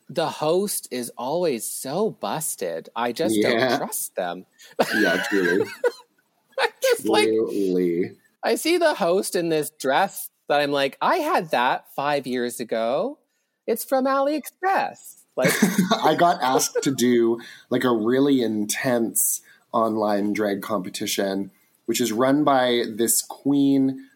[0.09, 2.89] the host is always so busted.
[2.95, 3.69] I just Yeah.
[3.69, 4.47] don't trust them.
[4.95, 5.67] Yeah, truly.
[6.83, 8.13] Just like truly.
[8.43, 12.61] I see the host in this dress that I'm like, I had that five years
[12.61, 13.19] ago.
[13.67, 15.25] It's from AliExpress.
[15.37, 15.53] Like,
[16.05, 19.43] I got asked to do like a really intense
[19.73, 21.51] online drag competition,
[21.87, 24.07] which is run by this queen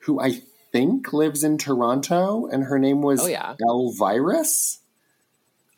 [0.00, 0.42] who I
[0.72, 3.54] think lives in Toronto, and her name was Oh, yeah.
[3.60, 4.78] Elvirus.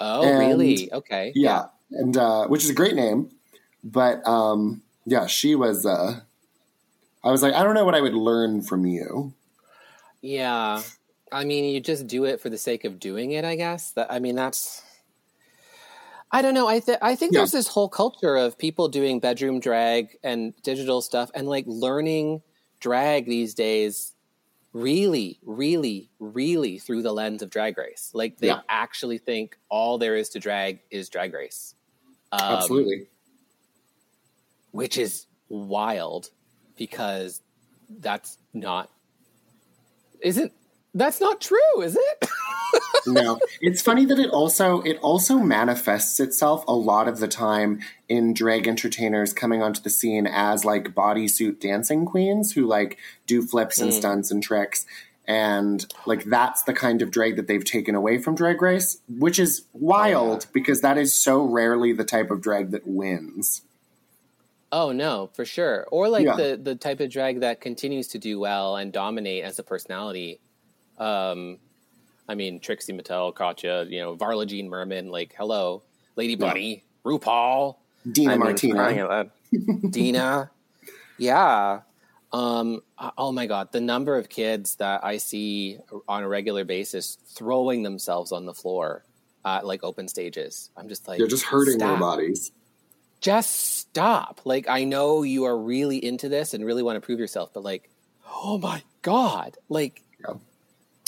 [0.00, 0.92] oh, And- really?
[0.92, 1.32] Okay.
[1.34, 3.30] Yeah, and uh, which is a great name,
[3.84, 5.84] but um, yeah, she was.
[5.86, 6.20] Uh,
[7.22, 9.34] I was like, I don't know what I would learn from you.
[10.22, 10.82] Yeah.
[11.32, 13.92] I mean, you just do it for the sake of doing it, I guess.
[13.92, 14.82] That I mean, that's
[16.32, 16.66] I don't know.
[16.68, 17.40] I th- I think Yeah.
[17.40, 22.42] there's this whole culture of people doing bedroom drag and digital stuff and like learning
[22.80, 24.12] drag these days
[24.72, 28.10] really, really, really through the lens of Drag Race.
[28.14, 28.60] Like they Yeah.
[28.68, 31.74] actually think all there is to drag is Drag Race.
[32.32, 33.08] Um, Absolutely.
[34.70, 36.30] which is wild
[36.76, 37.42] because
[37.98, 38.88] that's not
[40.20, 40.52] isn't
[40.94, 42.28] that's not true is it
[43.06, 43.38] no.
[43.60, 48.34] It's funny that it also it also manifests itself a lot of the time in
[48.34, 53.78] drag entertainers coming onto the scene as like bodysuit dancing queens who like do flips
[53.78, 53.94] and Mm.
[53.98, 54.86] stunts and tricks.
[55.26, 59.38] And like that's the kind of drag that they've taken away from drag race which
[59.38, 63.62] is wild because that is so rarely the type of drag that wins.
[64.72, 65.86] Oh no for sure.
[65.90, 66.36] Or like Yeah.
[66.36, 70.40] the the type of drag that continues to do well and dominate as a personality.
[70.98, 71.58] Um
[72.30, 75.82] i mean trixie mattel katya you know varla jean merman like hello
[76.16, 77.76] lady bunny rupaul
[78.10, 79.30] dina I mean, martina crying out loud.
[79.90, 80.50] Dina.
[81.18, 81.80] Yeah.
[82.32, 82.82] Um,
[83.18, 83.72] oh my God.
[83.72, 85.78] The number of kids that I see
[86.08, 89.04] on a regular basis throwing themselves on the floor
[89.44, 90.70] at like open stages.
[90.76, 92.52] I'm just like, they're just hurting their bodies
[93.20, 94.42] Just stop.
[94.44, 97.64] Like, I know you are really into this and really want to prove yourself, but
[97.64, 97.90] like,
[98.32, 99.56] oh my God.
[99.68, 100.34] Like, Yeah.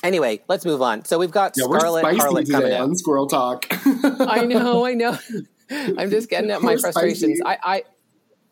[0.03, 1.05] Anyway, let's move on.
[1.05, 2.83] So we've got yeah we're Scarlett spicy Harlot coming today out.
[2.83, 5.17] on squirrel talk I know, I know.
[5.71, 7.39] I'm just getting at my We're frustrations.
[7.39, 7.59] spicy.
[7.65, 7.83] I, I,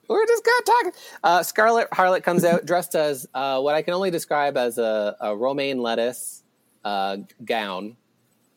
[0.09, 0.94] we're just gonna talk.
[1.22, 5.16] Uh, Scarlett Harlot comes out dressed as uh, what I can only describe as a,
[5.20, 6.43] a romaine lettuce
[6.85, 7.97] uh, gown,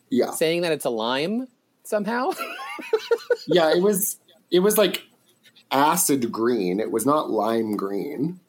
[0.10, 1.48] yeah saying that it's a lime
[1.84, 2.32] somehow.
[3.48, 4.18] yeah it was
[4.52, 5.04] it was like
[5.72, 8.40] acid green it was not lime green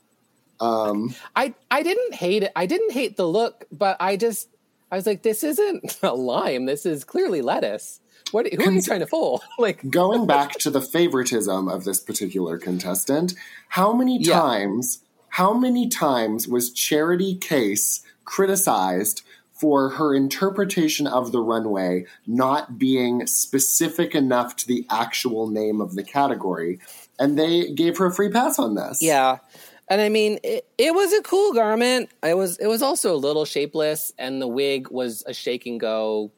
[0.60, 2.52] um I, I didn't hate it.
[2.56, 4.48] I didn't hate the look, but I just
[4.90, 6.66] I was like, this isn't a lime.
[6.66, 8.00] This is clearly lettuce.
[8.30, 8.52] What?
[8.52, 9.42] Who are you trying to fool?
[9.58, 13.34] Like, going back to the favoritism of this particular contestant
[13.68, 14.34] how many Yeah.
[14.40, 15.00] times
[15.30, 19.22] how many times was Charity Kase criticized
[19.52, 25.94] for her interpretation of the runway not being specific enough to the actual name of
[25.94, 26.78] the category
[27.18, 29.38] and they gave her a free pass on this Yeah.
[29.88, 32.10] And I mean, it, it was a cool garment.
[32.22, 35.78] It was it was also a little shapeless, and the wig was a shake and
[35.78, 36.30] go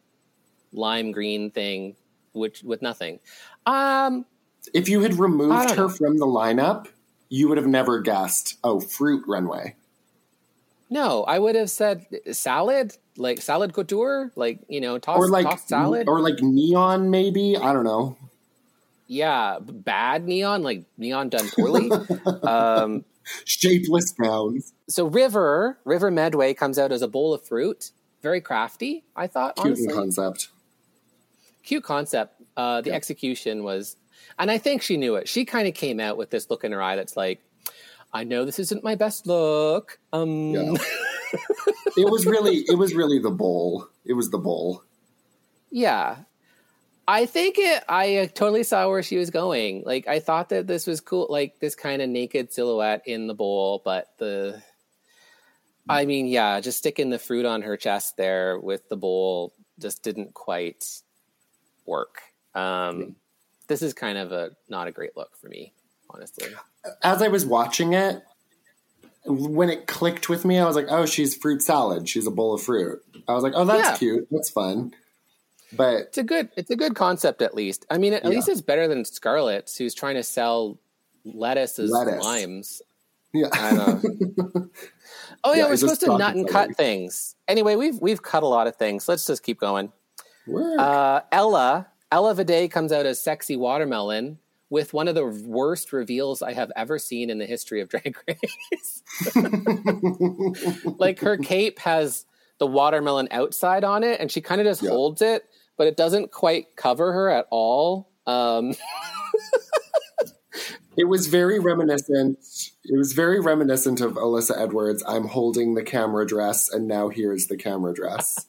[0.72, 1.96] lime green thing,
[2.32, 3.20] which with nothing.
[3.66, 4.26] Um,
[4.74, 5.88] if you had removed her know.
[5.88, 6.88] from the lineup
[7.28, 9.74] you would have never guessed oh fruit runway
[10.88, 15.68] no, I would have said salad, like salad couture, like you know, or like tossed
[15.68, 16.06] salad.
[16.08, 18.16] or like neon maybe i don't know
[19.08, 21.90] yeah, bad neon, like neon done poorly.
[22.42, 23.04] um,
[23.44, 27.90] shapeless gowns so River River Medway comes out as a bowl of fruit,
[28.22, 29.04] very crafty.
[29.14, 29.92] I thought cute honestly.
[29.92, 30.48] concept
[31.66, 32.40] cute concept.
[32.56, 33.96] Uh, the execution was,
[34.38, 35.28] and I think she knew it.
[35.28, 37.42] She kind of came out with this look in her eye that's like,
[38.14, 39.98] I know this isn't my best look.
[40.12, 40.62] Um, Yeah.
[40.72, 40.78] yeah.
[41.98, 44.84] it was really it was really the bowl it was the bowl
[47.08, 47.84] I think it.
[47.88, 49.82] I uh, totally saw where she was going.
[49.86, 53.34] Like, I thought that this was cool, like this kind of naked silhouette in the
[53.34, 54.62] bowl, but the.
[55.88, 60.02] I mean, yeah, just sticking the fruit on her chest there with the bowl just
[60.02, 60.84] didn't quite
[61.86, 62.22] work.
[62.56, 63.14] Um,
[63.68, 65.72] This is kind of a not a great look for me,
[66.10, 66.48] honestly.
[67.02, 68.22] as i was watching it
[69.24, 72.54] when it clicked with me i was like oh she's fruit salad she's a bowl
[72.54, 73.96] of fruit i was like oh that's Yeah.
[73.96, 74.92] cute that's fun
[75.72, 77.86] but It's a good it's a good concept at least.
[77.90, 78.30] I mean, at Yeah.
[78.30, 80.78] least it's better than Scarlett's, who's trying to sell
[81.24, 82.22] lettuce as Lettuce.
[82.24, 82.82] limes.
[83.34, 84.00] yeah I know.
[85.44, 87.36] Oh yeah, Yeah, we're supposed to nut and cut things.
[87.46, 89.08] Anyway, we've we've cut a lot of things.
[89.08, 89.92] Let's just keep going.
[90.78, 94.38] Uh, Ella Ella Vaday comes out as sexy watermelon
[94.70, 98.16] with one of the worst reveals I have ever seen in the history of Drag
[98.26, 99.02] Race.
[100.98, 102.24] like her cape has
[102.58, 104.90] the watermelon outside on it, and she kind of just Yeah.
[104.90, 105.44] holds it,
[105.76, 108.10] but it doesn't quite cover her at all.
[108.26, 108.74] Um,
[110.96, 112.38] it was very reminiscent
[112.84, 117.46] it was very reminiscent of alyssa edwards i'm holding the camera dress and now here's
[117.46, 118.46] the camera dress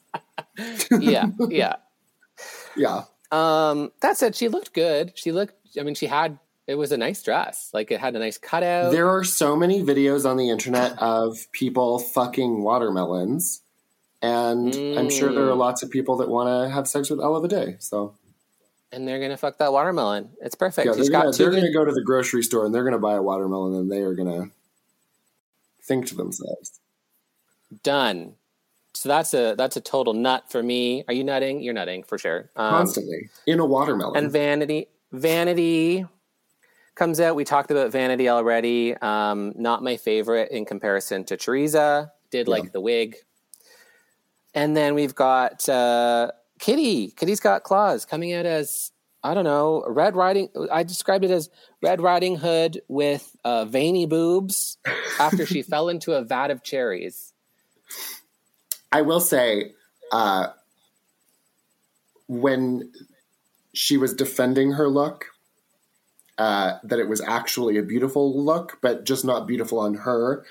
[0.99, 1.75] yeah, yeah.
[2.75, 5.11] yeah Um, that said, she looked good.
[5.15, 5.53] She looked.
[5.79, 6.39] I mean, she had.
[6.65, 7.69] It was a nice dress.
[7.73, 8.91] Like it had a nice cutout.
[8.91, 13.61] There are so many videos on the internet of people fucking watermelons.
[14.21, 15.57] And I'm sure there are Mm.
[15.59, 17.81] lots of people that want to have sex with Ella Vaday.
[17.81, 18.15] So
[18.91, 20.29] and they're gonna fuck that watermelon.
[20.41, 20.87] It's perfect.
[20.87, 23.15] yeah, they're gonna, they're good- gonna go to the grocery store and they're gonna buy
[23.15, 24.49] a watermelon and they are gonna
[25.83, 26.79] think to themselves.
[27.83, 28.33] done.
[28.93, 31.03] So that's a that's a total nut for me.
[31.07, 31.61] Are you nutting?
[31.61, 32.49] You're nutting for sure.
[32.55, 33.29] Um, Constantly.
[33.45, 34.17] In a watermelon.
[34.17, 36.05] and vanity, vanity
[36.95, 37.35] comes out.
[37.35, 38.95] We talked about vanity already.
[38.97, 42.11] Um, not my favorite in comparison to Teresa.
[42.31, 42.51] did Yeah.
[42.55, 43.17] like the wig.
[44.57, 47.11] And then we've got uh, Kitty.
[47.11, 48.91] Kitty's got claws coming out as
[49.23, 50.49] I don't know, Red Riding.
[50.71, 51.51] I described it as
[51.83, 54.79] Red Riding Hood with uh, veiny boobs
[55.19, 57.33] after she fell into a vat of cherries.
[58.91, 59.73] I will say,
[60.11, 60.47] uh,
[62.27, 62.91] when
[63.75, 65.25] she was defending her look,
[66.39, 70.45] uh, that it was actually a beautiful look, but just not beautiful on her,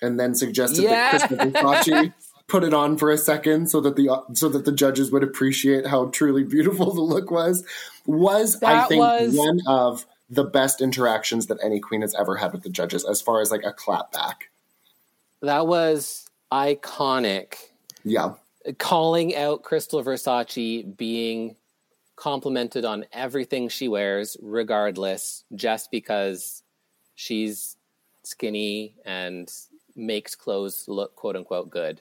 [0.00, 1.22] and then suggested Yes!
[1.22, 2.12] that Krystal Versace
[2.50, 5.22] put it on for a second so that the uh, so that the judges would
[5.22, 7.64] appreciate how truly beautiful the look was.
[8.06, 12.52] Was I think was- one of the best interactions that any queen has ever had
[12.52, 14.50] with the judges, as far as like a clap back.
[15.42, 17.54] That was iconic.
[18.04, 18.34] Yeah.
[18.78, 21.56] calling out Krystal Versace being
[22.16, 26.62] complimented on everything she wears, regardless, just because
[27.14, 27.76] she's
[28.22, 29.50] skinny and
[29.96, 32.00] makes clothes look quote unquote good.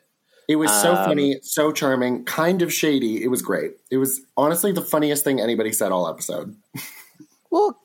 [0.49, 3.23] It was so Um, funny, so charming, kind of shady.
[3.23, 3.73] It was great.
[3.91, 6.55] It was honestly the funniest thing anybody said all episode.
[7.51, 7.79] Well,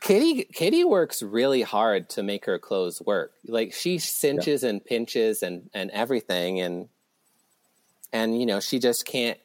[0.00, 3.32] Kitty Kitty works really hard to make her clothes work.
[3.46, 6.88] Like she cinches and pinches and and everything and
[8.12, 9.38] and you know, she just can't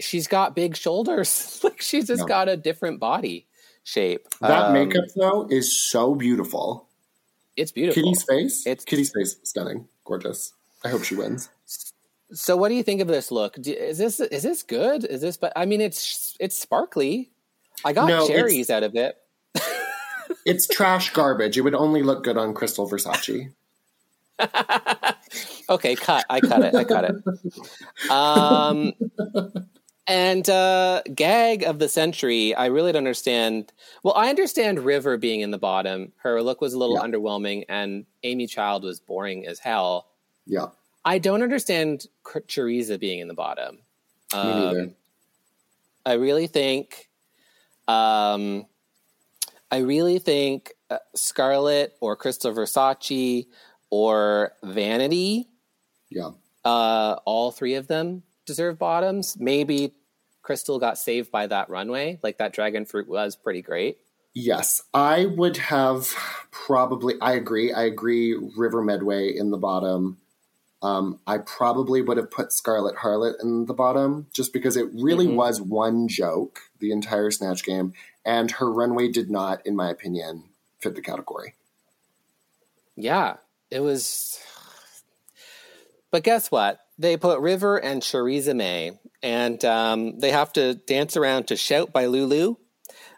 [0.00, 1.60] she's got big shoulders.
[1.64, 2.28] like she's just Yeah.
[2.28, 3.46] got a different body
[3.84, 4.26] shape.
[4.40, 6.88] That Um, makeup though is so beautiful.
[7.56, 8.02] It's beautiful.
[8.02, 10.52] Kitty's face, It's- Kitty's face, stunning, gorgeous.
[10.84, 11.48] I hope she wins.
[12.32, 13.56] So, what do you think of this look?
[13.60, 15.04] Do, is this is this good?
[15.04, 15.36] Is this?
[15.36, 17.30] But I mean, it's it's sparkly.
[17.84, 19.16] I got No, cherries out of it.
[20.46, 21.58] It's trash garbage.
[21.58, 23.52] It would only look good on Krystal Versace.
[25.68, 26.24] Okay, cut.
[26.28, 26.74] I cut it.
[26.74, 28.10] I cut it.
[28.10, 28.92] Um,
[30.08, 32.54] and uh, gag of the century.
[32.54, 33.72] I really don't understand.
[34.02, 36.12] Well, I understand River being in the bottom.
[36.16, 37.02] Her look was a little Yeah.
[37.02, 40.08] underwhelming, and Amy Child was boring as hell.
[40.46, 40.66] Yeah,
[41.04, 43.76] I don't understand Ch- Choriza being in the bottom.
[43.76, 44.80] me neither.
[44.82, 44.94] Um,
[46.06, 47.08] I really think,
[47.88, 48.66] um,
[49.70, 53.46] I really think uh, Scarlett or Krystal Versace
[53.90, 55.48] or Vanity,
[56.10, 56.30] Yeah,
[56.64, 59.36] uh, all three of them deserve bottoms.
[59.38, 59.94] Maybe
[60.42, 62.18] Krystal got saved by that runway.
[62.22, 63.98] Like that dragon fruit was pretty great.
[64.34, 64.82] yes.
[64.94, 66.08] I would have
[66.50, 67.14] probably.
[67.20, 67.72] I agree.
[67.72, 68.34] I agree.
[68.56, 70.18] River Medway in the bottom.
[70.82, 75.26] Um, I probably would have put Scarlett Harlot in the bottom just because it really
[75.26, 75.34] Mhm.
[75.34, 77.92] was one joke the entire Snatch game,
[78.24, 80.44] and her runway did not, in my opinion,
[80.78, 81.54] fit the category.
[82.96, 83.36] Yeah,
[83.70, 84.38] it was.
[86.10, 86.80] But guess what?
[86.98, 91.92] They put River and Choriza May, and um, they have to dance around to "Shout"
[91.92, 92.56] by Lulu.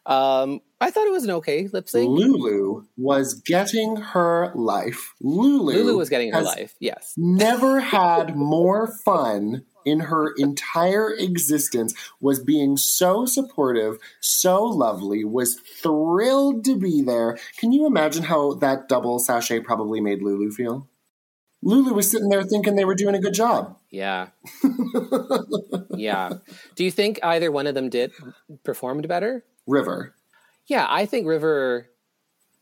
[0.04, 2.08] Um, I thought it was an okay lip sync.
[2.08, 5.14] Lulu was getting her life.
[5.20, 6.74] Lulu, Lulu was getting her life.
[6.80, 7.14] Yes.
[7.16, 11.94] Never had more fun in her entire existence.
[12.20, 15.24] Was being so supportive, so lovely.
[15.24, 17.38] Was thrilled to be there.
[17.58, 20.88] Can you imagine how that double sashay probably made Lulu feel?
[21.62, 23.78] Lulu was sitting there thinking they were doing a good job.
[23.88, 24.30] Yeah.
[25.94, 26.32] yeah.
[26.74, 28.10] Do you think either one of them did
[28.64, 29.44] performed better?
[29.64, 30.16] River.
[30.66, 31.88] Yeah, I think River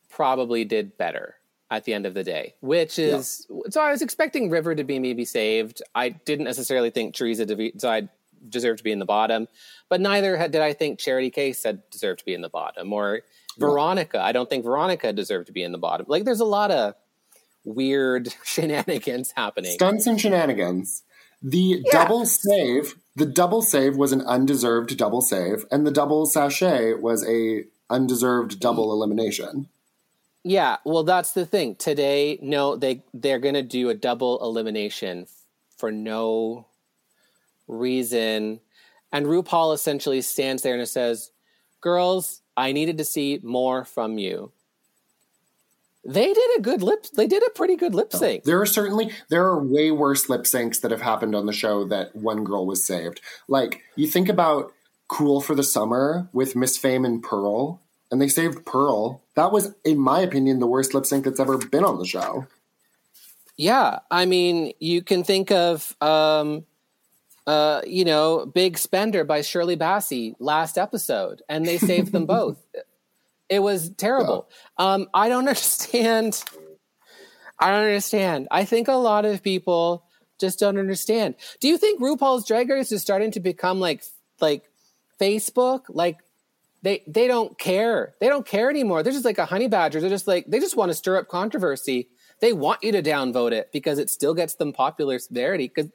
[0.09, 1.37] probably did better
[1.71, 4.99] at the end of the day, which is so I was expecting River to be
[4.99, 5.83] maybe saved.
[5.95, 8.09] I didn't necessarily think Teresa Devide
[8.49, 9.47] deserved to be in the bottom,
[9.89, 12.93] but neither had, did I think Charity Kase said deserved to be in the bottom
[12.93, 13.21] or
[13.59, 14.21] Veronica.
[14.21, 16.07] I don't think Veronica deserved to be in the bottom.
[16.09, 16.95] Like there's a lot of
[17.65, 19.73] weird shenanigans happening.
[19.73, 21.03] Stunts and shenanigans.
[21.43, 26.93] The double save, the double save was an undeserved double save, and the double sashay
[26.93, 29.69] was a undeserved double elimination.
[30.43, 31.77] Yeah, well, that's the thing.
[31.77, 35.27] Today, no, they they're gonna do a double elimination
[35.77, 36.67] for no
[37.69, 38.61] reason,
[39.13, 41.31] and RuPaul essentially stands there and says,
[41.83, 44.53] "Girls, I needed to see more from you."
[46.05, 47.07] They did a good lip.
[47.15, 48.19] They did a pretty good lip oh.
[48.19, 48.45] sync.
[48.45, 51.85] There are certainly there are way worse lip syncs that have happened on the show
[51.85, 53.21] that one girl was saved.
[53.49, 54.73] Like you think about
[55.11, 57.83] Cool for the Summer with Miss Fame and Pearl,
[58.13, 59.23] and they saved Pearl.
[59.35, 62.47] That was, in my opinion, the worst lip sync that's ever been on the show.
[63.57, 66.65] Yeah, I mean, you can think of, um,
[67.45, 72.65] uh, you know, Big Spender by Shirley Bassey last episode, and they saved them both.
[73.49, 74.49] It was terrible.
[74.79, 76.43] Um, I don't understand.
[77.59, 78.47] I don't understand.
[78.53, 80.05] I think a lot of people
[80.39, 81.35] just don't understand.
[81.59, 84.05] Do you think RuPaul's Drag Race is starting to become like
[84.41, 84.70] like
[85.21, 85.83] Facebook?
[85.89, 86.19] Like
[86.83, 88.15] they they don't care.
[88.21, 89.03] They don't care anymore.
[89.03, 90.01] They're just like a honey badger.
[90.01, 92.09] They're just like they just want to stir up controversy.
[92.41, 95.91] they want you to downvote it because it still gets them popularity because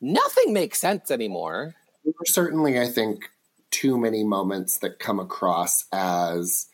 [0.00, 1.74] nothing makes sense anymore.
[2.04, 3.30] There are certainly, I think,
[3.70, 6.66] too many moments that come across as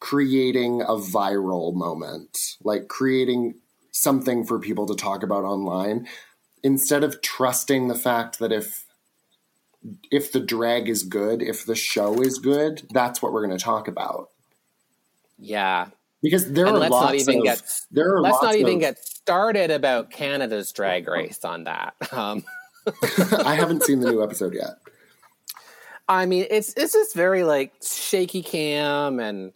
[0.00, 3.54] creating a viral moment, like creating
[3.92, 6.06] something for people to talk about online
[6.62, 8.84] instead of trusting the fact that if
[10.10, 13.62] if the drag is good, if the show is good, that's what we're going to
[13.62, 14.30] talk about.
[15.38, 15.88] Yeah,
[16.22, 18.74] because there and are let's lots not even of, get there are let's not even
[18.74, 21.94] of, get started about Canada's drag race on that.
[22.12, 22.44] Um,
[23.44, 24.76] I haven't seen the new episode yet.
[26.08, 29.52] I mean, it's it's just very like shaky cam and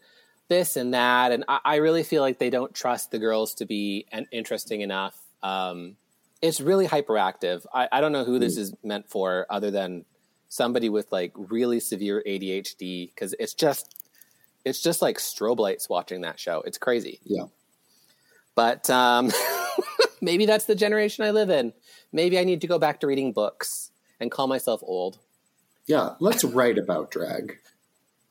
[0.48, 3.66] this and that, and I, I really feel like they don't trust the girls to
[3.66, 5.14] be an, interesting enough.
[5.42, 5.96] Um,
[6.40, 7.66] it's really hyperactive.
[7.72, 8.60] I, I don't know who this mm.
[8.60, 10.04] is meant for, other than
[10.48, 13.94] somebody with like really severe ADHD, because it's just
[14.64, 16.62] it's just like strobe lights watching that show.
[16.66, 17.20] It's crazy.
[17.24, 17.46] Yeah.
[18.54, 19.30] But um,
[20.20, 21.72] maybe that's the generation I live in.
[22.12, 25.18] Maybe I need to go back to reading books and call myself old.
[25.86, 27.58] Yeah, let's write about drag.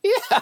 [0.03, 0.41] Yeah.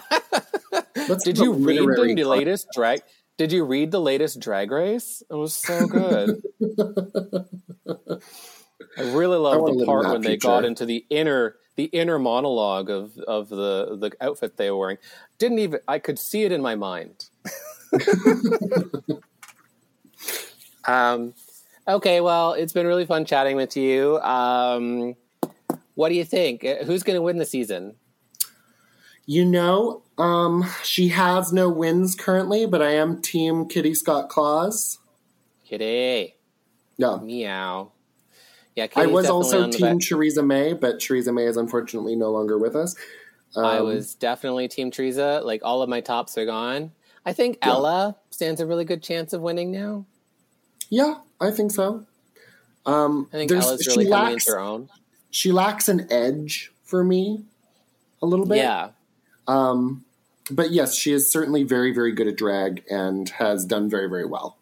[1.24, 3.02] Did you read the latest drag?
[3.38, 5.22] Did you read the latest Drag Race?
[5.30, 6.42] It was so good.
[8.98, 13.18] I really love the part when they got into the inner the inner monologue of
[13.20, 14.98] of the the outfit they were wearing.
[15.38, 17.30] Didn't even I could see it in my mind.
[20.86, 21.34] um,
[21.88, 24.20] okay, well, it's been really fun chatting with you.
[24.20, 25.16] Um,
[25.96, 26.64] what do you think?
[26.64, 27.96] Uh, who's going to win the season?
[29.26, 35.00] You know, um, she has no wins currently, but I am Team Kitty Scott Claus.
[35.66, 36.36] Kitty.
[36.98, 37.18] Yeah.
[37.22, 37.92] Meow.
[38.76, 42.58] Yeah, Kitty's I was also Team Theresa May, but Theresa May is unfortunately no longer
[42.58, 42.96] with us.
[43.56, 45.42] Um, I was definitely Team Theresa.
[45.44, 46.92] Like all of my tops are gone.
[47.26, 47.70] I think yeah.
[47.70, 50.06] Ella stands a really good chance of winning now.
[50.90, 52.06] Yeah, I think so.
[52.86, 54.90] Um, I think Ella's really coming lacks, into her own.
[55.32, 57.46] She lacks an edge for me,
[58.22, 58.58] a little bit.
[58.58, 58.90] Yeah.
[59.48, 60.06] Um,
[60.52, 64.26] but yes, she is certainly very, very good at drag and has done very, very
[64.26, 64.58] well.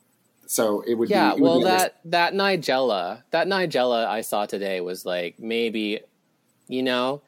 [0.53, 1.33] So it would yeah.
[1.33, 6.01] Be, well, that that Nigella, that Nigella I saw today was like maybe,
[6.67, 7.23] you know,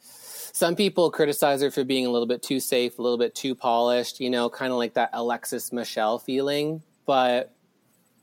[0.00, 3.54] some people criticize her for being a little bit too safe, a little bit too
[3.54, 6.82] polished, you know, kind of like that Alexis Michelle feeling.
[7.06, 7.54] But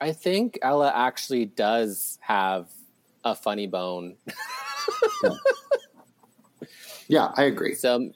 [0.02, 2.68] I think Ella actually does have
[3.24, 4.18] a funny bone.
[5.24, 5.30] yeah.
[7.08, 7.76] yeah, I agree.
[7.76, 8.12] So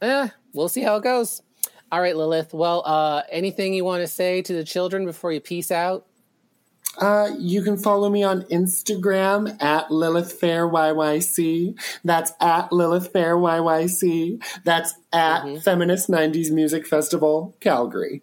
[0.00, 1.40] eh, we'll see how it goes.
[1.92, 2.54] All right, Lilith.
[2.54, 6.06] Well, uh, anything you want to say to the children before you peace out?
[6.98, 11.78] Uh, you can follow me on Instagram at Lilith Fair YYC.
[12.02, 14.42] That's at Lilith Fair YYC.
[14.64, 15.58] That's at mm-hmm.
[15.58, 18.22] Feminist 90s Music Festival, Calgary.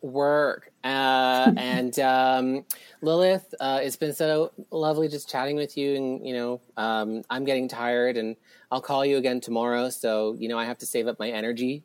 [0.00, 0.70] Work.
[0.84, 2.64] Uh, and um,
[3.02, 5.96] Lilith, uh, it's been so lovely just chatting with you.
[5.96, 8.36] And, you know, um, I'm getting tired and
[8.70, 9.90] I'll call you again tomorrow.
[9.90, 11.82] So, you know, I have to save up my energy.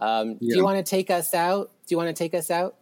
[0.00, 0.52] Um, yeah.
[0.52, 1.70] Do you want to take us out?
[1.86, 2.76] Do you want to take us out?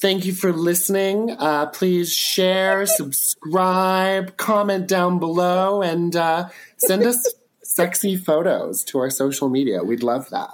[0.00, 1.32] Thank you for listening.
[1.32, 9.10] Uh, please share, subscribe, comment down below, and uh, send us sexy photos to our
[9.10, 9.82] social media.
[9.82, 10.50] We'd love that.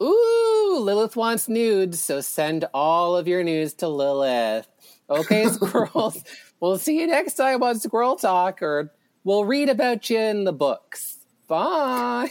[0.00, 4.68] Ooh, Lilith wants nudes, so send all of your nudes to Lilith.
[5.10, 6.22] Okay, squirrels.
[6.60, 8.92] we'll see you next time on Squirrel Talk, or
[9.24, 11.18] we'll read about you in the books.
[11.48, 12.30] Bye.